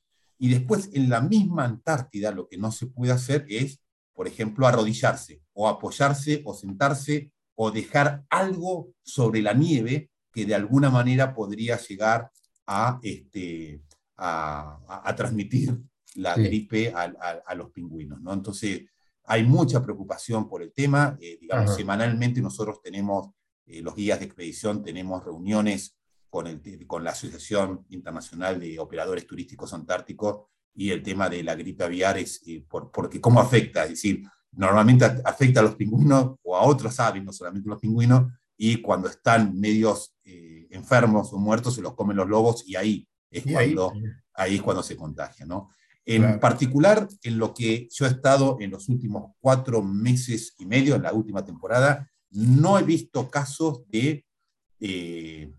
Y 0.43 0.49
después, 0.49 0.88
en 0.95 1.11
la 1.11 1.20
misma 1.20 1.66
Antártida, 1.66 2.32
lo 2.32 2.49
que 2.49 2.57
no 2.57 2.72
se 2.72 2.86
puede 2.86 3.12
hacer 3.12 3.45
es, 3.51 3.78
por 4.14 4.26
ejemplo, 4.26 4.66
arrodillarse, 4.66 5.43
o 5.53 5.68
apoyarse, 5.68 6.41
o 6.47 6.55
sentarse, 6.55 7.30
o 7.55 7.70
dejar 7.70 8.24
algo 8.30 8.88
sobre 9.03 9.43
la 9.43 9.53
nieve, 9.53 10.11
que 10.32 10.47
de 10.47 10.55
alguna 10.55 10.88
manera 10.88 11.34
podría 11.34 11.76
llegar 11.78 12.30
a, 12.66 12.99
este, 13.03 13.82
a, 14.16 15.14
transmitir 15.14 15.78
la 16.14 16.34
gripe 16.36 16.91
a, 16.95 17.55
los 17.55 17.70
pingüinos. 17.70 18.18
¿no? 18.22 18.32
Entonces, 18.32 18.86
hay 19.24 19.45
mucha 19.45 19.82
preocupación 19.82 20.49
por 20.49 20.62
el 20.62 20.72
tema. 20.72 21.18
Eh, 21.20 21.36
digamos, 21.38 21.76
semanalmente 21.76 22.41
nosotros 22.41 22.80
tenemos, 22.82 23.28
eh, 23.66 23.82
los 23.82 23.95
guías 23.95 24.20
de 24.20 24.24
expedición, 24.24 24.82
tenemos 24.82 25.22
reuniones 25.22 25.99
con, 26.30 26.46
el, 26.46 26.86
con 26.86 27.04
la 27.04 27.10
Asociación 27.10 27.84
Internacional 27.90 28.58
de 28.58 28.78
Operadores 28.78 29.26
Turísticos 29.26 29.74
Antárticos 29.74 30.46
y 30.74 30.90
el 30.90 31.02
tema 31.02 31.28
de 31.28 31.42
la 31.42 31.54
gripe 31.54 31.84
aviar 31.84 32.16
es 32.16 32.42
eh, 32.46 32.64
por, 32.68 32.90
porque 32.90 33.20
cómo 33.20 33.40
afecta, 33.40 33.84
es 33.84 33.90
decir, 33.90 34.22
normalmente 34.52 35.04
afecta 35.24 35.60
a 35.60 35.64
los 35.64 35.74
pingüinos 35.74 36.36
o 36.42 36.56
a 36.56 36.62
otras 36.62 36.98
aves, 37.00 37.22
no 37.22 37.32
solamente 37.32 37.68
a 37.68 37.72
los 37.72 37.80
pingüinos, 37.80 38.32
y 38.56 38.80
cuando 38.80 39.08
están 39.08 39.58
medios 39.58 40.14
enfermos 40.70 41.32
o 41.32 41.38
muertos 41.38 41.74
se 41.74 41.82
los 41.82 41.94
comen 41.94 42.16
los 42.16 42.28
lobos 42.28 42.64
y 42.66 42.76
ahí 42.76 43.08
es, 43.30 43.44
cuando, 43.44 43.92
ahí? 44.34 44.56
es 44.56 44.62
cuando 44.62 44.82
se 44.82 44.96
contagia, 44.96 45.46
¿no? 45.46 45.70
En 46.04 46.40
particular, 46.40 47.06
en 47.22 47.38
lo 47.38 47.54
que 47.54 47.86
yo 47.92 48.06
he 48.06 48.08
estado 48.08 48.56
en 48.58 48.70
los 48.70 48.88
últimos 48.88 49.32
cuatro 49.38 49.82
meses 49.82 50.54
y 50.58 50.66
medio, 50.66 50.96
en 50.96 51.02
la 51.02 51.12
última 51.12 51.44
temporada, 51.44 52.10
no 52.30 52.78
he 52.78 52.82
visto 52.82 53.30
casos 53.30 53.82
de, 53.88 54.24
de, 54.80 55.52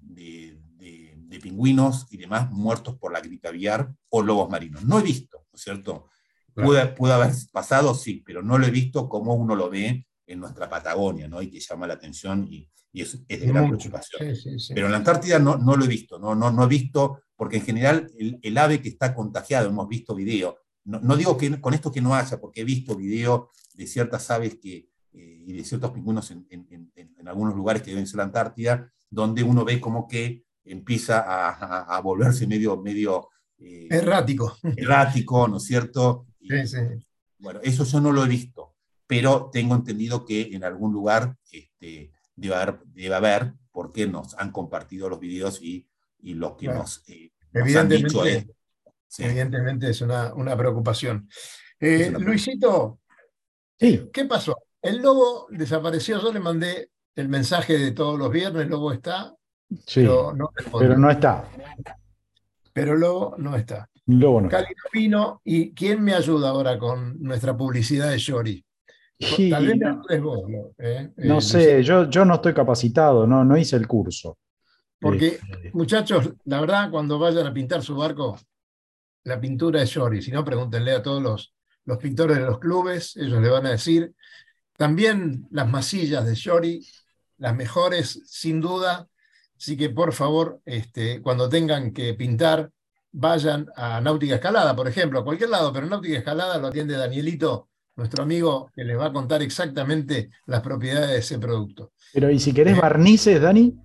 pingüinos 1.42 2.08
y 2.12 2.18
demás 2.18 2.52
muertos 2.52 2.98
por 2.98 3.12
la 3.12 3.20
gripe 3.20 3.48
aviar 3.48 3.92
o 4.10 4.22
lobos 4.22 4.50
marinos. 4.50 4.84
No 4.84 5.00
he 5.00 5.04
visto, 5.04 5.46
¿no 5.52 5.56
es 5.56 5.62
cierto? 5.62 6.10
Puede, 6.54 6.88
puede, 6.88 7.14
haber 7.14 7.32
pasado, 7.52 7.96
sí, 7.96 8.22
pero 8.26 8.44
no 8.44 8.58
lo 8.58 8.68
he 8.68 8.72
visto 8.72 9.08
como 9.08 9.34
uno 9.34 9.56
lo 9.56 9.70
ve 9.70 10.06
en 10.28 10.40
nuestra 10.40 10.70
Patagonia, 10.70 11.28
¿no? 11.28 11.42
Y 11.42 11.50
que 11.50 11.60
llama 11.60 11.88
la 11.88 11.94
atención 11.94 12.46
y, 12.50 12.70
y 12.94 13.02
es, 13.02 13.26
de 13.28 13.38
gran 13.38 13.68
preocupación. 13.68 14.34
Pero 14.74 14.86
en 14.86 14.92
la 14.92 14.98
Antártida 14.98 15.40
no, 15.40 15.58
no 15.58 15.76
lo 15.76 15.86
he 15.86 15.88
visto, 15.88 16.20
no, 16.20 16.36
no, 16.36 16.52
no 16.52 16.64
he 16.64 16.68
visto, 16.68 17.22
porque 17.36 17.58
en 17.58 17.64
general 17.64 18.12
el, 18.42 18.58
ave 18.58 18.82
que 18.82 18.90
está 18.90 19.16
contagiado, 19.16 19.70
hemos 19.70 19.88
visto 19.88 20.14
video, 20.14 20.58
no, 20.84 21.00
no, 21.00 21.16
digo 21.16 21.38
que 21.38 21.62
con 21.62 21.74
esto 21.74 21.92
que 21.92 22.02
no 22.02 22.16
haya, 22.16 22.40
porque 22.40 22.62
he 22.62 22.66
visto 22.66 22.96
video 22.96 23.52
de 23.76 23.88
ciertas 23.88 24.30
aves 24.32 24.58
que, 24.62 24.90
eh, 25.14 25.44
y 25.48 25.54
de 25.54 25.64
ciertos 25.64 25.92
pingüinos 25.92 26.32
en, 26.32 26.46
en, 26.50 26.92
en, 26.96 27.28
algunos 27.28 27.56
lugares 27.56 27.82
que 27.82 27.92
deben 27.92 28.08
ser 28.08 28.18
la 28.18 28.24
Antártida, 28.24 28.92
donde 29.12 29.44
uno 29.44 29.64
ve 29.64 29.80
como 29.80 30.08
que 30.08 30.46
empieza 30.64 31.20
a, 31.20 31.96
a, 31.96 32.02
volverse 32.02 32.48
medio, 32.48 32.78
medio 32.78 33.30
eh, 33.60 33.88
errático. 33.92 34.58
Errático, 34.76 35.48
¿no 35.48 35.58
es 35.58 35.64
cierto? 35.64 36.26
sí, 36.40 36.66
sí. 36.66 36.78
Bueno, 37.38 37.60
eso 37.64 37.84
yo 37.84 38.00
no 38.00 38.12
lo 38.12 38.24
he 38.24 38.28
visto, 38.28 38.76
pero 39.08 39.50
tengo 39.52 39.76
entendido 39.76 40.26
que 40.26 40.42
en 40.54 40.64
algún 40.64 40.94
lugar 40.94 41.36
este, 41.52 42.12
debe 42.36 42.56
haber, 42.56 42.80
debe 42.86 43.16
haber 43.16 43.54
porque 43.72 44.06
nos 44.08 44.36
han 44.38 44.52
compartido 44.52 45.10
los 45.10 45.20
videos 45.20 45.60
y, 45.62 45.88
y 46.20 46.36
los 46.36 46.56
que 46.56 46.68
nos, 46.68 47.04
eh, 47.08 47.32
han 47.54 47.90
dicho 47.90 48.24
es, 48.26 48.46
Evidentemente 49.18 49.90
es 49.90 50.02
una, 50.02 50.34
una 50.34 50.56
preocupación. 50.56 51.28
Eh, 51.80 52.12
Luisito, 52.18 53.00
sí. 53.78 54.10
¿qué 54.14 54.26
pasó? 54.26 54.56
El 54.82 55.02
lobo 55.02 55.48
desapareció, 55.50 56.22
yo 56.22 56.32
le 56.32 56.40
mandé 56.40 56.92
el 57.16 57.30
mensaje 57.30 57.78
de 57.78 57.92
todos 57.92 58.18
los 58.18 58.32
viernes, 58.32 58.68
lobo 58.70 58.92
está, 58.92 59.34
sí, 59.86 60.02
pero, 60.02 60.34
no 60.34 60.52
pero 60.78 60.98
no 60.98 61.10
está. 61.10 61.48
Pero 62.74 62.96
lobo 62.96 63.36
no 63.38 63.56
está. 63.56 63.90
Lobo 64.08 64.42
no 64.42 64.50
vino, 64.92 65.42
¿y 65.44 65.74
quién 65.74 66.04
me 66.04 66.14
ayuda 66.14 66.50
ahora 66.50 66.78
con 66.78 67.22
nuestra 67.22 67.56
publicidad 67.56 68.10
de 68.10 68.18
Shori? 68.18 68.66
Tal 69.50 69.68
vez 69.68 69.78
no, 69.78 70.02
vos, 70.22 70.40
¿eh? 70.80 71.12
no 71.18 71.38
eh, 71.38 71.42
sé, 71.42 71.84
yo, 71.84 72.10
yo 72.10 72.26
no 72.26 72.36
estoy 72.36 72.54
capacitado, 72.54 73.28
no, 73.28 73.46
no 73.46 73.56
hice 73.56 73.76
el 73.76 73.88
curso. 73.88 74.40
Porque, 75.00 75.28
este, 75.28 75.72
muchachos, 75.74 76.34
la 76.46 76.60
verdad, 76.62 76.90
cuando 76.90 77.20
vayan 77.20 77.46
a 77.46 77.54
pintar 77.54 77.84
su 77.84 77.96
barco, 77.96 78.40
la 79.24 79.40
pintura 79.40 79.82
es 79.82 79.90
Shori. 79.90 80.22
Si 80.22 80.32
no, 80.32 80.44
pregúntenle 80.44 80.92
a 80.92 81.04
todos 81.04 81.22
los, 81.22 81.54
los 81.86 81.98
pintores 81.98 82.38
de 82.38 82.46
los 82.46 82.60
clubes, 82.60 83.16
ellos 83.18 83.42
le 83.42 83.50
van 83.50 83.66
a 83.66 83.72
decir. 83.72 84.14
También 84.76 85.48
las 85.52 85.70
masillas 85.70 86.26
de 86.26 86.34
Shori, 86.34 86.86
las 87.42 87.56
mejores, 87.56 88.22
sin 88.26 88.62
duda. 88.62 89.08
Así 89.58 89.76
que, 89.76 89.90
por 89.90 90.14
favor, 90.14 90.62
este, 90.64 91.22
cuando 91.22 91.50
tengan 91.50 91.92
que 91.92 92.14
pintar, 92.14 92.70
vayan 93.12 93.68
a 93.76 94.00
Náutica 94.00 94.36
Escalada, 94.36 94.76
por 94.76 94.88
ejemplo, 94.88 95.20
a 95.20 95.24
cualquier 95.24 95.50
lado, 95.50 95.74
pero 95.74 95.88
Náutica 95.88 96.20
Escalada 96.20 96.60
lo 96.60 96.68
atiende 96.68 96.96
Danielito 96.96 97.68
nuestro 97.96 98.24
amigo 98.24 98.72
que 98.74 98.84
les 98.84 98.98
va 98.98 99.08
a 99.08 99.14
contar 99.14 99.42
exactamente 99.42 100.30
las 100.46 100.62
propiedades 100.62 101.10
de 101.10 101.18
ese 101.18 101.40
producto. 101.40 101.92
Pero, 102.14 102.30
¿y 102.30 102.40
si 102.40 102.54
querés 102.54 102.78
eh, 102.78 102.82
barnices, 102.82 103.42
Dani? 103.42 103.76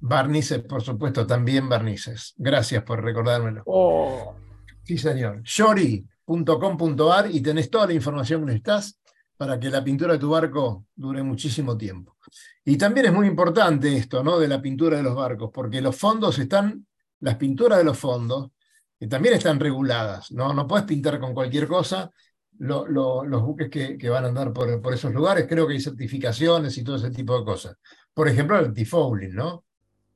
Barnices, 0.00 0.60
por 0.60 0.82
supuesto, 0.82 1.26
también 1.26 1.68
barnices. 1.68 2.34
Gracias 2.36 2.82
por 2.82 3.02
recordármelo. 3.02 3.62
Oh. 3.66 4.36
Sí, 4.82 4.98
señor. 4.98 5.42
Shori.com.ar 5.42 7.30
y 7.30 7.40
tenés 7.40 7.70
toda 7.70 7.86
la 7.86 7.94
información 7.94 8.40
que 8.40 8.46
necesitas 8.46 8.98
para 9.36 9.60
que 9.60 9.70
la 9.70 9.84
pintura 9.84 10.14
de 10.14 10.18
tu 10.18 10.30
barco 10.30 10.86
dure 10.94 11.22
muchísimo 11.22 11.76
tiempo. 11.76 12.16
Y 12.64 12.76
también 12.76 13.06
es 13.06 13.12
muy 13.12 13.26
importante 13.26 13.96
esto, 13.96 14.22
¿no? 14.22 14.38
De 14.38 14.48
la 14.48 14.60
pintura 14.60 14.96
de 14.96 15.02
los 15.02 15.14
barcos, 15.14 15.50
porque 15.52 15.80
los 15.80 15.96
fondos 15.96 16.38
están, 16.38 16.86
las 17.20 17.36
pinturas 17.36 17.78
de 17.78 17.84
los 17.84 17.98
fondos, 17.98 18.50
que 18.98 19.06
también 19.06 19.34
están 19.34 19.60
reguladas, 19.60 20.32
¿no? 20.32 20.52
No 20.54 20.66
puedes 20.66 20.86
pintar 20.86 21.20
con 21.20 21.34
cualquier 21.34 21.68
cosa, 21.68 22.10
los 22.58 23.42
buques 23.42 23.68
que, 23.68 24.08
van 24.08 24.24
a 24.24 24.28
andar 24.28 24.52
por, 24.52 24.80
por, 24.80 24.94
esos 24.94 25.12
lugares. 25.12 25.46
Creo 25.46 25.66
que 25.66 25.74
hay 25.74 25.80
certificaciones 25.80 26.76
y 26.78 26.84
todo 26.84 26.96
ese 26.96 27.10
tipo 27.10 27.38
de 27.38 27.44
cosas. 27.44 27.76
Por 28.14 28.28
ejemplo, 28.28 28.58
el 28.58 28.66
antifouling, 28.66 29.34
¿no? 29.34 29.64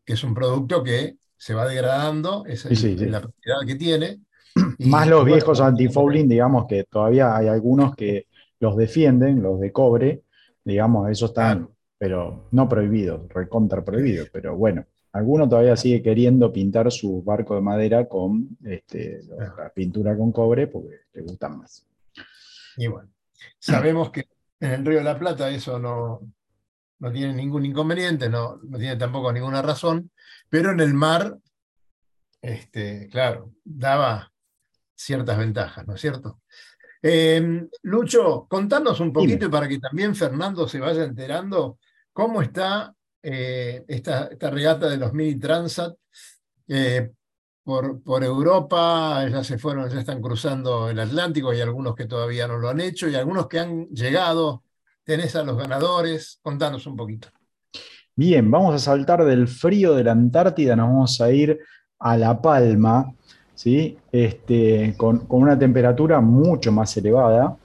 Que 0.04 0.14
es 0.14 0.24
un 0.24 0.32
producto 0.32 0.82
que 0.82 1.16
se 1.36 1.54
va 1.54 1.66
degradando, 1.66 2.44
es 2.46 2.64
la 3.00 3.20
propiedad 3.20 3.60
que 3.66 3.74
tiene. 3.76 4.20
Más 4.78 5.06
los 5.06 5.24
viejos 5.24 5.60
antifouling, 5.60 6.28
digamos 6.28 6.66
que 6.66 6.84
todavía 6.84 7.36
hay 7.36 7.48
algunos 7.48 7.94
que 7.94 8.26
los 8.60 8.76
defienden, 8.76 9.42
los 9.42 9.58
de 9.58 9.72
cobre, 9.72 10.22
digamos, 10.64 11.10
esos 11.10 11.30
están, 11.30 11.68
pero 11.98 12.48
no 12.52 12.68
prohibidos, 12.68 13.28
recontra 13.28 13.84
prohibidos, 13.84 14.28
pero 14.32 14.56
bueno. 14.56 14.86
Alguno 15.12 15.48
todavía 15.48 15.74
sigue 15.74 16.02
queriendo 16.02 16.52
pintar 16.52 16.92
su 16.92 17.20
barco 17.22 17.56
de 17.56 17.60
madera 17.60 18.08
con 18.08 18.56
este, 18.64 19.20
la 19.58 19.68
pintura 19.74 20.16
con 20.16 20.30
cobre 20.30 20.68
porque 20.68 21.00
le 21.14 21.22
gustan 21.22 21.58
más. 21.58 21.84
Y 22.76 22.86
bueno, 22.86 23.10
sabemos 23.58 24.10
que 24.10 24.28
en 24.60 24.70
el 24.70 24.86
Río 24.86 24.98
de 24.98 25.04
la 25.04 25.18
Plata 25.18 25.50
eso 25.50 25.80
no, 25.80 26.20
no 27.00 27.10
tiene 27.10 27.34
ningún 27.34 27.64
inconveniente, 27.64 28.28
no, 28.28 28.60
no 28.62 28.78
tiene 28.78 28.94
tampoco 28.96 29.32
ninguna 29.32 29.62
razón, 29.62 30.12
pero 30.48 30.70
en 30.70 30.78
el 30.78 30.94
mar, 30.94 31.36
este, 32.40 33.08
claro, 33.08 33.52
daba 33.64 34.32
ciertas 34.94 35.38
ventajas, 35.38 35.86
¿no 35.88 35.94
es 35.96 36.00
cierto? 36.00 36.39
Em, 37.02 37.68
Lucho, 37.82 38.46
contanos 38.48 39.00
un 39.00 39.12
poquito 39.12 39.46
y 39.46 39.48
para 39.48 39.66
que 39.66 39.78
también 39.78 40.14
Fernando 40.14 40.68
se 40.68 40.80
vaya 40.80 41.04
enterando 41.04 41.78
cómo 42.12 42.42
está 42.42 42.94
eh, 43.22 43.84
esta, 43.88 44.26
esta, 44.26 44.50
regata 44.50 44.88
de 44.88 44.96
los 44.96 45.12
mini 45.12 45.38
Transat. 45.38 45.94
Eh, 46.68 47.10
por, 47.62 48.24
Europa, 48.24 49.28
ya 49.28 49.44
se 49.44 49.58
fueron, 49.58 49.88
ya 49.88 50.00
están 50.00 50.20
cruzando 50.20 50.90
el 50.90 50.98
Atlántico, 50.98 51.50
hay 51.50 51.60
algunos 51.60 51.94
que 51.94 52.06
todavía 52.06 52.48
no 52.48 52.58
lo 52.58 52.68
han 52.68 52.80
hecho 52.80 53.08
y 53.08 53.14
algunos 53.14 53.46
que 53.46 53.60
han 53.60 53.86
llegado. 53.88 54.64
Tenés 55.04 55.36
a 55.36 55.44
los 55.44 55.56
ganadores, 55.56 56.40
contanos 56.42 56.86
un 56.86 56.96
poquito. 56.96 57.28
Bien, 58.16 58.50
vamos 58.50 58.74
a 58.74 58.78
saltar 58.78 59.24
del 59.24 59.46
frío 59.46 59.94
de 59.94 60.04
la 60.04 60.12
Antártida, 60.12 60.74
nos 60.74 60.88
vamos 60.88 61.20
a 61.20 61.30
ir 61.30 61.60
a 61.98 62.16
La 62.16 62.40
Palma, 62.40 63.12
¿sí? 63.60 63.98
este, 64.10 64.94
con, 64.96 65.26
una 65.28 65.58
temperatura 65.58 66.22
mucho 66.22 66.72
más 66.72 66.96
elevada. 66.96 67.56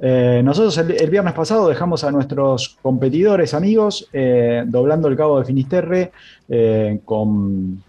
Eh, 0.00 0.40
nosotros 0.42 0.78
el, 0.78 1.10
viernes 1.10 1.34
pasado 1.34 1.68
dejamos 1.68 2.02
a 2.02 2.10
nuestros 2.10 2.78
competidores 2.80 3.52
amigos 3.52 4.08
eh, 4.14 4.64
doblando 4.66 5.06
el 5.06 5.16
cabo 5.16 5.38
de 5.38 5.44
Finisterre 5.44 6.12
eh, 6.48 6.98
con 7.04 7.82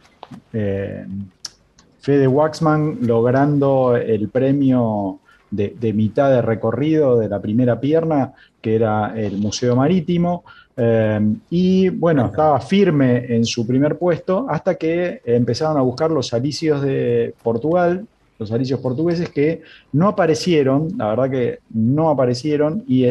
Fede 0.51 2.27
Waxman 2.27 2.97
logrando 3.01 3.95
el 3.95 4.27
premio 4.27 5.19
de, 5.49 5.93
mitad 5.93 6.31
de 6.31 6.41
recorrido 6.41 7.17
de 7.17 7.29
la 7.29 7.41
primera 7.41 7.79
pierna, 7.79 8.33
que 8.61 8.75
era 8.75 9.13
el 9.15 9.37
Museo 9.37 9.77
Marítimo. 9.77 10.43
Eh, 10.77 11.35
y 11.49 11.89
bueno, 11.89 12.25
estaba 12.25 12.59
firme 12.59 13.33
en 13.33 13.45
su 13.45 13.65
primer 13.65 13.97
puesto 13.97 14.45
hasta 14.49 14.75
que 14.75 15.21
empezaron 15.25 15.77
a 15.77 15.81
buscar 15.81 16.11
los 16.11 16.33
alicios 16.33 16.81
de 16.81 17.33
Portugal, 17.41 18.05
los 18.37 18.51
alicios 18.51 18.81
portugueses 18.81 19.29
que 19.29 19.61
no 19.93 20.09
aparecieron, 20.09 20.89
la 20.97 21.07
verdad 21.07 21.29
que 21.31 21.59
no 21.73 22.09
aparecieron, 22.09 22.83
y, 22.85 23.05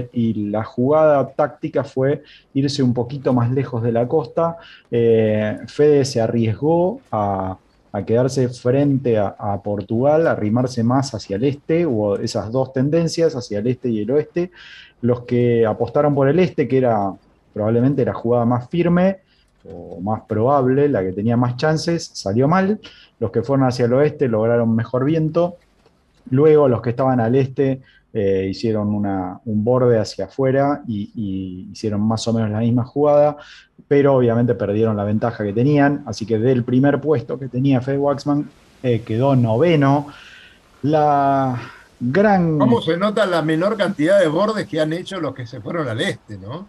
la 0.50 0.64
jugada 0.64 1.30
táctica 1.30 1.82
fue 1.82 2.22
irse 2.52 2.82
un 2.82 2.92
poquito 2.92 3.32
más 3.32 3.50
lejos 3.50 3.82
de 3.82 3.92
la 3.92 4.06
costa. 4.06 4.58
Eh, 4.90 5.58
Fede 5.66 6.04
se 6.04 6.20
arriesgó 6.20 7.00
a 7.10 7.56
a 7.94 8.04
quedarse 8.04 8.48
frente 8.48 9.16
a, 9.18 9.60
Portugal, 9.62 10.26
a 10.26 10.32
arrimarse 10.32 10.82
más 10.82 11.14
hacia 11.14 11.36
el 11.36 11.44
este, 11.44 11.86
hubo 11.86 12.16
esas 12.16 12.50
dos 12.50 12.72
tendencias, 12.72 13.36
hacia 13.36 13.60
el 13.60 13.68
este 13.68 13.88
y 13.88 14.00
el 14.00 14.10
oeste. 14.10 14.50
Los 15.00 15.20
que 15.20 15.64
apostaron 15.64 16.12
por 16.12 16.28
el 16.28 16.40
este, 16.40 16.66
que 16.66 16.78
era 16.78 17.12
probablemente 17.54 18.04
la 18.04 18.12
jugada 18.12 18.44
más 18.44 18.68
firme, 18.68 19.20
o 19.66 20.00
más 20.00 20.22
probable, 20.28 20.88
la 20.88 21.02
que 21.02 21.12
tenía 21.12 21.36
más 21.36 21.56
chances, 21.56 22.10
salió 22.12 22.48
mal. 22.48 22.80
Los 23.18 23.30
que 23.30 23.42
fueron 23.42 23.66
hacia 23.66 23.86
el 23.86 23.94
oeste 23.94 24.28
lograron 24.28 24.74
mejor 24.74 25.04
viento. 25.04 25.56
Luego 26.30 26.68
los 26.68 26.82
que 26.82 26.90
estaban 26.90 27.20
al 27.20 27.34
este 27.34 27.80
eh, 28.12 28.48
hicieron 28.50 28.88
un 28.88 29.64
borde 29.64 29.98
hacia 29.98 30.26
afuera 30.26 30.82
y, 30.86 31.68
hicieron 31.72 32.00
más 32.00 32.26
o 32.28 32.32
menos 32.32 32.50
la 32.50 32.60
misma 32.60 32.84
jugada, 32.84 33.36
pero 33.88 34.14
obviamente 34.14 34.54
perdieron 34.54 34.96
la 34.96 35.04
ventaja 35.04 35.44
que 35.44 35.52
tenían. 35.52 36.02
Así 36.06 36.26
que 36.26 36.38
del 36.38 36.64
primer 36.64 37.00
puesto 37.00 37.38
que 37.38 37.48
tenía 37.48 37.80
Fed 37.80 37.98
Waxman 37.98 38.48
eh, 38.82 39.00
quedó 39.00 39.34
noveno. 39.34 40.08
La 40.82 41.58
gran... 41.98 42.58
¿Cómo 42.58 42.82
se 42.82 42.96
nota 42.96 43.24
la 43.26 43.42
menor 43.42 43.76
cantidad 43.76 44.20
de 44.20 44.28
bordes 44.28 44.66
que 44.68 44.80
han 44.80 44.92
hecho 44.92 45.20
los 45.20 45.34
que 45.34 45.46
se 45.46 45.60
fueron 45.60 45.88
al 45.88 46.00
este, 46.00 46.36
no? 46.36 46.68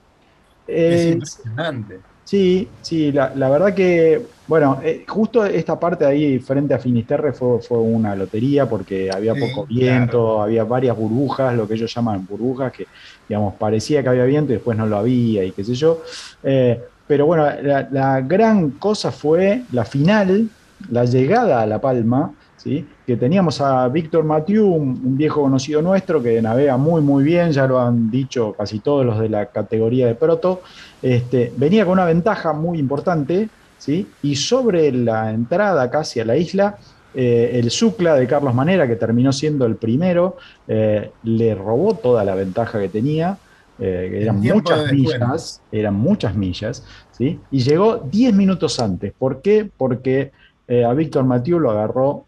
Es 0.68 1.14
impresionante. 1.14 2.00
Sí, 2.26 2.68
sí, 2.82 3.12
la, 3.12 3.30
verdad 3.50 3.76
que, 3.76 4.20
bueno, 4.48 4.80
eh, 4.84 5.06
justo 5.08 5.46
esta 5.46 5.80
parte 5.80 6.06
ahí 6.06 6.40
frente 6.40 6.74
a 6.74 6.80
Finisterre 6.80 7.34
fue, 7.34 7.62
fue 7.62 7.78
una 7.78 8.16
lotería 8.16 8.68
porque 8.68 9.12
había 9.12 9.36
poco 9.36 9.68
viento, 9.68 10.42
había 10.42 10.64
varias 10.64 10.98
burbujas, 10.98 11.56
lo 11.56 11.68
que 11.68 11.76
ellos 11.76 11.94
llaman 11.94 12.26
burbujas, 12.28 12.72
que, 12.74 12.88
digamos, 13.30 13.54
parecía 13.56 14.02
que 14.02 14.10
había 14.10 14.26
viento 14.26 14.52
y 14.52 14.56
después 14.56 14.76
no 14.76 14.88
lo 14.88 14.98
había 14.98 15.44
y 15.44 15.52
qué 15.52 15.64
sé 15.64 15.76
yo. 15.76 16.02
Eh, 16.42 16.82
pero 17.08 17.28
bueno, 17.28 17.48
la, 17.92 18.22
gran 18.22 18.72
cosa 18.72 19.12
fue 19.12 19.62
la 19.72 19.86
final, 19.86 20.50
la 20.90 21.06
llegada 21.06 21.62
a 21.62 21.68
La 21.68 21.80
Palma, 21.80 22.34
¿sí? 22.66 22.86
que 23.06 23.16
teníamos 23.16 23.62
a 23.62 23.88
Víctor 23.90 24.24
Mathieu, 24.24 24.66
un, 24.68 25.16
viejo 25.16 25.44
conocido 25.44 25.84
nuestro 25.84 26.22
que 26.22 26.42
navega 26.42 26.76
muy, 26.78 27.02
muy 27.02 27.24
bien, 27.24 27.52
ya 27.52 27.68
lo 27.68 27.80
han 27.80 28.10
dicho 28.10 28.54
casi 28.58 28.80
todos 28.80 29.06
los 29.06 29.20
de 29.20 29.30
la 29.30 29.46
categoría 29.46 30.08
de 30.08 30.16
proto, 30.16 30.64
este, 31.02 31.54
venía 31.56 31.86
con 31.86 31.94
una 31.94 32.06
ventaja 32.06 32.54
muy 32.54 32.80
importante, 32.80 33.50
¿sí? 33.78 34.08
y 34.24 34.36
sobre 34.36 34.92
la 34.92 35.32
entrada 35.32 35.90
casi 35.92 36.20
a 36.20 36.26
la 36.26 36.36
isla, 36.36 36.78
eh, 37.14 37.52
el 37.54 37.70
Zucla 37.70 38.16
de 38.16 38.26
Carlos 38.26 38.56
Manera, 38.56 38.88
que 38.88 38.96
terminó 38.96 39.32
siendo 39.32 39.66
el 39.68 39.76
primero, 39.76 40.38
eh, 40.68 41.12
le 41.24 41.54
robó 41.54 41.94
toda 41.94 42.24
la 42.26 42.34
ventaja 42.34 42.80
que 42.80 42.90
tenía, 42.90 43.38
eh, 43.78 44.22
eran 44.24 44.40
muchas 44.40 44.92
millas, 44.92 45.62
eran 45.72 45.94
muchas 45.94 46.36
millas, 46.36 46.84
¿sí? 47.12 47.40
y 47.52 47.60
llegó 47.60 47.98
10 47.98 48.34
minutos 48.34 48.80
antes. 48.80 49.14
¿Por 49.14 49.44
qué? 49.44 49.70
Porque 49.78 50.32
a 50.68 50.92
Víctor 50.94 51.26
Mathieu 51.26 51.60
lo 51.60 51.70
agarró 51.70 52.25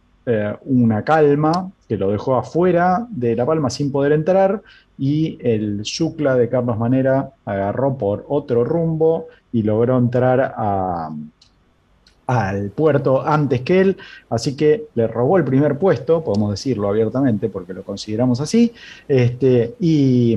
una 0.65 1.03
calma 1.03 1.71
que 1.87 1.97
lo 1.97 2.11
dejó 2.11 2.35
afuera 2.35 3.07
de 3.09 3.35
La 3.35 3.45
Palma 3.45 3.69
sin 3.69 3.91
poder 3.91 4.11
entrar 4.11 4.61
y 4.97 5.37
el 5.41 5.81
Zucla 5.85 6.35
de 6.35 6.49
Carlos 6.49 6.77
Manera 6.77 7.29
agarró 7.45 7.97
por 7.97 8.25
otro 8.27 8.65
rumbo 8.65 9.27
y 9.53 9.63
logró 9.63 9.97
entrar 9.97 10.53
al 12.27 12.69
puerto 12.71 13.25
antes 13.25 13.61
que 13.61 13.79
él, 13.79 13.97
así 14.29 14.55
que 14.55 14.87
le 14.95 15.07
robó 15.07 15.37
el 15.37 15.45
primer 15.45 15.79
puesto, 15.79 16.23
podemos 16.23 16.51
decirlo 16.51 16.89
abiertamente 16.89 17.47
porque 17.49 17.73
lo 17.73 17.83
consideramos 17.83 18.41
así, 18.41 18.73
este, 19.07 19.75
y, 19.79 20.35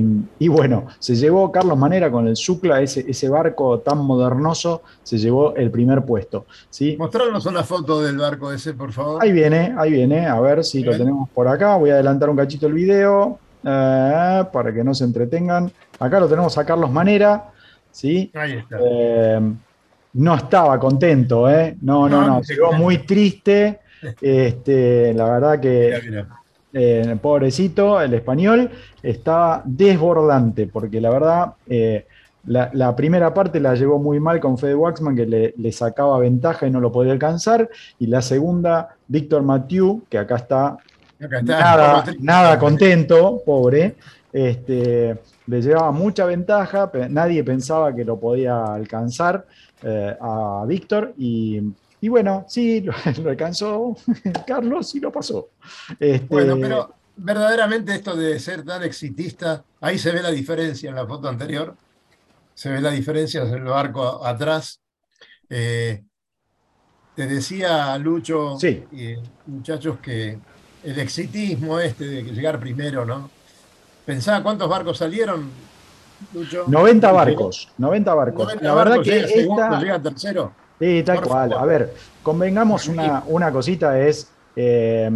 bueno, 0.49 0.87
se 1.01 1.17
llevó 1.17 1.51
Carlos 1.51 1.77
Manera 1.77 2.11
con 2.11 2.29
el 2.29 2.37
Zucla, 2.37 2.81
ese, 2.81 3.05
ese 3.09 3.29
barco 3.29 3.81
tan 3.81 3.99
modernoso, 3.99 4.83
se 5.03 5.19
llevó 5.19 5.55
el 5.57 5.71
primer 5.71 6.05
puesto. 6.05 6.47
¿sí? 6.71 6.97
Mostrarnos 6.97 7.45
una 7.47 7.65
foto 7.65 8.01
del 8.01 8.17
barco 8.17 8.53
ese, 8.53 8.73
por 8.75 8.93
favor. 8.93 9.23
Ahí 9.23 9.33
viene, 9.33 9.75
ahí 9.77 9.91
viene, 9.91 10.27
a 10.27 10.41
ver 10.41 10.65
si 10.65 10.85
lo 10.85 10.93
tenemos 10.93 11.29
por 11.31 11.49
acá, 11.49 11.77
voy 11.77 11.91
a 11.91 11.95
adelantar 11.95 12.31
un 12.31 12.37
cachito 12.37 12.69
el 12.69 12.75
video, 12.75 13.39
eh, 13.65 14.45
para 14.53 14.73
que 14.73 14.85
no 14.85 14.95
se 14.95 15.05
entretengan. 15.05 15.71
Acá 15.99 16.21
lo 16.21 16.29
tenemos 16.29 16.57
a 16.57 16.65
Carlos 16.65 16.91
Manera, 16.91 17.51
¿sí? 17.91 18.31
Eh, 18.35 19.53
no 20.15 20.35
estaba 20.35 20.79
contento, 20.79 21.49
¿eh? 21.51 21.77
No, 21.83 22.09
no, 22.09 22.27
no, 22.27 22.43
llegó 22.43 22.73
muy 22.73 22.99
triste. 22.99 23.81
Este, 24.21 25.13
la 25.13 25.25
verdad 25.27 25.61
que 25.61 26.25
eh, 26.73 27.17
pobrecito, 27.21 28.01
el 28.01 28.15
español 28.15 28.71
estaba 29.03 29.63
desbordante, 29.65 30.67
porque 30.67 31.01
la 31.01 31.11
verdad 31.11 31.55
la, 32.47 32.97
primera 32.97 33.35
parte 33.35 33.61
la 33.61 33.75
llevó 33.75 33.99
muy 33.99 34.19
mal 34.19 34.41
con 34.41 34.57
Fede 34.57 34.75
Waxman, 34.75 35.15
que 35.15 35.27
le, 35.27 35.55
le, 35.57 35.73
sacaba 35.73 36.19
ventaja 36.19 36.67
y 36.67 36.71
no 36.71 36.81
lo 36.81 36.91
podía 36.91 37.13
alcanzar. 37.13 37.69
Y 37.99 38.07
la 38.07 38.23
segunda, 38.23 38.97
Víctor 39.07 39.43
Mathieu, 39.43 40.03
que 40.09 40.19
acá 40.19 40.37
está 40.37 40.79
nada, 41.43 42.05
nada 42.21 42.59
contento, 42.59 43.43
pobre. 43.45 43.97
Este, 44.33 45.19
le 45.47 45.63
llevaba 45.63 45.91
mucha 45.91 46.25
ventaja, 46.25 46.91
nadie 47.09 47.43
pensaba 47.43 47.95
que 47.95 48.05
lo 48.05 48.19
podía 48.19 48.73
alcanzar 48.73 49.45
eh, 49.83 50.17
a 50.21 50.65
Víctor 50.67 51.15
y, 51.17 51.61
bueno, 52.09 52.45
sí, 52.49 52.81
lo, 52.83 52.93
alcanzó 53.29 53.97
Carlos 54.47 54.95
y 54.95 55.01
lo 55.01 55.13
pasó. 55.13 55.51
Este, 55.99 56.27
bueno, 56.27 56.57
pero 56.61 56.95
verdaderamente 57.17 57.95
esto 57.95 58.17
de 58.17 58.39
ser 58.39 58.65
tan 58.65 58.83
exitista, 58.83 59.65
ahí 59.81 59.99
se 59.99 60.11
ve 60.13 60.23
la 60.23 60.31
diferencia 60.31 60.89
en 60.91 60.97
la 60.97 61.07
foto 61.07 61.29
anterior, 61.29 61.77
se 62.55 62.71
ve 62.71 62.81
la 62.81 62.91
diferencia 62.91 63.43
en 63.43 63.55
el 63.55 63.65
barco 63.65 64.25
atrás. 64.25 64.81
Eh, 65.49 66.03
te 67.15 67.27
decía 67.27 67.99
Lucho 67.99 68.57
y 68.63 69.15
muchachos 69.47 69.99
que 70.01 70.39
el 70.83 70.99
exitismo 70.99 71.79
este 71.79 72.07
de 72.07 72.23
llegar 72.23 72.59
primero, 72.59 73.05
¿no? 73.05 73.31
Pensaba 74.07 74.43
cuántos 74.43 74.69
barcos 74.69 74.99
salieron, 74.99 75.51
90 76.67 77.13
barcos, 77.13 77.69
90 77.79 78.15
barcos. 78.15 78.63
la 78.63 78.75
verdad 78.75 79.03
que 79.03 79.19
esta... 79.19 79.81
llega 79.81 80.01
tercero. 80.01 80.53
Sí, 80.79 81.03
tal 81.05 81.21
cual. 81.21 81.53
A 81.53 81.65
ver, 81.67 81.95
convengamos 82.23 82.89
una, 82.89 83.23
una 83.27 83.53
cosita, 83.53 84.01
es, 84.01 84.31
eh, 84.57 85.11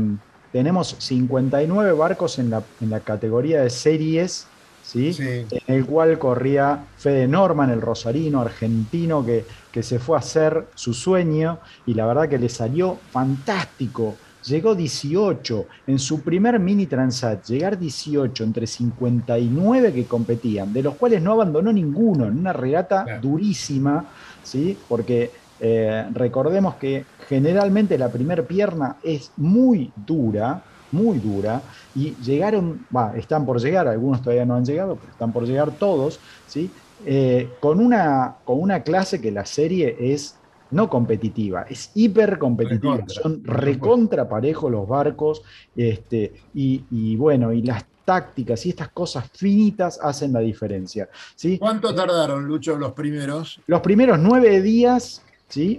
tenemos 0.53 0.97
59 0.99 1.93
barcos 1.93 2.39
en 2.39 2.51
la, 2.51 2.63
en 2.81 2.91
la 2.91 3.01
categoría 3.01 3.63
de 3.63 3.71
series, 3.71 4.47
¿sí? 4.83 5.17
en 5.19 5.75
el 5.75 5.87
cual 5.87 6.19
corría 6.19 6.85
Fede 6.99 7.27
Norman, 7.27 7.71
el 7.71 7.81
rosarino 7.81 8.43
argentino, 8.43 9.25
que, 9.25 9.47
que 9.73 9.83
se 9.83 9.99
fue 9.99 10.17
a 10.17 10.21
hacer 10.21 10.67
su 10.75 10.93
sueño, 10.93 11.59
y 11.87 11.95
la 11.95 12.07
verdad 12.07 12.29
que 12.29 12.39
le 12.39 12.51
salió 12.51 12.99
fantástico 13.11 14.17
llegó 14.47 14.75
18 14.75 15.67
en 15.87 15.99
su 15.99 16.21
primer 16.21 16.59
mini 16.59 16.87
transat, 16.87 17.45
llegar 17.47 17.79
18 17.79 18.45
entre 18.45 18.67
59 18.67 19.93
que 19.93 20.05
competían, 20.05 20.73
de 20.73 20.83
los 20.83 20.95
cuales 20.97 21.23
no 21.23 21.33
abandonó 21.33 21.73
ninguno 21.73 22.27
en 22.27 22.39
una 22.39 22.53
regata 22.53 23.19
durísima, 23.21 24.07
¿sí? 24.43 24.77
porque 24.89 25.31
eh, 25.61 26.07
recordemos 26.13 26.75
que 26.77 27.05
generalmente 27.29 27.97
la 27.97 28.09
primer 28.11 28.47
pierna 28.47 28.97
es 29.03 29.33
muy 29.37 29.93
dura, 29.97 30.63
muy 30.93 31.19
dura, 31.19 31.63
y 31.95 32.15
llegaron, 32.17 32.87
están 33.17 33.47
por 33.47 33.61
llegar, 33.61 33.89
algunos 33.89 34.21
todavía 34.23 34.45
no 34.45 34.55
han 34.55 34.65
llegado, 34.65 34.97
pero 34.97 35.13
están 35.13 35.33
por 35.33 35.45
llegar 35.47 35.73
todos, 35.73 36.21
¿sí? 36.47 36.71
Eh, 37.07 37.51
con, 37.61 37.81
una, 37.81 38.37
con 38.45 38.61
una 38.61 38.83
clase 38.83 39.21
que 39.21 39.31
la 39.31 39.45
serie 39.45 39.97
es 39.99 40.37
no 40.75 40.91
competitiva, 40.91 41.63
es 41.69 41.91
hiper 41.95 42.39
competitiva. 42.39 43.05
Son 43.07 43.43
recontra 43.45 44.29
parejos 44.29 44.71
los 44.71 44.87
barcos, 44.87 45.43
este, 45.77 46.35
y, 46.55 47.17
bueno, 47.17 47.53
y 47.53 47.63
las 47.63 47.85
tácticas 48.05 48.67
y 48.67 48.71
estas 48.71 48.89
cosas 48.91 49.31
finitas 49.33 49.99
hacen 50.03 50.33
la 50.33 50.41
diferencia. 50.41 51.09
¿sí? 51.35 51.59
¿Cuánto 51.59 51.95
tardaron, 51.95 52.45
Lucho, 52.47 52.77
los 52.77 52.93
primeros? 52.93 53.61
Los 53.67 53.81
primeros 53.81 54.19
nueve 54.19 54.61
días 54.61 55.24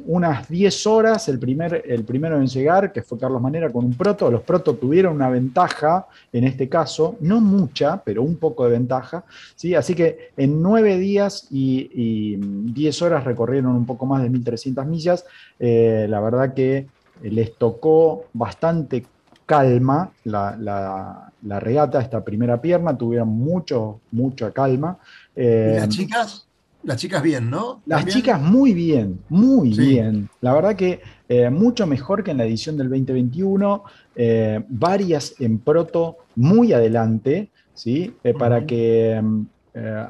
unas 0.05 0.47
10 0.47 0.87
horas 0.87 1.27
el, 1.27 1.37
primer, 1.37 1.83
el 1.85 2.03
primero 2.03 2.39
en 2.39 2.47
llegar, 2.47 2.93
que 2.93 3.01
fue 3.01 3.19
Carlos 3.19 3.41
Manera 3.41 3.69
con 3.69 3.85
un 3.85 3.93
proto. 3.93 4.31
Los 4.31 4.41
proto 4.41 4.75
tuvieron 4.75 5.15
una 5.15 5.29
ventaja 5.29 6.07
en 6.31 6.45
este 6.45 6.69
caso, 6.69 7.17
no 7.19 7.41
mucha, 7.41 8.01
pero 8.03 8.23
un 8.23 8.37
poco 8.37 8.65
de 8.65 8.71
ventaja. 8.71 9.25
¿sí? 9.55 9.75
Así 9.75 9.93
que 9.93 10.31
en 10.37 10.61
9 10.61 10.97
días 10.97 11.47
y, 11.51 12.37
10 12.37 13.01
horas 13.01 13.23
recorrieron 13.23 13.75
un 13.75 13.85
poco 13.85 14.05
más 14.05 14.21
de 14.23 14.29
1.300 14.29 14.85
millas. 14.85 15.25
Eh, 15.59 16.07
la 16.09 16.19
verdad 16.21 16.53
que 16.53 16.87
les 17.21 17.55
tocó 17.55 18.25
bastante 18.33 19.05
calma 19.45 20.11
la, 20.23 21.31
regata, 21.59 22.01
esta 22.01 22.23
primera 22.23 22.61
pierna, 22.61 22.97
tuvieron 22.97 23.29
mucho, 23.29 23.99
mucha 24.11 24.51
calma. 24.51 24.97
¿Y 25.35 25.41
las 25.41 25.85
eh, 25.85 25.89
chicas? 25.89 26.47
Las 26.85 26.97
chicas 26.97 27.23
bien, 27.23 27.49
¿no? 27.49 27.81
Las 27.87 28.05
chicas 28.05 28.39
muy 28.39 28.73
bien, 28.75 29.19
muy 29.27 29.69
bien. 29.71 30.29
La 30.41 30.53
verdad 30.53 30.75
que 30.75 31.01
eh, 31.27 31.49
mucho 31.49 31.87
mejor 31.87 32.23
que 32.23 32.29
en 32.29 32.37
la 32.37 32.45
edición 32.45 32.77
del 32.77 32.89
2021. 32.89 33.83
Eh, 34.15 34.63
varias 34.69 35.35
en 35.39 35.57
proto 35.57 36.17
muy 36.35 36.73
adelante, 36.73 37.49
¿sí? 37.73 38.13
Eh, 38.23 38.35
para 38.35 38.67
que, 38.67 39.19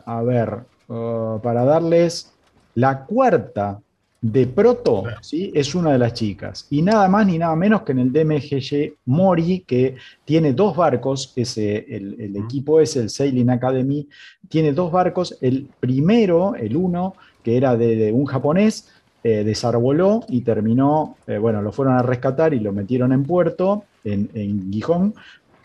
a 0.05 0.21
ver, 0.21 0.59
oh, 0.87 1.39
para 1.41 1.63
darles 1.63 2.33
la 2.73 3.05
cuarta 3.05 3.79
de 4.21 4.47
Proto, 4.47 5.03
¿sí? 5.21 5.51
es 5.53 5.75
una 5.75 5.91
de 5.91 5.99
las 5.99 6.13
chicas. 6.13 6.65
Y 6.69 6.81
nada 6.81 7.07
más 7.07 7.27
ni 7.27 7.37
nada 7.37 7.55
menos 7.55 7.83
que 7.83 7.91
en 7.91 7.99
el 7.99 8.11
DMGY 8.11 8.95
Mori, 9.05 9.59
que 9.61 9.95
tiene 10.23 10.53
dos 10.53 10.75
barcos, 10.75 11.31
ese, 11.35 11.85
el, 11.95 12.35
equipo 12.35 12.79
es 12.79 12.95
el 12.95 13.09
Sailing 13.09 13.49
Academy, 13.49 14.07
tiene 14.49 14.73
dos 14.73 14.91
barcos. 14.91 15.37
El 15.41 15.67
primero, 15.79 16.55
el 16.55 16.75
uno, 16.75 17.15
que 17.43 17.57
era 17.57 17.77
de, 17.77 18.11
un 18.11 18.25
japonés, 18.25 18.89
eh, 19.23 19.43
desarboló 19.43 20.23
y 20.27 20.41
terminó, 20.41 21.17
eh, 21.27 21.37
bueno, 21.37 21.61
lo 21.61 21.71
fueron 21.71 21.95
a 21.95 22.01
rescatar 22.01 22.53
y 22.53 22.59
lo 22.59 22.71
metieron 22.71 23.11
en 23.11 23.23
puerto, 23.23 23.85
en, 24.03 24.29
en 24.33 24.71
Gijón, 24.71 25.13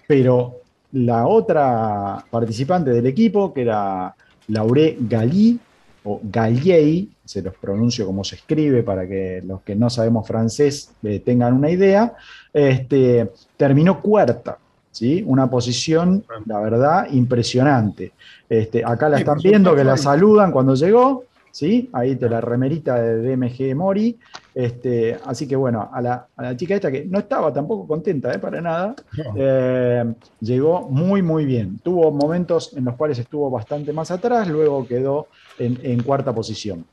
pero 0.06 0.56
la 0.92 1.26
otra 1.26 2.24
participante 2.30 2.90
del 2.90 3.06
equipo, 3.06 3.54
que 3.54 3.62
era 3.62 4.14
Lauré 4.48 4.96
Galí, 5.00 5.58
o 6.04 6.20
Galliei, 6.22 7.08
se 7.24 7.42
los 7.42 7.54
pronuncio 7.54 8.06
como 8.06 8.24
se 8.24 8.36
escribe 8.36 8.82
para 8.82 9.06
que 9.06 9.42
los 9.44 9.60
que 9.62 9.74
no 9.74 9.90
sabemos 9.90 10.26
francés 10.26 10.92
eh, 11.02 11.20
tengan 11.20 11.54
una 11.54 11.70
idea, 11.70 12.14
este, 12.52 13.30
terminó 13.56 14.00
cuarta, 14.00 14.58
¿sí? 14.90 15.22
una 15.26 15.48
posición, 15.48 16.24
la 16.46 16.60
verdad, 16.60 17.06
impresionante. 17.10 18.12
Este, 18.48 18.84
acá 18.84 19.08
la 19.08 19.18
están 19.18 19.36
por 19.36 19.44
viendo, 19.44 19.76
que 19.76 19.84
la 19.84 19.96
saludan 19.96 20.50
cuando 20.50 20.74
llegó, 20.74 21.24
¿sí? 21.50 21.88
ahí 21.92 22.16
te 22.16 22.28
la 22.28 22.40
remerita 22.40 23.00
de 23.00 23.36
DMG 23.36 23.74
Mori. 23.74 24.18
Este, 24.54 25.16
así 25.24 25.46
que 25.46 25.56
bueno, 25.56 25.88
a 25.92 26.00
la, 26.00 26.26
a 26.36 26.42
la 26.42 26.56
chica 26.56 26.74
esta 26.74 26.90
que 26.90 27.04
no 27.04 27.18
estaba 27.18 27.52
tampoco 27.52 27.86
contenta, 27.86 28.32
¿eh? 28.32 28.38
para 28.38 28.60
nada, 28.60 28.94
No. 29.16 29.34
eh, 29.36 30.14
llegó 30.40 30.88
muy, 30.88 31.22
muy 31.22 31.44
bien. 31.44 31.78
Tuvo 31.82 32.10
momentos 32.10 32.76
en 32.76 32.84
los 32.84 32.96
cuales 32.96 33.18
estuvo 33.18 33.50
bastante 33.50 33.92
más 33.92 34.10
atrás, 34.10 34.48
luego 34.48 34.86
quedó 34.86 35.28
en, 35.58 35.78
en 35.82 36.02
cuarta 36.02 36.34
posición. 36.34 36.84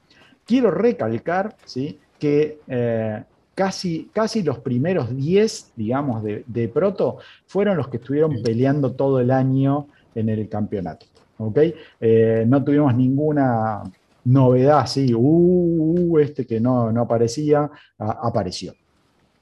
Quiero 0.45 0.71
recalcar 0.71 1.55
¿sí? 1.65 1.99
que 2.19 2.59
eh, 2.67 3.23
casi, 3.53 4.09
casi 4.13 4.43
los 4.43 4.59
primeros 4.59 5.15
10, 5.15 5.73
digamos, 5.75 6.23
de, 6.23 6.43
de 6.47 6.69
Proto 6.69 7.17
fueron 7.47 7.75
los 7.75 7.87
que 7.89 7.97
estuvieron 7.97 8.41
peleando 8.43 8.91
todo 8.93 9.19
el 9.19 9.31
año 9.31 9.87
en 10.15 10.29
el 10.29 10.47
campeonato. 10.47 11.05
¿ok? 11.39 11.59
Eh, 11.99 12.45
no 12.47 12.63
tuvimos 12.63 12.95
ninguna 12.95 13.81
novedad 14.27 14.79
así, 14.79 15.13
uh, 15.13 15.19
uh, 15.19 16.19
este 16.19 16.45
que 16.45 16.59
no, 16.59 16.91
no 16.91 17.01
aparecía, 17.01 17.69
a- 17.99 18.19
apareció. 18.27 18.73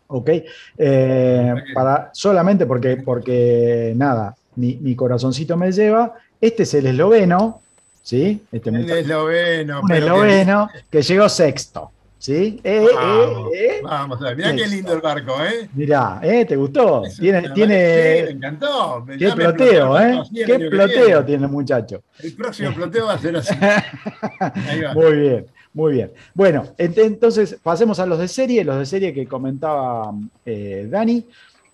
¿Ok? 0.07 0.29
Eh, 0.77 1.53
para, 1.73 2.11
solamente 2.13 2.65
porque, 2.65 2.97
porque 2.97 3.93
nada, 3.95 4.35
mi, 4.55 4.75
mi 4.75 4.95
corazoncito 4.95 5.57
me 5.57 5.71
lleva. 5.71 6.13
Este 6.39 6.63
es 6.63 6.73
el 6.75 6.85
esloveno, 6.87 7.61
¿sí? 8.03 8.41
Este 8.51 8.69
El 8.69 8.89
esloveno. 8.89 9.81
un 9.81 9.87
pero 9.87 9.99
que- 10.05 10.11
esloveno 10.11 10.69
que 10.91 11.01
llegó 11.01 11.27
sexto, 11.29 11.91
¿sí? 12.25 12.59
Eh, 12.63 12.87
Vamos, 12.95 13.53
eh, 13.53 13.65
eh. 13.77 13.81
vamos 13.83 14.21
a 14.21 14.25
ver. 14.25 14.37
Mirá 14.37 14.55
qué 14.55 14.67
lindo 14.67 14.93
el 14.93 15.01
barco, 15.01 15.33
¿eh? 15.43 15.69
Mirá, 15.73 16.19
¿eh? 16.23 16.45
¿Te 16.45 16.55
gustó? 16.55 17.03
Tiene, 17.19 17.49
tiene, 17.51 18.17
Sí, 18.17 18.23
me 18.25 18.29
encantó. 18.31 19.03
Me- 19.05 19.17
qué 19.17 19.31
ploteo, 19.31 19.99
¿eh? 19.99 20.21
Qué 20.33 20.59
ploteo 20.69 21.23
tiene 21.25 21.45
el 21.45 21.51
muchacho. 21.51 22.03
El 22.19 22.33
próximo 22.35 22.73
ploteo 22.73 23.05
va 23.05 23.13
a 23.13 23.19
ser 23.19 23.35
así. 23.35 23.53
Ahí 24.39 24.81
va. 24.81 24.93
Muy 24.93 25.11
bien, 25.17 25.45
muy 25.73 25.93
bien. 25.93 26.11
Bueno, 26.33 26.65
ent- 26.77 26.97
entonces 26.97 27.57
pasemos 27.61 27.99
a 27.99 28.05
los 28.05 28.17
de 28.19 28.27
serie, 28.27 28.63
los 28.63 28.77
de 28.79 28.85
serie 28.85 29.13
que 29.13 29.27
comentaba 29.27 30.11
Dani. 30.45 31.23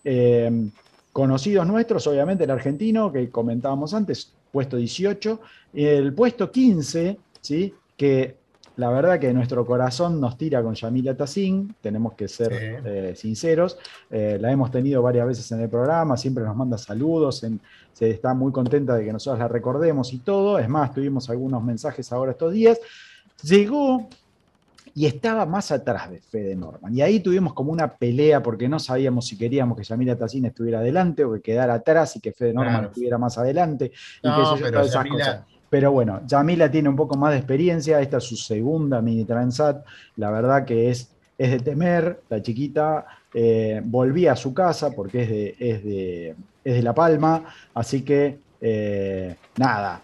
Eh, 0.03 0.51
conocidos 1.13 1.67
nuestros, 1.67 2.07
obviamente 2.07 2.45
el 2.45 2.51
argentino 2.51 3.11
que 3.11 3.29
comentábamos 3.29 3.93
antes, 3.93 4.31
puesto 4.51 4.77
18. 4.77 5.39
El 5.73 6.13
puesto 6.13 6.51
15, 6.51 7.17
¿sí? 7.41 7.73
que 7.97 8.35
la 8.81 8.89
verdad 8.89 9.19
que 9.19 9.31
nuestro 9.33 9.65
corazón 9.65 10.19
nos 10.19 10.37
tira 10.37 10.61
con 10.63 10.73
Yamila 10.73 11.15
Tassin, 11.15 11.73
tenemos 11.81 12.13
que 12.13 12.27
ser 12.27 12.49
Sí. 12.51 12.65
eh, 12.85 13.13
sinceros. 13.15 13.77
Eh, 14.09 14.37
la 14.41 14.51
hemos 14.51 14.71
tenido 14.71 15.01
varias 15.01 15.27
veces 15.27 15.51
en 15.51 15.61
el 15.61 15.69
programa, 15.69 16.17
siempre 16.17 16.43
nos 16.43 16.55
manda 16.55 16.77
saludos, 16.77 17.43
en- 17.43 17.59
se 17.93 18.09
está 18.09 18.33
muy 18.33 18.51
contenta 18.51 18.95
de 18.95 19.05
que 19.05 19.13
nosotros 19.13 19.39
la 19.39 19.47
recordemos 19.47 20.11
y 20.13 20.17
todo. 20.19 20.57
Es 20.59 20.67
más, 20.67 20.93
tuvimos 20.93 21.29
algunos 21.29 21.63
mensajes 21.63 22.11
ahora 22.11 22.31
estos 22.31 22.51
días. 22.53 22.79
Llegó 23.43 24.07
y 24.93 25.05
estaba 25.05 25.45
más 25.45 25.71
atrás 25.71 26.09
de 26.11 26.19
Fede 26.19 26.55
Norman. 26.55 26.93
Y 26.93 27.01
ahí 27.01 27.19
tuvimos 27.21 27.53
como 27.53 27.71
una 27.71 27.95
pelea 27.95 28.43
porque 28.43 28.67
no 28.67 28.77
sabíamos 28.79 29.25
si 29.27 29.37
queríamos 29.37 29.77
que 29.77 29.83
Yamila 29.83 30.17
Tassin 30.17 30.45
estuviera 30.45 30.79
adelante 30.79 31.23
o 31.23 31.33
que 31.33 31.41
quedara 31.41 31.75
atrás 31.75 32.15
y 32.17 32.19
que 32.19 32.33
Fede 32.33 32.53
Norman 32.53 32.73
Claro. 32.73 32.87
estuviera 32.89 33.17
más 33.17 33.37
adelante. 33.37 33.91
Y 34.21 34.27
No, 34.27 34.57
yo, 34.57 34.61
pero 34.63 34.83
Yamila- 34.85 35.09
cosas. 35.17 35.41
Pero 35.71 35.93
bueno, 35.93 36.19
Yamila 36.27 36.69
tiene 36.69 36.89
un 36.89 36.97
poco 36.97 37.15
más 37.15 37.31
de 37.31 37.37
experiencia, 37.37 38.01
esta 38.01 38.17
es 38.17 38.25
su 38.25 38.35
segunda 38.35 39.01
mini 39.01 39.23
Transat, 39.23 39.85
la 40.17 40.29
verdad 40.29 40.65
que 40.65 40.89
es, 40.91 41.09
es 41.37 41.49
de 41.49 41.59
temer, 41.61 42.19
la 42.29 42.41
chiquita 42.41 43.05
eh, 43.33 43.81
volvía 43.85 44.33
a 44.33 44.35
su 44.35 44.53
casa 44.53 44.91
porque 44.91 45.23
es 45.23 45.29
de, 45.29 45.55
es 45.59 45.83
de, 45.85 46.35
es 46.65 46.75
de 46.75 46.83
La 46.83 46.93
Palma, 46.93 47.45
así 47.73 48.01
que 48.01 48.37
eh, 48.59 49.33
nada, 49.55 50.01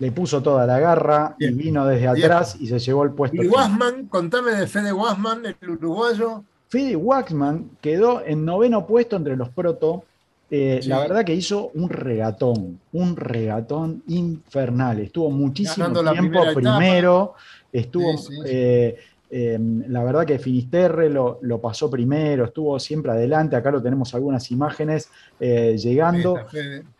le 0.00 0.10
puso 0.10 0.42
toda 0.42 0.66
la 0.66 0.80
garra 0.80 1.36
Bien, 1.38 1.54
y 1.54 1.62
vino 1.62 1.86
desde 1.86 2.12
bien. 2.12 2.24
atrás 2.24 2.56
y 2.58 2.66
se 2.66 2.80
llevó 2.80 3.04
el 3.04 3.12
puesto. 3.12 3.40
Y. 3.40 3.46
Wasman, 3.46 4.08
contame 4.08 4.50
de 4.50 4.66
Fede 4.66 4.92
Wasman, 4.92 5.46
el 5.46 5.70
uruguayo. 5.70 6.42
Fede 6.68 6.96
Waxman 6.96 7.70
quedó 7.80 8.20
en 8.26 8.44
noveno 8.44 8.84
puesto 8.84 9.14
entre 9.14 9.36
los 9.36 9.48
proto. 9.50 10.02
Eh, 10.50 10.80
Sí. 10.82 10.88
La 10.88 11.00
verdad 11.00 11.24
que 11.24 11.34
hizo 11.34 11.70
un 11.74 11.88
regatón, 11.88 12.78
un 12.92 13.16
regatón 13.16 14.02
infernal. 14.08 15.00
Estuvo 15.00 15.30
muchísimo 15.30 15.86
Ganando 15.88 16.12
tiempo 16.12 16.40
primero. 16.54 17.34
Estuvo, 17.72 18.16
Sí, 18.18 18.26
sí, 18.28 18.34
sí. 18.36 18.42
eh, 18.46 18.96
eh, 19.30 19.58
la 19.88 20.04
verdad 20.04 20.24
que 20.24 20.38
Finisterre 20.38 21.10
lo, 21.10 21.40
lo 21.42 21.60
pasó 21.60 21.90
primero, 21.90 22.44
estuvo 22.44 22.78
siempre 22.78 23.10
adelante. 23.10 23.56
Acá 23.56 23.72
lo 23.72 23.82
tenemos 23.82 24.14
algunas 24.14 24.48
imágenes 24.52 25.08
eh, 25.40 25.76
llegando. 25.76 26.38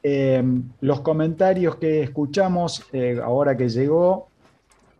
Eh, 0.02 0.42
los 0.80 1.00
comentarios 1.00 1.76
que 1.76 2.02
escuchamos 2.02 2.82
ahora 3.22 3.56
que 3.56 3.68
llegó, 3.68 4.28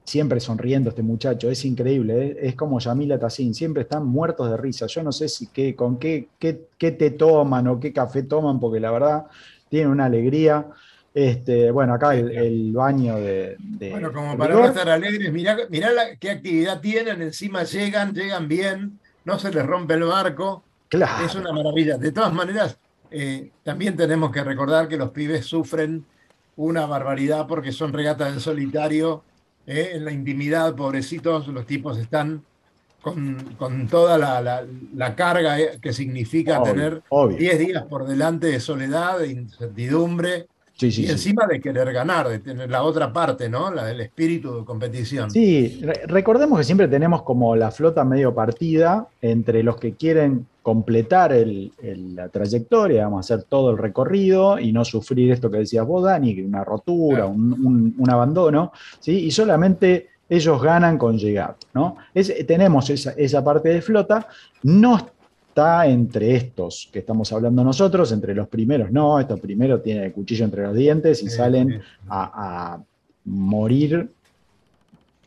siempre 0.05 0.39
sonriendo 0.41 0.91
este 0.91 1.03
muchacho, 1.03 1.51
es 1.51 1.65
increíble, 1.65 2.27
¿eh? 2.27 2.37
es 2.43 2.55
como 2.57 2.79
Yamila 2.79 3.19
Tassin, 3.19 3.55
siempre 3.55 3.83
están 3.83 4.07
muertos 4.07 4.51
de 4.51 4.57
risa. 4.57 4.87
Yo 4.87 5.03
no 5.03 5.13
sé 5.13 5.29
si 5.29 5.49
qué, 5.49 5.75
con 5.75 5.99
qué, 5.99 6.29
qué, 6.39 6.69
qué 6.79 6.93
té 6.93 7.11
toman 7.13 7.67
o 7.69 7.81
qué 7.81 7.93
café 7.93 8.23
toman, 8.25 8.61
porque 8.61 8.81
la 8.81 8.91
verdad 8.91 9.25
tienen 9.69 9.91
una 9.91 10.07
alegría. 10.07 10.67
Este, 11.13 11.71
bueno, 11.71 11.95
acá 11.95 12.15
el, 12.17 12.31
el 12.33 12.73
baño 12.73 13.17
de, 13.17 13.57
de 13.59 13.91
Bueno, 13.91 14.13
como 14.13 14.37
para 14.37 14.55
no 14.55 14.65
estar 14.67 14.89
alegres, 14.89 15.33
mirá, 15.33 15.57
mirá 15.71 15.93
la- 15.93 16.17
qué 16.17 16.31
actividad 16.31 16.81
tienen, 16.81 17.23
encima 17.23 17.63
llegan, 17.63 18.13
llegan 18.13 18.49
bien, 18.49 19.01
no 19.25 19.39
se 19.39 19.53
les 19.53 19.65
rompe 19.65 19.95
el 19.95 20.03
barco, 20.05 20.69
Claro. 20.89 21.25
es 21.25 21.35
una 21.35 21.53
maravilla. 21.53 21.99
De 21.99 22.13
todas 22.13 22.33
maneras, 22.33 22.79
eh, 23.11 23.53
también 23.63 23.97
tenemos 23.97 24.31
que 24.33 24.43
recordar 24.45 24.89
que 24.89 24.97
los 24.97 25.13
pibes 25.13 25.47
sufren 25.47 26.09
una 26.57 26.87
barbaridad 26.87 27.47
porque 27.47 27.73
son 27.73 27.93
regatas 27.93 28.33
en 28.33 28.41
solitario, 28.41 29.25
eh, 29.67 29.91
en 29.95 30.05
la 30.05 30.13
intimidad, 30.13 30.75
pobrecitos, 30.75 31.49
los 31.49 31.67
tipos 31.67 31.99
están 31.99 32.43
con, 33.03 33.55
con 33.59 33.87
toda 33.87 34.17
la, 34.19 34.41
la- 34.41 34.65
la 34.95 35.15
carga 35.15 35.61
eh, 35.61 35.79
que 35.81 35.93
significa 35.93 36.59
Obvio, 36.61 36.73
tener 36.73 37.03
obvio. 37.11 37.37
10 37.37 37.59
días 37.59 37.85
por 37.85 38.07
delante 38.07 38.47
de 38.49 38.61
soledad, 38.61 39.19
de 39.19 39.29
incertidumbre. 39.29 40.47
Sí, 40.77 40.91
sí, 40.91 41.03
y 41.03 41.07
sí. 41.07 41.13
encima 41.13 41.47
de 41.47 41.61
querer 41.61 41.93
ganar, 41.93 42.29
de 42.29 42.41
tener 42.41 42.69
la 42.69 42.83
otra 42.83 43.13
parte, 43.13 43.49
¿no? 43.49 43.71
La 43.73 43.85
del 43.87 44.01
espíritu 44.01 44.59
de 44.59 44.65
competición. 44.65 45.31
Sí, 45.31 45.79
re- 45.83 46.03
recordemos 46.07 46.59
que 46.59 46.65
siempre 46.65 46.89
tenemos 46.89 47.23
como 47.23 47.55
la 47.55 47.71
flota 47.71 48.05
medio 48.05 48.35
partida 48.35 49.07
entre 49.23 49.63
los 49.63 49.77
que 49.77 49.93
quieren 49.95 50.47
completar 50.63 51.33
el- 51.33 51.73
el- 51.83 52.17
la 52.17 52.29
trayectoria, 52.29 53.05
vamos 53.05 53.31
a 53.31 53.35
hacer 53.35 53.45
todo 53.49 53.71
el 53.71 53.79
recorrido 53.79 54.59
y 54.59 54.73
no 54.73 54.85
sufrir 54.85 55.31
esto 55.31 55.51
que 55.51 55.59
decías 55.59 55.87
vos, 55.87 56.03
Dani, 56.05 56.41
una 56.41 56.65
rotura, 56.65 57.19
Claro. 57.19 57.29
un, 57.31 57.53
un- 57.53 57.95
un 57.99 58.11
abandono, 58.11 58.73
¿sí? 58.99 59.13
y 59.27 59.31
solamente 59.31 60.09
ellos 60.29 60.61
ganan 60.61 60.97
con 60.99 61.19
llegar. 61.19 61.55
¿no? 61.75 61.97
Es- 62.15 62.35
tenemos 62.47 62.89
esa, 62.91 63.13
esa 63.13 63.45
parte 63.45 63.69
de 63.69 63.83
flota, 63.83 64.27
no 64.63 64.97
está 65.55 65.87
entre 65.87 66.35
estos 66.35 66.89
que 66.93 66.99
estamos 66.99 67.33
hablando 67.33 67.63
nosotros, 67.63 68.11
entre 68.11 68.35
los 68.35 68.49
primeros 68.49 68.91
no, 68.91 69.21
estos 69.21 69.39
primeros 69.39 69.85
tienen 69.85 70.03
el 70.03 70.13
cuchillo 70.13 70.45
entre 70.45 70.65
los 70.65 70.75
dientes 70.75 71.23
y 71.23 71.29
salen 71.29 71.81
a, 72.09 72.75
a 72.75 72.83
morir, 73.27 74.11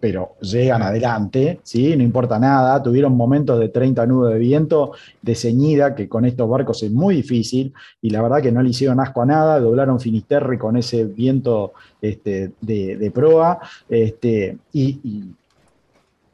pero 0.01 0.33
llegan 0.41 0.81
adelante, 0.83 1.59
¿sí? 1.63 1.95
no 1.95 2.03
importa 2.03 2.37
nada. 2.37 2.83
Tuvieron 2.83 3.15
momentos 3.15 3.57
de 3.57 3.69
30 3.69 4.05
nudos 4.05 4.33
de 4.33 4.39
viento, 4.39 4.91
de 5.21 5.33
ceñida, 5.33 5.95
que 5.95 6.09
con 6.09 6.25
estos 6.25 6.47
barcos 6.47 6.83
es 6.83 6.91
muy 6.91 7.15
difícil, 7.15 7.73
y 8.01 8.09
la 8.09 8.21
verdad 8.21 8.41
que 8.41 8.51
no 8.51 8.61
le 8.61 8.69
hicieron 8.69 8.99
asco 8.99 9.21
a 9.21 9.25
nada, 9.25 9.59
doblaron 9.61 9.99
Finisterre 9.99 10.59
con 10.59 10.75
ese 10.75 11.05
viento 11.05 11.71
este, 12.01 12.51
de, 12.59 12.97
de 12.97 13.11
proa, 13.11 13.59
este, 13.89 14.57
y, 14.73 14.99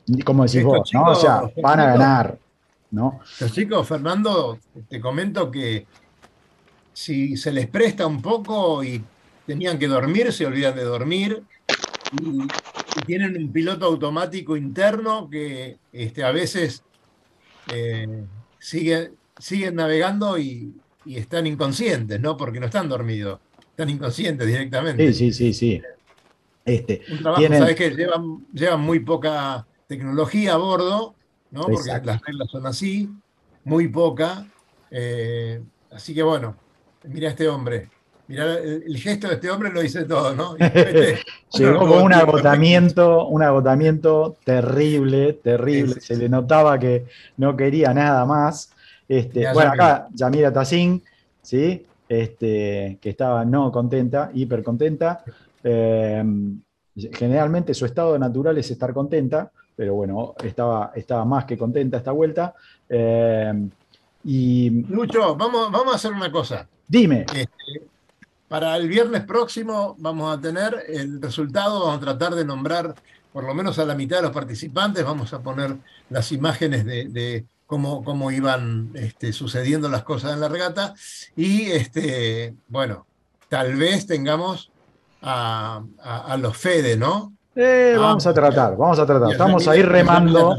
y- 0.07 0.21
como 0.25 0.43
decís 0.43 0.63
vos, 0.65 0.89
¿no? 0.93 1.11
O 1.11 1.15
sea, 1.15 1.43
van 1.61 1.79
a 1.79 1.85
ganar, 1.85 2.37
¿no? 2.93 3.19
Los 3.39 3.51
chicos, 3.51 3.87
Fernando, 3.87 4.59
te 4.87 5.01
comento 5.01 5.49
que 5.51 5.85
si 6.93 7.35
se 7.35 7.51
les 7.51 7.67
presta 7.67 8.05
un 8.05 8.21
poco 8.21 8.83
y 8.83 9.03
tenían 9.45 9.77
que 9.79 9.87
dormir, 9.87 10.31
se 10.31 10.45
olvidan 10.45 10.75
de 10.75 10.83
dormir. 10.83 11.43
Y, 12.21 12.43
y 12.43 13.05
tienen 13.05 13.35
un 13.35 13.51
piloto 13.51 13.85
automático 13.87 14.55
interno 14.55 15.27
que 15.29 15.77
este, 15.91 16.23
a 16.23 16.31
veces 16.31 16.83
eh, 17.73 18.05
sigue- 18.59 19.11
siguen 19.39 19.75
navegando 19.75 20.37
y, 20.37 20.73
y 21.05 21.17
están 21.17 21.47
inconscientes, 21.47 22.19
¿no? 22.21 22.37
Porque 22.37 22.59
no 22.59 22.67
están 22.67 22.87
dormidos, 22.87 23.39
están 23.59 23.89
inconscientes 23.89 24.45
directamente. 24.45 25.11
Sí, 25.13 25.31
sí, 25.31 25.33
sí, 25.33 25.53
sí. 25.53 25.81
Este, 26.63 27.01
Un 27.11 27.17
trabajo, 27.17 27.41
Tienen- 27.41 27.59
sabes 27.59 27.75
que 27.75 27.89
llevan, 27.89 28.45
llevan 28.53 28.81
muy 28.81 28.99
poca 28.99 29.67
tecnología 29.87 30.53
a 30.53 30.57
bordo 30.57 31.15
¿no? 31.53 31.67
Porque 31.67 31.89
las 32.03 32.21
reglas 32.21 32.49
son 32.51 32.65
así, 32.65 33.09
muy 33.63 33.87
poca. 33.87 34.45
Eh, 34.91 35.61
así 35.91 36.13
que 36.13 36.23
bueno, 36.23 36.55
mira 37.03 37.29
este 37.29 37.47
hombre. 37.47 37.89
Mira, 38.27 38.57
el, 38.57 38.97
gesto 38.97 39.27
de 39.27 39.35
este 39.35 39.51
hombre 39.51 39.69
lo 39.69 39.81
dice 39.81 40.05
todo, 40.05 40.33
¿no? 40.33 40.55
Llegó 41.53 41.79
con 41.79 42.03
un 42.03 42.13
agotamiento, 42.13 43.27
un 43.27 43.43
agotamiento 43.43 44.37
terrible, 44.43 45.33
terrible. 45.33 46.01
Se 46.01 46.17
le 46.17 46.27
notaba 46.27 46.79
que 46.79 47.05
no 47.37 47.55
quería 47.55 47.93
nada 47.93 48.25
más. 48.25 48.71
Este, 49.07 49.51
bueno, 49.53 49.73
acá 49.73 50.07
Yamira 50.13 50.51
Tassin, 50.51 51.03
¿sí? 51.41 51.85
Este, 52.09 52.97
que 53.01 53.09
estaba 53.09 53.45
no 53.45 53.71
contenta, 53.71 54.31
hiper 54.33 54.63
contenta. 54.63 55.23
Eh, 55.63 56.23
generalmente 56.95 57.73
su 57.73 57.85
estado 57.85 58.17
natural 58.17 58.57
es 58.57 58.71
estar 58.71 58.93
contenta, 58.93 59.51
pero 59.75 59.95
bueno, 59.95 60.35
estaba, 60.43 60.91
estaba 60.95 61.25
más 61.25 61.45
que 61.45 61.57
contenta 61.57 61.97
esta 61.97 62.11
vuelta. 62.11 62.53
Eh, 62.89 63.69
y, 64.25 64.69
Lucho, 64.69 65.35
vamos, 65.35 65.71
vamos 65.71 65.93
a 65.93 65.95
hacer 65.95 66.11
una 66.11 66.31
cosa. 66.31 66.67
Dime. 66.87 67.25
Este, 67.33 67.87
para 68.47 68.75
el 68.77 68.87
viernes 68.87 69.23
próximo 69.23 69.95
vamos 69.97 70.37
a 70.37 70.39
tener 70.39 70.85
el 70.87 71.21
resultado, 71.21 71.79
vamos 71.79 71.97
a 71.97 71.99
tratar 71.99 72.35
de 72.35 72.45
nombrar 72.45 72.93
por 73.33 73.43
lo 73.43 73.53
menos 73.55 73.79
a 73.79 73.85
la 73.85 73.95
mitad 73.95 74.17
de 74.17 74.21
los 74.21 74.31
participantes, 74.31 75.03
vamos 75.03 75.33
a 75.33 75.41
poner 75.41 75.75
las 76.11 76.31
imágenes 76.31 76.85
de, 76.85 77.45
cómo, 77.65 78.03
cómo, 78.03 78.29
iban 78.29 78.91
este, 78.93 79.33
sucediendo 79.33 79.89
las 79.89 80.03
cosas 80.03 80.33
en 80.33 80.39
la 80.39 80.49
regata 80.49 80.93
y 81.35 81.63
este, 81.71 82.53
bueno, 82.67 83.07
tal 83.49 83.75
vez 83.75 84.05
tengamos 84.05 84.71
a, 85.23 85.83
los 86.37 86.55
Fede, 86.55 86.95
¿no? 86.95 87.33
Eh, 87.55 87.95
vamos 87.97 88.25
a 88.25 88.33
tratar, 88.33 88.75
vamos 88.75 88.99
a 88.99 89.05
tratar. 89.05 89.31
Estamos 89.31 89.67
ahí 89.67 89.83
remando, 89.83 90.57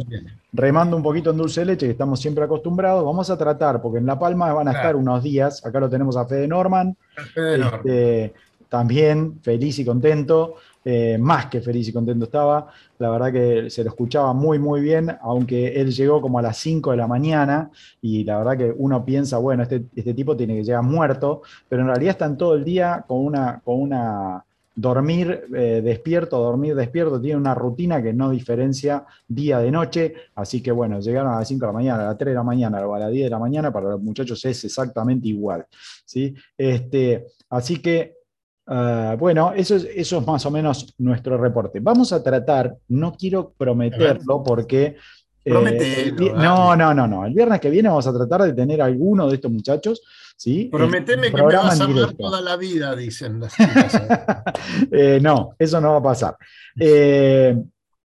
remando 0.52 0.96
un 0.96 1.02
poquito 1.02 1.30
en 1.30 1.36
dulce 1.36 1.60
de 1.60 1.66
leche, 1.66 1.86
que 1.86 1.92
estamos 1.92 2.20
siempre 2.20 2.44
acostumbrados. 2.44 3.04
Vamos 3.04 3.28
a 3.30 3.36
tratar, 3.36 3.82
porque 3.82 3.98
en 3.98 4.06
La 4.06 4.18
Palma 4.18 4.52
van 4.52 4.68
a 4.68 4.72
estar 4.72 4.94
unos 4.94 5.22
días. 5.22 5.64
Acá 5.66 5.80
lo 5.80 5.88
tenemos 5.88 6.16
a 6.16 6.24
Fede 6.26 6.46
Norman. 6.46 6.96
Este, 7.36 8.32
también 8.68 9.40
feliz 9.42 9.78
y 9.78 9.84
contento. 9.84 10.56
Eh, 10.86 11.16
más 11.18 11.46
que 11.46 11.62
feliz 11.62 11.88
y 11.88 11.92
contento 11.92 12.26
estaba. 12.26 12.68
La 12.98 13.08
verdad 13.10 13.32
que 13.32 13.70
se 13.70 13.82
lo 13.82 13.90
escuchaba 13.90 14.34
muy, 14.34 14.58
muy 14.58 14.82
bien, 14.82 15.16
aunque 15.22 15.80
él 15.80 15.92
llegó 15.92 16.20
como 16.20 16.38
a 16.38 16.42
las 16.42 16.58
5 16.58 16.90
de 16.90 16.96
la 16.98 17.06
mañana 17.06 17.70
y 18.02 18.22
la 18.24 18.36
verdad 18.36 18.58
que 18.58 18.74
uno 18.76 19.02
piensa, 19.02 19.38
bueno, 19.38 19.62
este, 19.62 19.84
este 19.96 20.12
tipo 20.12 20.36
tiene 20.36 20.56
que 20.56 20.64
llegar 20.64 20.82
muerto, 20.82 21.40
pero 21.70 21.82
en 21.82 21.88
realidad 21.88 22.10
están 22.10 22.36
todo 22.36 22.54
el 22.54 22.64
día 22.64 23.02
con 23.08 23.24
una, 23.24 23.62
con 23.64 23.80
una 23.80 24.44
dormir 24.74 25.46
eh, 25.54 25.80
despierto, 25.82 26.38
dormir 26.38 26.74
despierto, 26.74 27.20
tiene 27.20 27.38
una 27.38 27.54
rutina 27.54 28.02
que 28.02 28.12
no 28.12 28.30
diferencia 28.30 29.06
día 29.26 29.58
de 29.58 29.70
noche, 29.70 30.14
así 30.34 30.62
que 30.62 30.72
bueno, 30.72 31.00
llegaron 31.00 31.32
a 31.32 31.38
las 31.38 31.48
5 31.48 31.60
de 31.60 31.66
la 31.66 31.72
mañana, 31.72 32.02
a 32.02 32.06
las 32.08 32.18
3 32.18 32.30
de 32.30 32.34
la 32.34 32.42
mañana 32.42 32.86
o 32.86 32.94
a 32.94 32.98
las 32.98 33.10
10 33.10 33.24
de 33.24 33.30
la 33.30 33.38
mañana, 33.38 33.72
para 33.72 33.90
los 33.90 34.02
muchachos 34.02 34.44
es 34.44 34.64
exactamente 34.64 35.28
igual. 35.28 35.66
¿sí? 36.04 36.34
Este, 36.56 37.26
así 37.50 37.80
que, 37.80 38.16
ah, 38.66 39.16
bueno, 39.18 39.52
eso 39.52 39.76
es, 39.76 39.84
eso 39.94 40.18
es 40.18 40.26
más 40.26 40.44
o 40.44 40.50
menos 40.50 40.94
nuestro 40.98 41.36
reporte. 41.38 41.78
Vamos 41.80 42.12
a 42.12 42.22
tratar, 42.22 42.76
no 42.88 43.12
quiero 43.14 43.52
prometerlo 43.56 44.42
porque... 44.42 44.96
Eh, 45.44 46.12
no, 46.34 46.74
no, 46.74 46.94
no, 46.94 47.06
no. 47.06 47.26
El 47.26 47.34
viernes 47.34 47.60
que 47.60 47.70
viene 47.70 47.88
vamos 47.88 48.06
a 48.06 48.12
tratar 48.14 48.42
de 48.42 48.54
tener 48.54 48.80
alguno 48.80 49.28
de 49.28 49.34
estos 49.34 49.50
muchachos 49.50 50.02
¿sí? 50.36 50.68
Prometeme 50.70 51.30
que 51.30 51.42
me 51.42 51.54
vas 51.54 51.80
a 51.80 51.84
amar 51.84 52.14
toda 52.14 52.40
la 52.40 52.56
vida, 52.56 52.94
dicen 52.94 53.40
las 53.40 53.54
eh, 54.90 55.18
no, 55.22 55.54
eso 55.58 55.80
no 55.80 55.92
va 55.92 55.98
a 55.98 56.02
pasar. 56.02 56.36
Eh, 56.78 57.56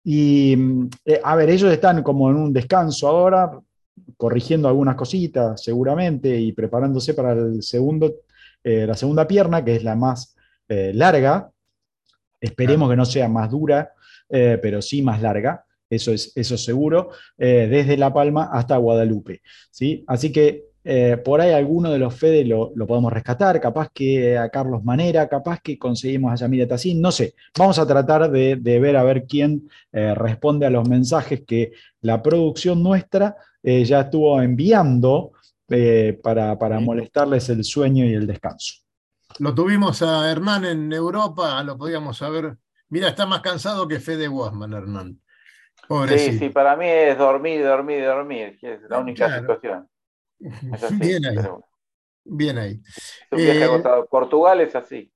y 0.04 0.56
eh, 1.04 1.20
a 1.22 1.36
ver, 1.36 1.50
ellos 1.50 1.72
están 1.72 2.02
como 2.02 2.30
en 2.30 2.36
un 2.36 2.52
descanso 2.52 3.08
ahora, 3.08 3.58
corrigiendo 4.16 4.68
algunas 4.68 4.96
cositas 4.96 5.62
seguramente 5.62 6.38
y 6.38 6.52
preparándose 6.52 7.14
para 7.14 7.32
el 7.32 7.62
segundo, 7.62 8.12
la 8.62 8.94
segunda 8.94 9.26
pierna, 9.28 9.62
que 9.62 9.76
es 9.76 9.84
la 9.84 9.94
más 9.94 10.34
larga. 10.68 11.50
Esperemos 12.40 12.88
que 12.88 12.96
no 12.96 13.04
sea 13.04 13.28
más 13.28 13.50
dura, 13.50 13.92
pero 14.28 14.80
sí 14.80 15.02
más 15.02 15.20
larga. 15.20 15.63
Eso 15.94 16.12
es 16.12 16.32
eso 16.34 16.56
seguro, 16.56 17.10
desde 17.36 17.96
La 17.96 18.12
Palma 18.12 18.50
hasta 18.52 18.76
Guadalupe. 18.76 19.42
¿sí? 19.70 20.04
Así 20.06 20.32
que 20.32 20.74
eh, 20.86 21.16
por 21.16 21.40
ahí 21.40 21.50
alguno 21.50 21.90
de 21.90 21.98
los 21.98 22.14
Fede 22.14 22.44
lo, 22.44 22.74
podemos 22.86 23.10
rescatar, 23.10 23.58
capaz 23.58 23.88
que 23.92 24.36
a 24.36 24.50
Carlos 24.50 24.84
Manera, 24.84 25.26
capaz 25.28 25.60
que 25.62 25.78
conseguimos 25.78 26.30
a 26.30 26.36
Yamira 26.36 26.68
Tassin, 26.68 27.00
no 27.00 27.10
sé. 27.10 27.34
Vamos 27.58 27.78
a 27.78 27.86
tratar 27.86 28.30
de, 28.30 28.56
ver 28.56 28.96
a 28.96 29.02
ver 29.02 29.24
quién 29.26 29.70
eh, 29.92 30.14
responde 30.14 30.66
a 30.66 30.70
los 30.70 30.86
mensajes 30.86 31.42
que 31.46 31.72
la 32.02 32.22
producción 32.22 32.82
nuestra 32.82 33.34
eh, 33.62 33.82
ya 33.84 34.02
estuvo 34.02 34.40
enviando 34.42 35.32
para, 36.22 36.58
para 36.58 36.78
molestarles 36.78 37.48
el 37.48 37.64
sueño 37.64 38.04
y 38.04 38.12
el 38.12 38.26
descanso. 38.26 38.74
Lo 39.38 39.54
tuvimos 39.54 40.02
a 40.02 40.30
Hernán 40.30 40.66
en 40.66 40.92
Europa, 40.92 41.60
lo 41.64 41.78
podíamos 41.78 42.18
saber. 42.18 42.58
Mira, 42.90 43.08
está 43.08 43.24
más 43.24 43.40
cansado 43.40 43.88
que 43.88 43.98
Fede 43.98 44.28
Wasman, 44.28 44.74
Hernán. 44.74 45.20
Sí, 46.08 46.38
sí, 46.38 46.48
para 46.50 46.76
mí 46.76 46.86
es 46.86 47.18
dormir, 47.18 47.62
dormir, 47.62 48.04
dormir, 48.04 48.58
es 48.60 48.80
la 48.88 48.98
única 48.98 49.38
situación. 49.38 49.88
Bien 50.98 51.24
ahí. 51.26 51.38
Bien 52.24 52.58
ahí. 52.58 52.80
Eh, 53.30 53.68
Portugal 54.10 54.60
es 54.60 54.74
así. 54.74 55.12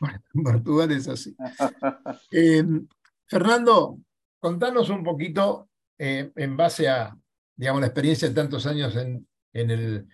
Portugal 0.44 0.90
es 0.92 1.08
así. 1.08 1.34
Em, 2.30 2.86
Fernando, 3.26 3.98
contanos 4.38 4.90
un 4.90 5.02
poquito 5.02 5.70
eh, 5.98 6.30
en 6.36 6.56
base 6.56 6.88
a, 6.88 7.16
digamos, 7.56 7.80
la 7.80 7.86
experiencia 7.86 8.28
de 8.28 8.34
tantos 8.34 8.66
años 8.66 8.94
en, 8.96 9.26
en, 9.52 9.70
el, 9.70 10.08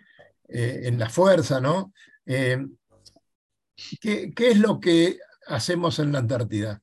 eh, 0.48 0.82
en 0.84 0.98
la 0.98 1.08
fuerza, 1.08 1.60
¿no? 1.60 1.92
Em, 2.24 2.76
¿qué, 4.00 4.32
¿qué, 4.32 4.50
es 4.50 4.58
lo 4.58 4.78
que 4.78 5.18
hacemos 5.48 5.98
en 5.98 6.12
la 6.12 6.20
Antártida? 6.20 6.80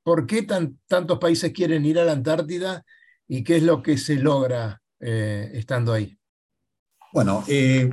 ¿Qué, 0.00 0.10
¿Por 0.10 0.26
qué 0.26 0.42
tan, 0.42 0.78
tantos 0.86 1.18
países 1.18 1.52
quieren 1.52 1.84
ir 1.84 1.98
a 1.98 2.04
la 2.04 2.12
Antártida 2.12 2.84
y 3.28 3.44
qué 3.44 3.56
es 3.56 3.62
lo 3.62 3.82
que 3.82 3.98
se 3.98 4.16
logra 4.16 4.80
eh, 4.98 5.50
estando 5.54 5.92
ahí? 5.92 6.16
Bueno, 7.12 7.44
eh, 7.48 7.90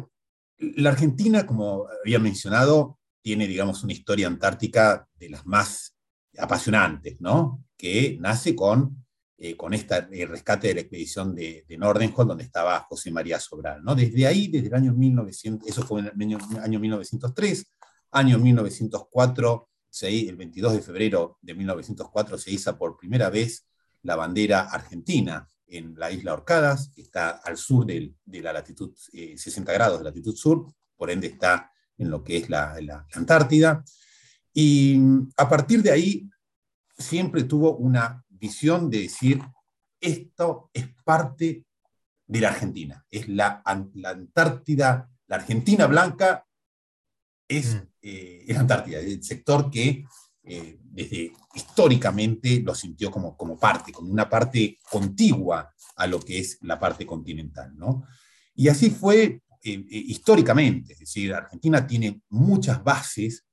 la 0.57 0.89
Argentina, 0.89 1.45
como 1.45 1.87
había 2.03 2.19
mencionado, 2.19 2.99
tiene, 3.21 3.47
digamos, 3.47 3.83
una 3.83 3.93
historia 3.93 4.27
antártica 4.27 5.07
de 5.15 5.29
las 5.29 5.45
más 5.45 5.95
apasionantes, 6.37 7.19
¿no? 7.19 7.63
Que 7.75 8.17
nace 8.19 8.55
con, 8.55 9.05
eh, 9.37 9.55
con 9.57 9.73
esta, 9.73 10.07
el 10.11 10.29
rescate 10.29 10.69
de 10.69 10.75
la 10.75 10.81
expedición 10.81 11.35
de, 11.35 11.65
de 11.67 11.77
donde 11.77 12.43
estaba 12.43 12.79
José 12.89 13.11
María 13.11 13.39
Sobral, 13.39 13.83
¿no? 13.83 13.95
Desde 13.95 14.25
ahí, 14.27 14.47
desde 14.47 14.67
el 14.67 14.73
año 14.75 14.93
1900, 14.93 15.67
eso 15.67 15.83
fue 15.83 16.01
en 16.01 16.07
el 16.07 16.21
año, 16.21 16.37
año 16.61 16.79
1903, 16.79 17.65
año 18.11 18.39
1904, 18.39 19.66
el 20.01 20.35
22 20.35 20.73
de 20.73 20.81
febrero 20.81 21.37
de 21.41 21.55
1904 21.55 22.37
se 22.37 22.51
hizo 22.51 22.77
por 22.77 22.97
primera 22.97 23.29
vez 23.29 23.67
la 24.03 24.15
bandera 24.15 24.61
argentina 24.61 25.47
en 25.67 25.95
la 25.97 26.11
isla 26.11 26.33
Orcadas, 26.33 26.89
que 26.95 27.01
está 27.01 27.29
al 27.29 27.57
sur 27.57 27.85
de 27.85 28.41
la 28.41 28.53
latitud 28.53 28.95
60 28.95 29.71
eh, 29.71 29.75
grados 29.75 29.99
de 29.99 30.05
latitud 30.05 30.35
sur, 30.35 30.65
por 30.95 31.11
ende 31.11 31.27
está 31.27 31.71
en 31.97 32.09
lo 32.09 32.23
que 32.23 32.37
es 32.37 32.49
la, 32.49 32.77
Antártida. 33.13 33.83
Y 34.53 34.99
a 35.35 35.49
partir 35.49 35.83
de 35.83 35.91
ahí 35.91 36.29
siempre 36.97 37.43
tuvo 37.43 37.75
una 37.77 38.23
visión 38.29 38.89
de 38.89 39.01
decir, 39.01 39.41
esto 39.99 40.69
es 40.73 40.87
parte 41.03 41.65
de 42.25 42.41
la 42.41 42.49
Argentina, 42.49 43.05
es 43.09 43.27
la, 43.27 43.61
la 43.95 44.09
Antártida, 44.09 45.09
la 45.27 45.35
Argentina 45.35 45.85
blanca 45.87 46.45
es, 47.47 47.75
mm. 47.75 47.87
Eh, 48.09 48.45
es 48.47 48.57
Antártida, 48.57 48.99
el 48.99 49.21
sector 49.21 49.69
que 49.69 50.05
eh, 50.43 50.79
desde 50.81 51.33
históricamente 51.53 52.61
lo 52.61 52.73
sintió 52.73 53.11
como, 53.11 53.35
como 53.35 53.59
parte, 53.59 53.91
como 53.91 54.09
una 54.09 54.29
parte 54.29 54.79
contigua 54.89 55.73
a 55.97 56.07
lo 56.07 56.21
que 56.21 56.39
es 56.39 56.57
la 56.61 56.79
parte 56.79 57.05
continental. 57.05 57.75
¿no? 57.75 58.05
Y 58.55 58.69
así 58.69 58.91
fue 58.91 59.41
eh, 59.61 59.85
históricamente, 59.89 60.93
es 60.93 60.99
decir, 60.99 61.33
Argentina 61.33 61.85
tiene 61.85 62.21
muchas 62.29 62.81
bases 62.83 63.43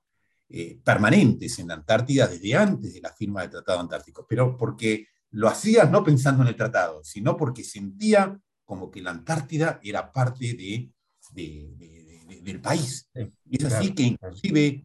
permanentes 0.85 1.59
en 1.59 1.67
la 1.67 1.75
Antártida 1.75 2.29
desde 2.29 2.55
antes 2.55 2.95
de 2.95 3.01
la 3.01 3.13
firma 3.13 3.41
del 3.41 3.51
Tratado 3.51 3.81
Antártico, 3.81 4.25
pero 4.29 4.57
porque 4.57 5.09
lo 5.31 5.49
hacía 5.49 5.85
no 5.87 6.05
pensando 6.05 6.43
en 6.43 6.51
el 6.51 6.55
tratado, 6.55 7.03
sino 7.03 7.37
porque 7.37 7.65
sentía 7.65 8.39
como 8.65 8.89
que 8.89 9.03
la 9.03 9.11
Antártida 9.11 9.81
era 9.83 10.13
parte 10.13 10.55
de, 10.55 10.93
del 12.43 12.61
país. 12.61 13.09
y 13.45 13.57
es 13.57 13.73
así 13.73 13.95
que 13.95 14.03
inclusive 14.03 14.85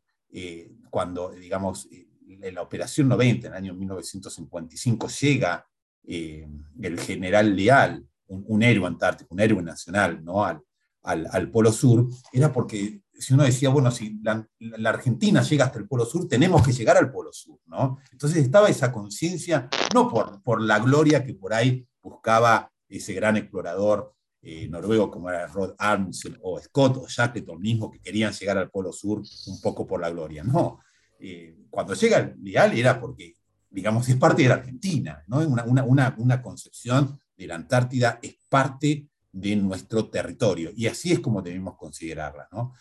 cuando, 0.90 1.32
digamos, 1.32 1.88
eh, 1.92 2.08
en 2.28 2.56
la 2.56 2.62
Operación 2.62 3.08
90, 3.08 3.48
en 3.48 3.54
el 3.54 3.58
año 3.58 3.74
1955, 3.74 5.08
llega 5.08 5.66
eh, 6.04 6.48
el 6.82 7.00
general 7.00 7.56
Leal, 7.56 8.06
un, 8.28 8.62
héroe 8.62 8.88
antártico, 8.88 9.34
un 9.34 9.40
héroe 9.40 9.62
nacional, 9.64 10.24
¿no? 10.24 10.46
Al, 10.46 10.62
al, 11.02 11.50
Polo 11.50 11.72
Sur, 11.72 12.08
era 12.32 12.54
porque 12.54 13.02
si 13.14 13.34
uno 13.34 13.44
decía, 13.44 13.70
bueno, 13.70 13.90
si 13.90 14.20
la, 14.22 14.48
Argentina 14.86 15.42
llega 15.42 15.66
hasta 15.66 15.80
el 15.80 15.88
Polo 15.88 16.06
Sur, 16.06 16.28
tenemos 16.28 16.66
que 16.66 16.74
llegar 16.74 16.98
al 16.98 17.12
Polo 17.12 17.34
Sur, 17.34 17.60
¿no? 17.66 17.98
Entonces 18.12 18.44
estaba 18.44 18.70
esa 18.70 18.92
conciencia, 18.92 19.68
no 19.94 20.10
por, 20.10 20.44
por 20.44 20.62
la 20.62 20.80
gloria 20.80 21.24
que 21.24 21.34
por 21.34 21.54
ahí 21.54 21.88
buscaba 22.02 22.72
ese 22.88 23.14
gran 23.14 23.38
explorador 23.38 24.14
eh, 24.42 24.70
noruego 24.70 25.12
como 25.12 25.30
era 25.30 25.48
Rod 25.48 25.76
Armstrong 25.78 26.38
o 26.42 26.60
Scott 26.60 26.98
o 26.98 27.08
Shackleton 27.08 27.60
mismo, 27.60 27.92
que 27.92 28.00
querían 28.00 28.32
llegar 28.32 28.58
al 28.58 28.70
Polo 28.70 28.94
Sur 28.94 29.22
un 29.48 29.62
poco 29.62 29.86
por 29.86 30.00
la 30.00 30.10
gloria. 30.10 30.44
No, 30.44 30.80
eh, 31.20 31.58
cuando 31.70 31.94
llega 31.94 32.18
el 32.20 32.36
Leal 32.42 32.78
era 32.78 33.00
porque, 33.00 33.36
digamos, 33.70 34.08
es 34.08 34.16
parte 34.16 34.44
de 34.44 34.50
la 34.50 34.56
Argentina, 34.56 35.24
¿no? 35.28 35.40
Una, 35.40 35.64
una, 35.84 36.16
una, 36.18 36.42
concepción 36.42 37.20
de 37.36 37.48
la 37.48 37.56
Antártida 37.56 38.20
es 38.22 38.38
parte 38.48 39.10
de 39.32 39.56
nuestro 39.58 40.10
territorio, 40.10 40.72
y 40.76 40.88
así 40.88 41.12
es 41.12 41.20
como 41.20 41.42
debemos 41.42 41.76
considerarla, 41.76 42.48
¿no? 42.52 42.74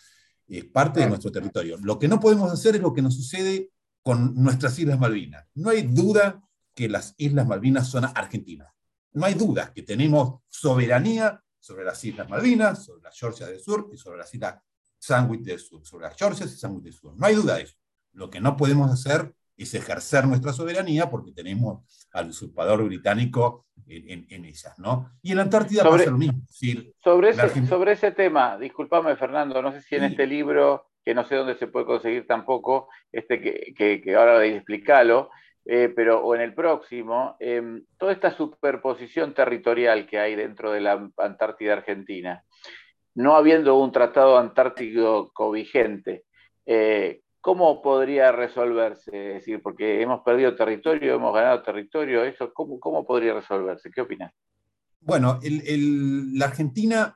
Es 0.47 0.63
parte 0.65 1.01
de 1.01 1.07
nuestro 1.07 1.31
territorio. 1.31 1.77
Lo 1.83 1.99
que 1.99 2.07
no 2.07 2.19
podemos 2.19 2.51
hacer 2.51 2.75
es 2.75 2.81
lo 2.81 2.93
que 2.93 3.01
nos 3.01 3.15
sucede 3.15 3.69
con 4.01 4.33
nuestras 4.33 4.79
Islas 4.79 4.97
Malvinas. 4.97 5.45
No 5.53 5.69
hay 5.69 5.83
duda 5.83 6.41
que 6.73 6.89
las 6.89 7.13
Islas 7.17 7.45
Malvinas 7.45 7.87
son 7.87 8.05
argentinas. 8.05 8.69
No 9.11 9.25
hay 9.25 9.35
duda 9.35 9.73
que 9.73 9.83
tenemos 9.83 10.39
soberanía 10.47 11.43
sobre 11.59 11.83
las 11.83 12.03
Islas 12.03 12.29
Malvinas, 12.29 12.85
sobre 12.85 13.03
las 13.03 13.17
Georgias 13.17 13.49
del 13.49 13.59
Sur 13.59 13.89
y 13.93 13.97
sobre 13.97 14.17
las 14.17 14.33
Islas 14.33 14.61
Sandwich 14.97 15.41
del 15.41 15.59
Sur, 15.59 15.85
sobre 15.85 16.05
las 16.05 16.17
Georgias 16.17 16.51
y 16.51 16.57
Sandwich 16.57 16.83
del 16.83 16.93
Sur. 16.93 17.15
No 17.15 17.25
hay 17.25 17.35
duda 17.35 17.55
de 17.55 17.63
eso. 17.63 17.75
Lo 18.13 18.29
que 18.29 18.41
no 18.41 18.57
podemos 18.57 18.91
hacer 18.91 19.33
es 19.55 19.73
ejercer 19.73 20.25
nuestra 20.25 20.53
soberanía 20.53 21.09
porque 21.09 21.31
tenemos 21.31 22.07
al 22.13 22.29
usurpador 22.29 22.83
británico 22.85 23.67
en, 23.87 24.25
en, 24.29 24.45
ellas, 24.45 24.73
¿no? 24.77 25.11
Y 25.21 25.31
en 25.31 25.37
la 25.37 25.43
Antártida 25.43 25.83
sobre, 25.83 25.99
pasa 25.99 26.11
lo 26.11 26.17
mismo. 26.17 26.41
sobre, 27.03 27.29
ese, 27.29 27.67
sobre 27.67 27.91
ese 27.93 28.11
tema, 28.11 28.57
discúlpame 28.57 29.15
Fernando, 29.17 29.61
no 29.61 29.71
sé 29.71 29.81
si 29.81 29.95
en 29.95 30.05
este 30.05 30.27
libro, 30.27 30.91
que 31.03 31.13
no 31.13 31.25
sé 31.25 31.35
dónde 31.35 31.57
se 31.57 31.67
puede 31.67 31.85
conseguir 31.85 32.25
tampoco, 32.25 32.87
este 33.11 33.41
que, 33.41 33.73
que, 33.75 34.01
que 34.01 34.15
ahora 34.15 34.45
explicarlo, 34.45 35.29
eh, 35.71 35.93
pero 35.95 36.25
o 36.25 36.33
en 36.33 36.41
el 36.41 36.55
próximo, 36.55 37.35
em, 37.39 37.85
toda 37.99 38.11
esta 38.11 38.35
superposición 38.35 39.35
territorial 39.35 40.07
que 40.07 40.17
hay 40.17 40.35
dentro 40.35 40.71
de 40.71 40.81
la 40.81 41.11
Antártida 41.17 41.73
Argentina, 41.73 42.43
no 43.13 43.35
habiendo 43.35 43.75
un 43.77 43.91
tratado 43.91 44.39
antártico 44.39 45.51
vigente, 45.51 46.23
eh, 46.65 47.21
¿cómo 47.39 47.83
podría 47.83 48.31
resolverse? 48.31 49.27
Es 49.27 49.33
decir, 49.35 49.61
porque 49.61 50.01
hemos 50.01 50.21
perdido 50.23 50.55
territorio, 50.55 51.13
hemos 51.13 51.35
ganado 51.35 51.61
territorio, 51.61 52.23
eso, 52.23 52.51
¿cómo, 52.51 52.79
cómo 52.79 53.05
podría 53.05 53.35
resolverse? 53.35 53.91
¿Qué 53.91 54.01
opinas? 54.01 54.33
Bueno, 55.01 55.39
la 55.43 56.45
Argentina, 56.45 57.15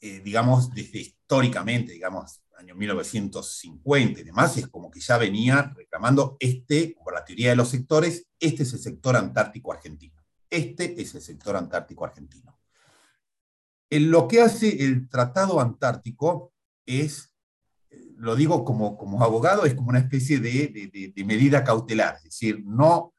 eh, 0.00 0.22
digamos, 0.24 0.74
desde 0.74 1.00
históricamente, 1.00 1.92
digamos, 1.92 2.40
año 2.58 2.74
1950 2.74 4.20
y 4.20 4.24
demás, 4.24 4.56
es 4.56 4.68
como 4.68 4.90
que 4.90 5.00
ya 5.00 5.18
venía 5.18 5.72
reclamando 5.76 6.36
este, 6.40 6.96
por 7.02 7.14
la 7.14 7.24
teoría 7.24 7.50
de 7.50 7.56
los 7.56 7.68
sectores, 7.68 8.26
este 8.38 8.62
es 8.62 8.72
el 8.72 8.78
sector 8.78 9.16
antártico 9.16 9.72
argentino. 9.72 10.22
Este 10.50 11.00
es 11.00 11.14
el 11.14 11.22
sector 11.22 11.56
antártico 11.56 12.04
argentino. 12.04 12.58
En 13.90 14.10
lo 14.10 14.28
que 14.28 14.40
hace 14.40 14.84
el 14.84 15.08
Tratado 15.08 15.60
Antártico 15.60 16.52
es, 16.86 17.34
lo 18.16 18.34
digo 18.34 18.64
como, 18.64 18.96
como 18.96 19.22
abogado, 19.22 19.66
es 19.66 19.74
como 19.74 19.90
una 19.90 19.98
especie 19.98 20.38
de, 20.40 21.12
de 21.14 21.24
medida 21.24 21.64
cautelar, 21.64 22.16
es 22.16 22.24
decir, 22.24 22.64
no 22.64 23.14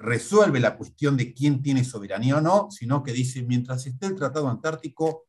resuelve 0.00 0.60
la 0.60 0.76
cuestión 0.76 1.16
de 1.16 1.34
quién 1.34 1.62
tiene 1.62 1.84
soberanía 1.84 2.38
o 2.38 2.40
no, 2.40 2.70
sino 2.70 3.02
que 3.02 3.12
dice, 3.12 3.42
mientras 3.42 3.86
esté 3.86 4.06
el 4.06 4.16
Tratado 4.16 4.48
Antártico, 4.48 5.26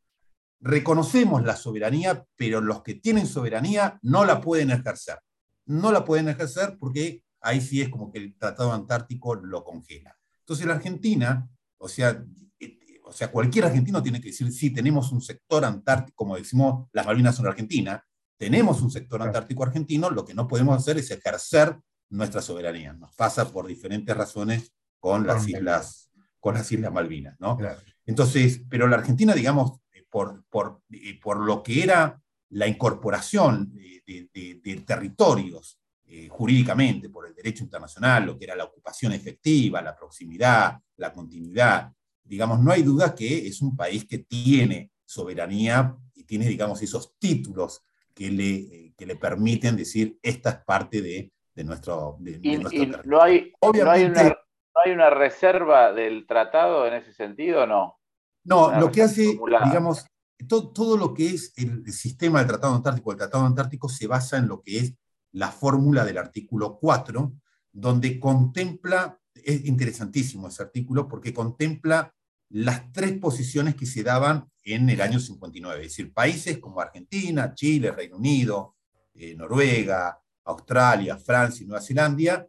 reconocemos 0.61 1.43
la 1.43 1.55
soberanía, 1.55 2.23
pero 2.35 2.61
los 2.61 2.83
que 2.83 2.95
tienen 2.95 3.27
soberanía 3.27 3.99
no 4.01 4.25
la 4.25 4.39
pueden 4.41 4.71
ejercer. 4.71 5.17
No 5.65 5.91
la 5.91 6.05
pueden 6.05 6.29
ejercer 6.29 6.77
porque 6.79 7.23
ahí 7.41 7.59
sí 7.59 7.81
es 7.81 7.89
como 7.89 8.11
que 8.11 8.19
el 8.19 8.37
Tratado 8.37 8.71
Antártico 8.71 9.35
lo 9.35 9.63
congela. 9.63 10.15
Entonces 10.39 10.65
la 10.65 10.75
Argentina, 10.75 11.49
o 11.77 11.87
sea, 11.89 12.23
eh, 12.59 12.77
o 13.03 13.11
sea, 13.11 13.31
cualquier 13.31 13.65
argentino 13.65 14.03
tiene 14.03 14.21
que 14.21 14.29
decir, 14.29 14.51
sí, 14.51 14.69
tenemos 14.69 15.11
un 15.11 15.21
sector 15.21 15.65
antártico, 15.65 16.15
como 16.15 16.37
decimos, 16.37 16.87
las 16.93 17.05
Malvinas 17.05 17.35
son 17.35 17.47
Argentina, 17.47 18.03
tenemos 18.37 18.81
un 18.81 18.91
sector 18.91 19.21
antártico 19.21 19.63
argentino, 19.63 20.09
lo 20.09 20.25
que 20.25 20.33
no 20.33 20.47
podemos 20.47 20.77
hacer 20.77 20.97
es 20.97 21.09
ejercer 21.11 21.77
nuestra 22.09 22.41
soberanía. 22.41 22.93
Nos 22.93 23.13
pasa 23.15 23.51
por 23.51 23.67
diferentes 23.67 24.15
razones 24.15 24.73
con 24.99 25.25
las 25.25 25.47
islas, 25.47 26.11
con 26.39 26.55
las 26.55 26.71
islas 26.71 26.91
Malvinas, 26.91 27.35
¿no? 27.39 27.57
Entonces, 28.05 28.61
pero 28.69 28.87
la 28.87 28.97
Argentina, 28.97 29.33
digamos, 29.33 29.79
por, 30.11 30.43
por, 30.49 30.81
por 31.23 31.37
lo 31.37 31.63
que 31.63 31.81
era 31.81 32.21
la 32.49 32.67
incorporación 32.67 33.73
de, 33.73 34.83
territorios 34.85 35.79
eh, 36.05 36.27
jurídicamente 36.29 37.09
por 37.09 37.25
el 37.25 37.33
derecho 37.33 37.63
internacional, 37.63 38.25
lo 38.25 38.37
que 38.37 38.43
era 38.43 38.55
la 38.55 38.65
ocupación 38.65 39.13
efectiva, 39.13 39.81
la 39.81 39.95
proximidad, 39.95 40.77
la 40.97 41.13
continuidad. 41.13 41.91
Digamos, 42.23 42.59
no 42.59 42.71
hay 42.71 42.83
duda 42.83 43.15
que 43.15 43.47
es 43.47 43.61
un 43.61 43.75
país 43.75 44.05
que 44.05 44.19
tiene 44.19 44.91
soberanía 45.05 45.95
y 46.13 46.25
tiene, 46.25 46.45
digamos, 46.45 46.81
esos 46.81 47.17
títulos 47.17 47.83
que 48.13 48.29
le, 48.29 48.55
eh, 48.55 48.93
que 48.97 49.05
le 49.05 49.15
permiten 49.15 49.77
decir 49.77 50.19
esta 50.21 50.49
es 50.49 50.57
parte 50.65 51.01
de, 51.01 51.31
de 51.55 51.63
nuestro, 51.63 52.17
de, 52.19 52.39
territorio. 52.39 53.01
No 53.05 53.21
hay, 53.21 53.53
Obviamente, 53.61 54.23
no 54.25 54.81
hay 54.83 54.91
una 54.91 55.09
reserva 55.09 55.93
del 55.93 56.27
tratado 56.27 56.85
en 56.85 56.95
ese 56.95 57.13
sentido, 57.13 57.65
¿no? 57.65 58.00
No, 58.43 58.79
lo 58.79 58.91
que 58.91 59.03
hace, 59.03 59.39
digamos, 59.65 60.05
todo, 60.47 60.97
lo 60.97 61.13
que 61.13 61.29
es 61.29 61.53
el, 61.57 61.91
sistema 61.91 62.39
del 62.39 62.47
Tratado 62.47 62.75
Antártico, 62.75 63.11
el 63.11 63.17
Tratado 63.17 63.45
Antártico 63.45 63.89
se 63.89 64.07
basa 64.07 64.37
en 64.37 64.47
lo 64.47 64.61
que 64.61 64.79
es 64.79 64.93
la 65.33 65.51
fórmula 65.51 66.03
del 66.03 66.17
artículo 66.17 66.77
4, 66.79 67.33
donde 67.71 68.19
contempla, 68.19 69.19
es 69.33 69.65
interesantísimo 69.65 70.47
ese 70.47 70.63
artículo, 70.63 71.07
porque 71.07 71.33
contempla 71.33 72.13
las 72.49 72.91
tres 72.91 73.17
posiciones 73.17 73.75
que 73.75 73.85
se 73.85 74.03
daban 74.03 74.49
en 74.63 74.89
el 74.89 75.01
año 75.01 75.19
59, 75.19 75.81
es 75.81 75.91
decir, 75.91 76.13
países 76.13 76.57
como 76.57 76.81
Argentina, 76.81 77.53
Chile, 77.53 77.91
Reino 77.91 78.17
Unido, 78.17 78.75
eh, 79.13 79.35
Noruega, 79.35 80.19
Australia, 80.45 81.17
Francia 81.17 81.63
y 81.63 81.67
Nueva 81.67 81.81
Zelanda, 81.81 82.47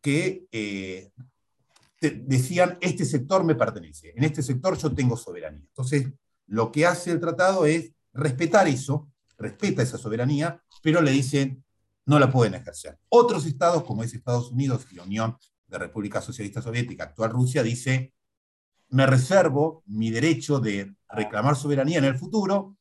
que 0.00 0.46
eh, 0.50 1.10
decían, 2.10 2.78
este 2.80 3.04
sector 3.04 3.44
me 3.44 3.54
pertenece, 3.54 4.12
en 4.16 4.24
este 4.24 4.42
sector 4.42 4.76
yo 4.76 4.92
tengo 4.94 5.16
soberanía. 5.16 5.64
Entonces, 5.66 6.08
lo 6.46 6.72
que 6.72 6.86
hace 6.86 7.12
el 7.12 7.20
tratado 7.20 7.64
es 7.66 7.92
respetar 8.12 8.68
eso, 8.68 9.08
respeta 9.38 9.82
esa 9.82 9.98
soberanía, 9.98 10.62
pero 10.82 11.00
le 11.00 11.12
dicen, 11.12 11.64
no 12.06 12.18
la 12.18 12.30
pueden 12.30 12.54
ejercer. 12.54 12.98
Otros 13.08 13.46
estados, 13.46 13.84
como 13.84 14.02
es 14.02 14.12
Estados 14.12 14.50
Unidos 14.50 14.86
y 14.90 14.96
la 14.96 15.04
Unión 15.04 15.36
de 15.66 15.78
República 15.78 16.20
Socialista 16.20 16.60
Soviética, 16.60 17.04
actual 17.04 17.30
Rusia, 17.30 17.62
dice, 17.62 18.12
me 18.88 19.06
reservo 19.06 19.82
mi 19.86 20.10
derecho 20.10 20.60
de 20.60 20.94
reclamar 21.08 21.56
soberanía 21.56 21.98
en 21.98 22.04
el 22.04 22.18
futuro. 22.18 22.76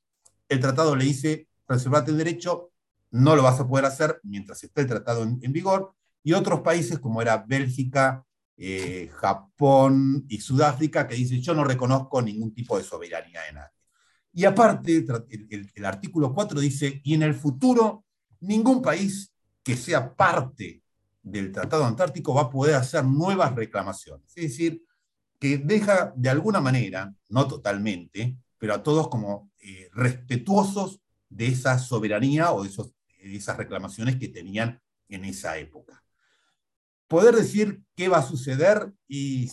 El 0.50 0.60
tratado 0.60 0.96
le 0.96 1.06
dice, 1.06 1.48
reservate 1.68 2.12
el 2.12 2.18
derecho, 2.18 2.72
no 3.12 3.36
lo 3.36 3.44
vas 3.44 3.60
a 3.60 3.68
poder 3.68 3.86
hacer 3.86 4.20
mientras 4.24 4.64
esté 4.64 4.82
el 4.82 4.88
tratado 4.88 5.24
en, 5.24 5.40
en 5.42 5.54
vigor. 5.54 5.94
Y 6.24 6.34
otros 6.34 6.62
países, 6.62 7.00
como 7.00 7.22
era 7.22 7.38
Bélgica, 7.38 8.26
eh, 8.64 9.10
Japón 9.16 10.24
y 10.30 10.40
Sudáfrica, 10.40 11.08
que 11.08 11.16
dice 11.16 11.42
yo 11.42 11.56
no 11.56 11.64
reconozco 11.64 12.22
ningún 12.22 12.54
tipo 12.54 12.78
de 12.78 12.84
soberanía 12.84 13.42
de 13.42 13.54
nadie. 13.54 13.76
Y 14.34 14.46
aparte, 14.46 15.04
el, 15.74 15.86
artículo 15.86 16.32
4 16.32 16.60
dice, 16.60 17.02
y 17.04 17.16
en 17.16 17.24
el 17.24 17.34
futuro, 17.34 18.06
ningún 18.42 18.84
país 18.84 19.34
que 19.64 19.76
sea 19.76 20.16
parte 20.16 20.84
del 21.24 21.52
Tratado 21.52 21.86
Antártico 21.86 22.36
va 22.36 22.44
a 22.44 22.50
poder 22.52 22.76
hacer 22.76 23.04
nuevas 23.04 23.56
reclamaciones. 23.56 24.32
Es 24.38 24.52
decir, 24.52 24.84
que 25.40 25.58
deja 25.58 26.14
de 26.16 26.30
alguna 26.30 26.62
manera, 26.62 27.12
no 27.30 27.48
totalmente, 27.48 28.38
pero 28.60 28.76
a 28.76 28.84
todos 28.84 29.08
como 29.08 29.50
eh, 29.58 29.90
respetuosos 29.92 31.02
de 31.30 31.48
esa 31.48 31.80
soberanía 31.80 32.52
o 32.52 32.64
de, 32.64 32.70
esas 33.24 33.58
reclamaciones 33.58 34.18
que 34.18 34.28
tenían 34.28 34.80
en 35.10 35.26
esa 35.26 35.58
época 35.58 36.02
poder 37.12 37.36
decir 37.36 37.84
qué 37.94 38.08
va 38.08 38.20
a 38.20 38.26
suceder 38.26 38.90
y 39.06 39.52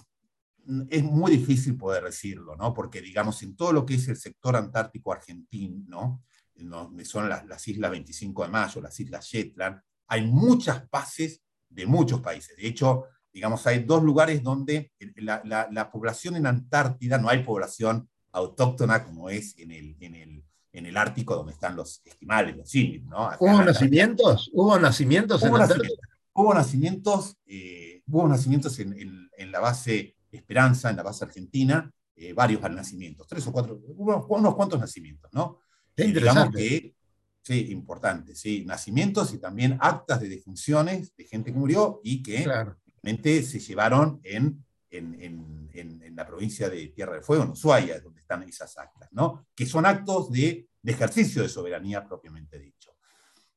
es 0.91 1.03
muy 1.03 1.33
difícil 1.33 1.77
poder 1.77 2.05
decirlo, 2.05 2.55
¿no? 2.55 2.73
Porque, 2.73 3.01
digamos, 3.01 3.43
en 3.43 3.57
todo 3.57 3.73
lo 3.73 3.85
que 3.85 3.95
es 3.95 4.07
el 4.07 4.17
sector 4.17 4.55
antártico 4.55 5.13
argentino, 5.13 6.23
donde 6.55 7.05
son 7.05 7.29
las, 7.29 7.45
las 7.47 7.67
islas 7.67 7.91
25 7.91 8.45
de 8.45 8.49
Mayo, 8.49 8.81
las 8.81 9.01
islas 9.01 9.27
Shetland, 9.27 9.81
hay 10.07 10.25
muchas 10.25 10.89
bases 10.89 11.43
de 11.69 11.85
muchos 11.85 12.21
países. 12.21 12.57
De 12.57 12.69
hecho, 12.69 13.07
digamos, 13.33 13.67
hay 13.67 13.83
dos 13.83 14.05
lugares 14.05 14.41
donde 14.41 14.93
la, 15.17 15.43
la, 15.69 15.91
población 15.91 16.37
en 16.37 16.47
Antártida, 16.47 17.19
no 17.19 17.29
hay 17.29 17.43
población 17.43 18.09
autóctona 18.31 19.05
como 19.05 19.31
es 19.31 19.59
en 19.59 19.73
el, 19.73 19.97
en 19.99 20.15
el, 20.15 20.45
en 20.71 20.87
el 20.87 20.97
Ártico, 20.97 21.35
donde 21.35 21.55
están 21.55 21.75
los 21.75 22.03
esquimales, 22.05 22.57
los 22.57 22.73
inuit, 22.73 23.03
¿no? 23.03 23.31
¿Hubo 23.41 23.65
nacimientos? 23.65 24.49
¿Hubo 24.53 24.79
nacimientos 24.79 25.43
en 25.43 25.57
Antártida? 25.57 26.09
Hubo 26.39 26.55
nacimientos, 26.55 27.37
eh, 27.47 28.03
hubo 28.07 28.29
nacimientos 28.29 28.79
en, 28.79 29.29
la 29.51 29.61
base 29.61 30.17
Esperanza, 30.31 30.91
en 30.91 30.97
la 30.97 31.03
base 31.03 31.25
argentina, 31.25 31.91
eh, 32.15 32.33
varios 32.33 32.61
nacimientos, 32.71 33.27
tres 33.27 33.47
o 33.47 33.53
cuatro, 33.53 33.81
unos, 33.97 34.25
unos 34.29 34.55
cuantos 34.55 34.79
nacimientos, 34.79 35.33
¿no? 35.33 35.61
Qué 35.97 36.05
interesante. 36.05 36.59
que, 36.59 36.95
sí, 37.43 37.73
importante, 37.73 38.35
sí, 38.35 38.65
nacimientos 38.67 39.33
y 39.33 39.39
también 39.39 39.79
actas 39.81 40.21
de 40.21 40.29
defunciones 40.29 41.17
de 41.17 41.25
gente 41.25 41.53
que 41.53 41.59
murió 41.59 42.01
y 42.05 42.23
que 42.23 42.45
realmente 42.45 43.43
se 43.43 43.59
llevaron 43.59 44.21
en 44.23 44.63
en, 44.91 45.71
en, 45.75 46.17
la 46.17 46.27
provincia 46.27 46.69
de 46.69 46.89
Tierra 46.89 47.15
del 47.15 47.23
Fuego, 47.23 47.45
en 47.45 47.51
Ushuaia, 47.51 48.01
donde 48.01 48.21
están 48.21 48.43
esas 48.43 48.77
actas, 48.77 49.09
¿no? 49.13 49.47
que 49.55 49.67
son 49.67 49.87
actos 49.87 50.33
de, 50.33 50.69
de 50.83 50.93
ejercicio 50.93 51.43
de 51.43 51.49
soberanía 51.49 52.05
propiamente 52.05 52.59
dicho. 52.59 52.78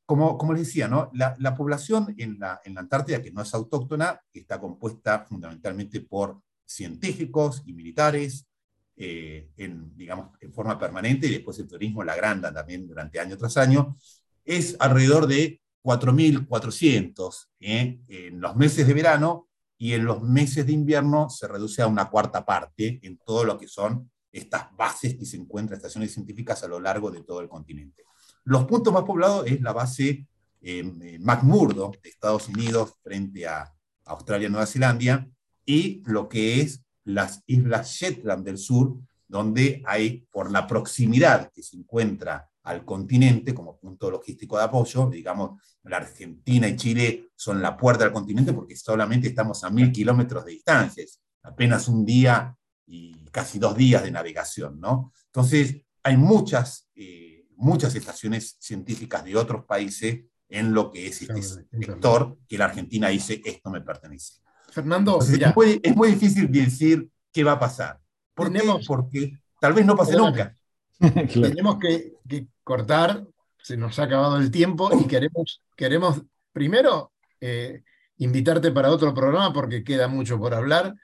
Como, 0.05 0.53
les 0.53 0.67
decía, 0.67 0.89
la, 1.13 1.35
la 1.39 1.55
población 1.55 2.13
en 2.17 2.37
la, 2.37 2.59
en 2.65 2.73
la 2.73 2.81
Antártida, 2.81 3.21
que 3.21 3.31
no 3.31 3.41
es 3.41 3.53
autóctona, 3.53 4.19
está 4.33 4.59
compuesta 4.59 5.25
fundamentalmente 5.25 6.01
por 6.01 6.41
científicos 6.65 7.63
y 7.65 7.73
militares, 7.73 8.47
eh, 8.97 9.49
en, 9.57 9.95
digamos, 9.95 10.31
en 10.41 10.53
forma 10.53 10.77
permanente, 10.77 11.27
y 11.27 11.31
después 11.31 11.57
el 11.59 11.67
turismo 11.67 12.03
la 12.03 12.13
agranda 12.13 12.53
también 12.53 12.87
durante 12.87 13.19
año 13.19 13.37
tras 13.37 13.57
año, 13.57 13.97
es 14.43 14.75
alrededor 14.79 15.27
de 15.27 15.61
4.400 15.83 17.47
¿eh? 17.59 17.99
en 18.07 18.41
los 18.41 18.55
meses 18.55 18.85
de 18.85 18.93
verano 18.93 19.47
y 19.77 19.93
en 19.93 20.05
los 20.05 20.21
meses 20.21 20.65
de 20.65 20.73
invierno 20.73 21.29
se 21.29 21.47
reduce 21.47 21.81
a 21.81 21.87
una 21.87 22.09
cuarta 22.09 22.45
parte 22.45 22.99
en 23.01 23.17
todo 23.17 23.43
lo 23.43 23.57
que 23.57 23.67
son 23.67 24.11
estas 24.31 24.75
bases 24.75 25.15
que 25.15 25.25
se 25.25 25.37
encuentran, 25.37 25.77
estaciones 25.77 26.13
científicas 26.13 26.63
a 26.63 26.67
lo 26.67 26.79
largo 26.79 27.09
de 27.09 27.23
todo 27.23 27.41
el 27.41 27.49
continente. 27.49 28.03
Los 28.43 28.65
puntos 28.65 28.93
más 28.93 29.03
poblados 29.03 29.45
es 29.47 29.61
la 29.61 29.73
base 29.73 30.27
eh, 30.61 31.17
McMurdo 31.19 31.91
de 32.01 32.09
Estados 32.09 32.47
Unidos 32.47 32.93
frente 33.03 33.47
a 33.47 33.73
Australia 34.05 34.47
y 34.47 34.51
Nueva 34.51 34.65
Zelanda 34.65 35.27
y 35.65 36.03
lo 36.05 36.27
que 36.27 36.61
es 36.61 36.83
las 37.03 37.43
islas 37.47 37.89
Shetland 37.91 38.45
del 38.45 38.57
sur, 38.57 38.97
donde 39.27 39.81
hay, 39.85 40.27
por 40.31 40.51
la 40.51 40.67
proximidad 40.67 41.51
que 41.51 41.63
se 41.63 41.77
encuentra 41.77 42.49
al 42.63 42.85
continente 42.85 43.53
como 43.53 43.77
punto 43.77 44.11
logístico 44.11 44.57
de 44.57 44.63
apoyo, 44.63 45.09
digamos, 45.09 45.59
la 45.83 45.97
Argentina 45.97 46.67
y 46.67 46.75
Chile 46.75 47.29
son 47.35 47.61
la 47.61 47.75
puerta 47.75 48.05
al 48.05 48.13
continente 48.13 48.53
porque 48.53 48.75
solamente 48.75 49.29
estamos 49.29 49.63
a 49.63 49.69
mil 49.69 49.91
kilómetros 49.91 50.45
de 50.45 50.51
distancia, 50.51 51.03
apenas 51.43 51.87
un 51.87 52.05
día 52.05 52.55
y 52.85 53.25
casi 53.31 53.57
dos 53.57 53.75
días 53.75 54.03
de 54.03 54.11
navegación, 54.11 54.79
¿no? 54.79 55.11
Entonces, 55.27 55.77
hay 56.03 56.17
muchas, 56.17 56.89
eh, 56.95 57.30
muchas 57.61 57.95
estaciones 57.95 58.57
científicas 58.59 59.23
de 59.23 59.35
otros 59.35 59.65
países 59.65 60.21
en 60.49 60.73
lo 60.73 60.91
que 60.91 61.07
es 61.07 61.21
este 61.21 61.41
sector 61.41 62.37
que 62.47 62.57
la 62.57 62.65
Argentina 62.65 63.07
dice, 63.07 63.41
esto 63.45 63.69
me 63.69 63.81
pertenece. 63.81 64.41
Fernando, 64.71 65.19
es, 65.21 65.95
muy, 65.95 66.09
difícil 66.09 66.51
decir 66.51 67.09
qué 67.31 67.43
va 67.43 67.53
a 67.53 67.59
pasar. 67.59 67.99
¿Por 68.33 68.51
Porque 68.85 69.39
tal 69.59 69.73
vez 69.73 69.85
no 69.85 69.95
pase 69.95 70.15
nunca. 70.17 70.55
Tenemos 70.99 71.77
que, 71.77 72.13
cortar, 72.63 73.25
se 73.61 73.77
nos 73.77 73.97
ha 73.99 74.03
acabado 74.03 74.37
el 74.37 74.51
tiempo 74.51 74.89
y 74.99 75.07
queremos, 75.07 75.61
queremos 75.75 76.21
primero 76.51 77.11
eh, 77.39 77.83
invitarte 78.17 78.71
para 78.71 78.91
otro 78.91 79.13
programa 79.13 79.51
porque 79.53 79.83
queda 79.83 80.07
mucho 80.07 80.37
por 80.37 80.53
hablar. 80.53 80.95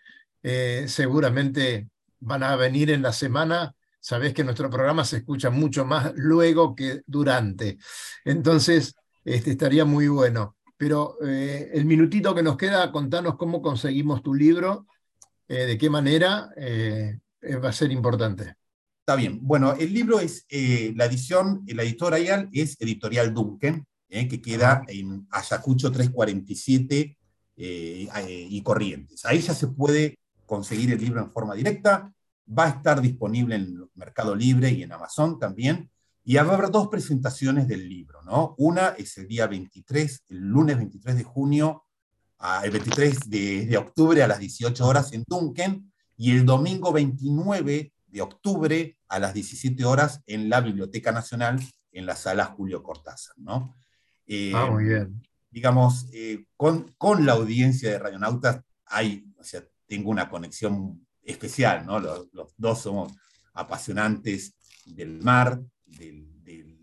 Eh, 0.44 0.86
seguramente 0.88 1.90
van 2.20 2.44
a 2.44 2.56
venir 2.56 2.92
en 2.92 3.02
la 3.02 3.14
semana. 3.14 3.74
Sabés 4.08 4.34
que 4.34 4.44
nuestro 4.44 4.70
programa 4.70 5.04
se 5.04 5.18
escucha 5.18 5.50
mucho 5.50 5.86
más 5.86 6.14
luego 6.16 6.76
que 6.76 7.02
durante. 7.06 7.78
Entonces, 8.24 8.96
este, 9.26 9.52
estaría 9.52 9.86
muy 9.86 10.08
bueno 10.08 10.58
pero 10.78 11.18
eh, 11.26 11.72
el 11.74 11.86
minutito 11.86 12.34
que 12.36 12.44
nos 12.44 12.56
queda, 12.56 12.92
contanos 12.92 13.36
cómo 13.36 13.62
conseguimos 13.62 14.22
tu 14.22 14.34
libro, 14.34 14.86
eh, 15.48 15.66
de 15.66 15.78
qué 15.78 15.90
manera 15.90 16.52
eh, 16.56 17.18
va 17.64 17.70
a 17.70 17.74
ser 17.74 17.92
importante. 17.92 18.56
Está 19.00 19.16
bien. 19.16 19.40
Bueno, 19.42 19.74
el 19.74 19.92
libro 19.92 20.20
es, 20.20 20.46
la 20.96 21.06
edición, 21.06 21.64
la 21.66 21.84
editorial 21.84 22.50
es 22.52 22.80
Editorial 22.80 23.34
Duncan, 23.34 23.86
que 24.10 24.42
queda 24.42 24.84
en 24.88 25.28
Ayacucho 25.32 25.92
347 25.92 27.18
y 27.56 28.62
Corrientes. 28.64 29.26
Ahí 29.26 29.40
ya 29.40 29.54
se 29.54 29.68
puede 29.68 30.20
conseguir 30.46 30.92
el 30.92 31.00
libro 31.00 31.22
en 31.22 31.32
forma 31.32 31.56
directa. 31.56 32.14
Va 32.48 32.66
a 32.66 32.70
estar 32.70 33.02
disponible 33.02 33.56
en 33.56 33.90
Mercado 33.96 34.36
Libre 34.36 34.72
y 34.72 34.84
en 34.84 34.92
Amazon 34.92 35.40
también. 35.40 35.90
Y 36.24 36.36
va 36.36 36.42
a 36.42 36.56
haber 36.56 36.72
dos 36.72 36.90
presentaciones 36.90 37.68
del 37.68 37.88
libro, 37.88 38.22
¿no? 38.24 38.54
Una 38.58 38.90
es 38.90 39.18
el 39.18 39.28
día 39.28 39.48
23, 39.48 40.24
el 40.30 40.40
lunes 40.40 40.76
23 40.76 41.16
de 41.16 41.24
junio, 41.24 41.86
el 42.64 42.72
23 42.72 43.30
de, 43.30 43.78
octubre 43.78 44.22
a 44.22 44.28
las 44.28 44.40
18 44.40 44.86
horas 44.86 45.14
en 45.14 45.24
Duncan, 45.26 45.90
y 46.18 46.32
el 46.32 46.46
domingo 46.46 46.92
29 46.92 47.94
de 48.08 48.22
octubre 48.22 48.98
a 49.08 49.20
las 49.20 49.34
17 49.34 49.86
horas 49.86 50.22
en 50.26 50.50
la 50.50 50.60
Biblioteca 50.60 51.14
Nacional, 51.14 51.62
en 51.94 52.06
la 52.06 52.18
sala 52.18 52.46
Julio 52.46 52.84
Cortázar, 52.84 53.36
¿no? 53.38 53.78
Eh, 54.26 54.52
ah, 54.54 54.70
muy 54.70 54.84
bien. 54.84 55.22
Digamos, 55.50 56.08
eh, 56.12 56.46
con, 56.58 56.94
con, 56.98 57.26
la 57.26 57.34
audiencia 57.34 57.92
de 57.92 58.00
Radionautas 58.00 58.62
hay, 58.86 59.32
o 59.40 59.44
sea, 59.44 59.64
tengo 59.88 60.12
una 60.12 60.30
conexión 60.30 61.07
especial, 61.28 61.86
¿no? 61.86 62.00
Los, 62.00 62.30
los 62.34 62.54
dos 62.58 62.82
somos 62.82 63.14
apasionantes 63.54 64.56
del 64.86 65.22
mar, 65.22 65.62
de 65.86 66.28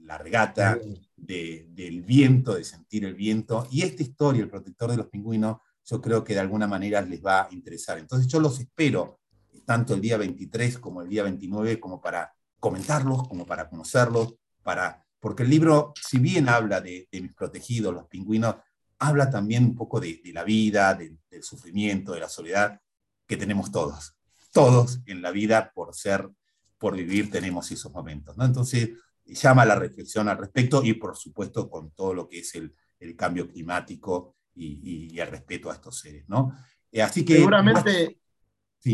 la 0.04 0.18
regata, 0.18 0.78
del 1.16 2.02
viento, 2.02 2.54
de 2.54 2.64
sentir 2.64 3.04
el 3.04 3.14
viento. 3.14 3.66
Y 3.70 3.82
esta 3.82 4.02
historia, 4.02 4.42
El 4.42 4.50
protector 4.50 4.90
de 4.90 4.98
los 4.98 5.08
pingüinos, 5.08 5.58
yo 5.84 6.00
creo 6.00 6.22
que 6.22 6.34
de 6.34 6.40
alguna 6.40 6.66
manera 6.66 7.00
les 7.00 7.24
va 7.24 7.42
a 7.42 7.48
interesar. 7.50 7.98
Entonces 7.98 8.30
yo 8.30 8.40
los 8.40 8.58
espero, 8.60 9.20
tanto 9.64 9.94
el 9.94 10.00
día 10.00 10.16
23 10.16 10.78
como 10.78 11.02
el 11.02 11.08
día 11.08 11.22
29, 11.22 11.80
como 11.80 12.00
para 12.00 12.32
comentarlos, 12.60 13.28
como 13.28 13.46
para 13.46 13.68
conocerlos, 13.68 14.34
para, 14.62 15.04
porque 15.20 15.42
el 15.42 15.50
libro, 15.50 15.92
si 16.00 16.18
bien 16.18 16.48
habla 16.48 16.80
de, 16.80 17.08
mis 17.12 17.34
protegidos, 17.34 17.94
los 17.94 18.06
pingüinos, 18.06 18.56
habla 18.98 19.28
también 19.30 19.64
un 19.64 19.74
poco 19.74 20.00
de, 20.00 20.20
la 20.32 20.44
vida, 20.44 20.94
del 20.94 21.42
sufrimiento, 21.42 22.12
de 22.12 22.20
la 22.20 22.28
soledad 22.28 22.80
que 23.26 23.36
tenemos 23.36 23.70
todos, 23.70 24.13
todos 24.54 25.00
en 25.04 25.20
la 25.20 25.32
vida 25.32 25.72
por 25.74 25.94
ser 25.94 26.30
por 26.78 26.96
vivir 26.96 27.30
tenemos 27.30 27.70
esos 27.70 27.92
momentos. 27.92 28.36
¿no? 28.36 28.44
Entonces, 28.44 28.90
llama 29.24 29.64
la 29.64 29.74
reflexión 29.74 30.28
al 30.28 30.38
respecto 30.38 30.82
y, 30.84 30.94
por 30.94 31.16
supuesto, 31.16 31.68
con 31.70 31.90
todo 31.92 32.12
lo 32.12 32.28
que 32.28 32.40
es 32.40 32.54
el, 32.56 32.74
el 33.00 33.16
cambio 33.16 33.48
climático 33.48 34.36
y, 34.54 35.18
el 35.18 35.28
respeto 35.28 35.70
a 35.70 35.74
estos 35.74 35.98
seres. 35.98 36.24
¿no? 36.28 36.54
Eh, 36.92 37.00
así 37.00 37.24
que, 37.24 37.36
seguramente, 37.36 38.18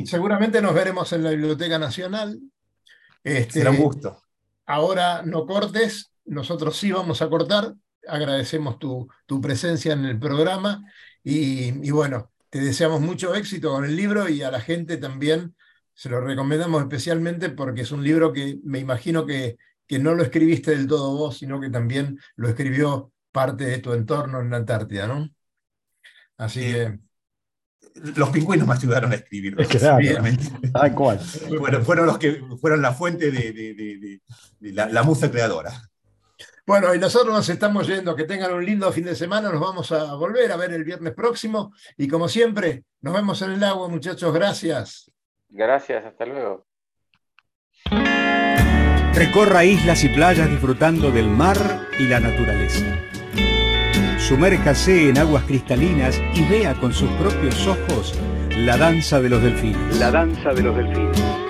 seguramente 0.04 0.62
nos 0.62 0.72
veremos 0.72 1.12
en 1.12 1.24
la 1.24 1.30
Biblioteca 1.30 1.78
Nacional. 1.78 2.40
Este, 3.24 3.54
Será 3.54 3.70
un 3.70 3.78
gusto. 3.78 4.22
Ahora 4.66 5.22
no 5.22 5.44
cortes, 5.46 6.12
nosotros 6.24 6.76
sí 6.76 6.92
vamos 6.92 7.22
a 7.22 7.28
cortar. 7.28 7.74
Agradecemos 8.06 8.78
tu, 8.78 9.08
tu 9.26 9.40
presencia 9.40 9.92
en 9.92 10.04
el 10.04 10.18
programa 10.18 10.84
y, 11.24 11.86
y 11.86 11.90
bueno, 11.90 12.29
te 12.50 12.60
deseamos 12.60 13.00
mucho 13.00 13.34
éxito 13.34 13.70
con 13.70 13.84
el 13.84 13.96
libro 13.96 14.28
y 14.28 14.42
a 14.42 14.50
la 14.50 14.60
gente 14.60 14.96
también 14.96 15.54
se 15.94 16.08
lo 16.08 16.20
recomendamos 16.20 16.82
especialmente 16.82 17.50
porque 17.50 17.82
es 17.82 17.92
un 17.92 18.02
libro 18.02 18.32
que 18.32 18.58
me 18.64 18.80
imagino 18.80 19.24
que, 19.24 19.56
que 19.86 19.98
no 19.98 20.14
lo 20.14 20.22
escribiste 20.22 20.72
del 20.72 20.86
todo 20.86 21.16
vos, 21.16 21.38
sino 21.38 21.60
que 21.60 21.70
también 21.70 22.18
lo 22.36 22.48
escribió 22.48 23.12
parte 23.32 23.64
de 23.64 23.78
tu 23.78 23.92
entorno 23.92 24.40
en 24.40 24.50
la 24.50 24.56
Antártida, 24.56 25.06
¿no? 25.06 25.28
Así 26.36 26.60
que... 26.60 26.98
Los 28.16 28.30
pingüinos 28.30 28.66
me 28.66 28.74
ayudaron 28.74 29.12
a 29.12 29.16
escribirlo. 29.16 29.62
Tal 30.72 30.94
cual. 30.94 31.18
Fueron, 31.18 31.84
fueron, 31.84 32.06
los 32.06 32.18
que 32.18 32.40
fueron 32.60 32.82
la 32.82 32.92
fuente 32.92 33.30
de, 33.30 33.52
de, 33.52 33.74
de, 34.60 34.72
la, 34.72 34.88
la, 34.88 35.02
musa 35.02 35.30
creadora. 35.30 35.89
Bueno, 36.70 36.94
y 36.94 37.00
nosotros 37.00 37.34
nos 37.34 37.48
estamos 37.48 37.88
yendo. 37.88 38.14
Que 38.14 38.22
tengan 38.22 38.54
un 38.54 38.64
lindo 38.64 38.92
fin 38.92 39.04
de 39.04 39.16
semana. 39.16 39.50
Nos 39.50 39.60
vamos 39.60 39.90
a 39.90 40.14
volver 40.14 40.52
a 40.52 40.56
ver 40.56 40.72
el 40.72 40.84
viernes 40.84 41.14
próximo. 41.14 41.72
Y 41.96 42.06
como 42.06 42.28
siempre, 42.28 42.84
nos 43.00 43.12
vemos 43.12 43.42
en 43.42 43.50
el 43.50 43.64
agua, 43.64 43.88
muchachos. 43.88 44.32
Gracias. 44.32 45.10
Gracias, 45.48 46.04
hasta 46.04 46.24
luego. 46.26 46.64
Recorra 49.14 49.64
islas 49.64 50.04
y 50.04 50.10
playas 50.10 50.48
disfrutando 50.48 51.10
del 51.10 51.28
mar 51.28 51.56
y 51.98 52.04
la 52.04 52.20
naturaleza. 52.20 52.86
Sumérjase 54.20 55.08
en 55.08 55.18
aguas 55.18 55.42
cristalinas 55.46 56.22
y 56.36 56.48
vea 56.48 56.74
con 56.74 56.92
sus 56.92 57.10
propios 57.14 57.66
ojos 57.66 58.16
la 58.56 58.76
danza 58.76 59.20
de 59.20 59.28
los 59.28 59.42
delfines. 59.42 59.98
La 59.98 60.12
danza 60.12 60.50
de 60.50 60.62
los 60.62 60.76
delfines. 60.76 61.49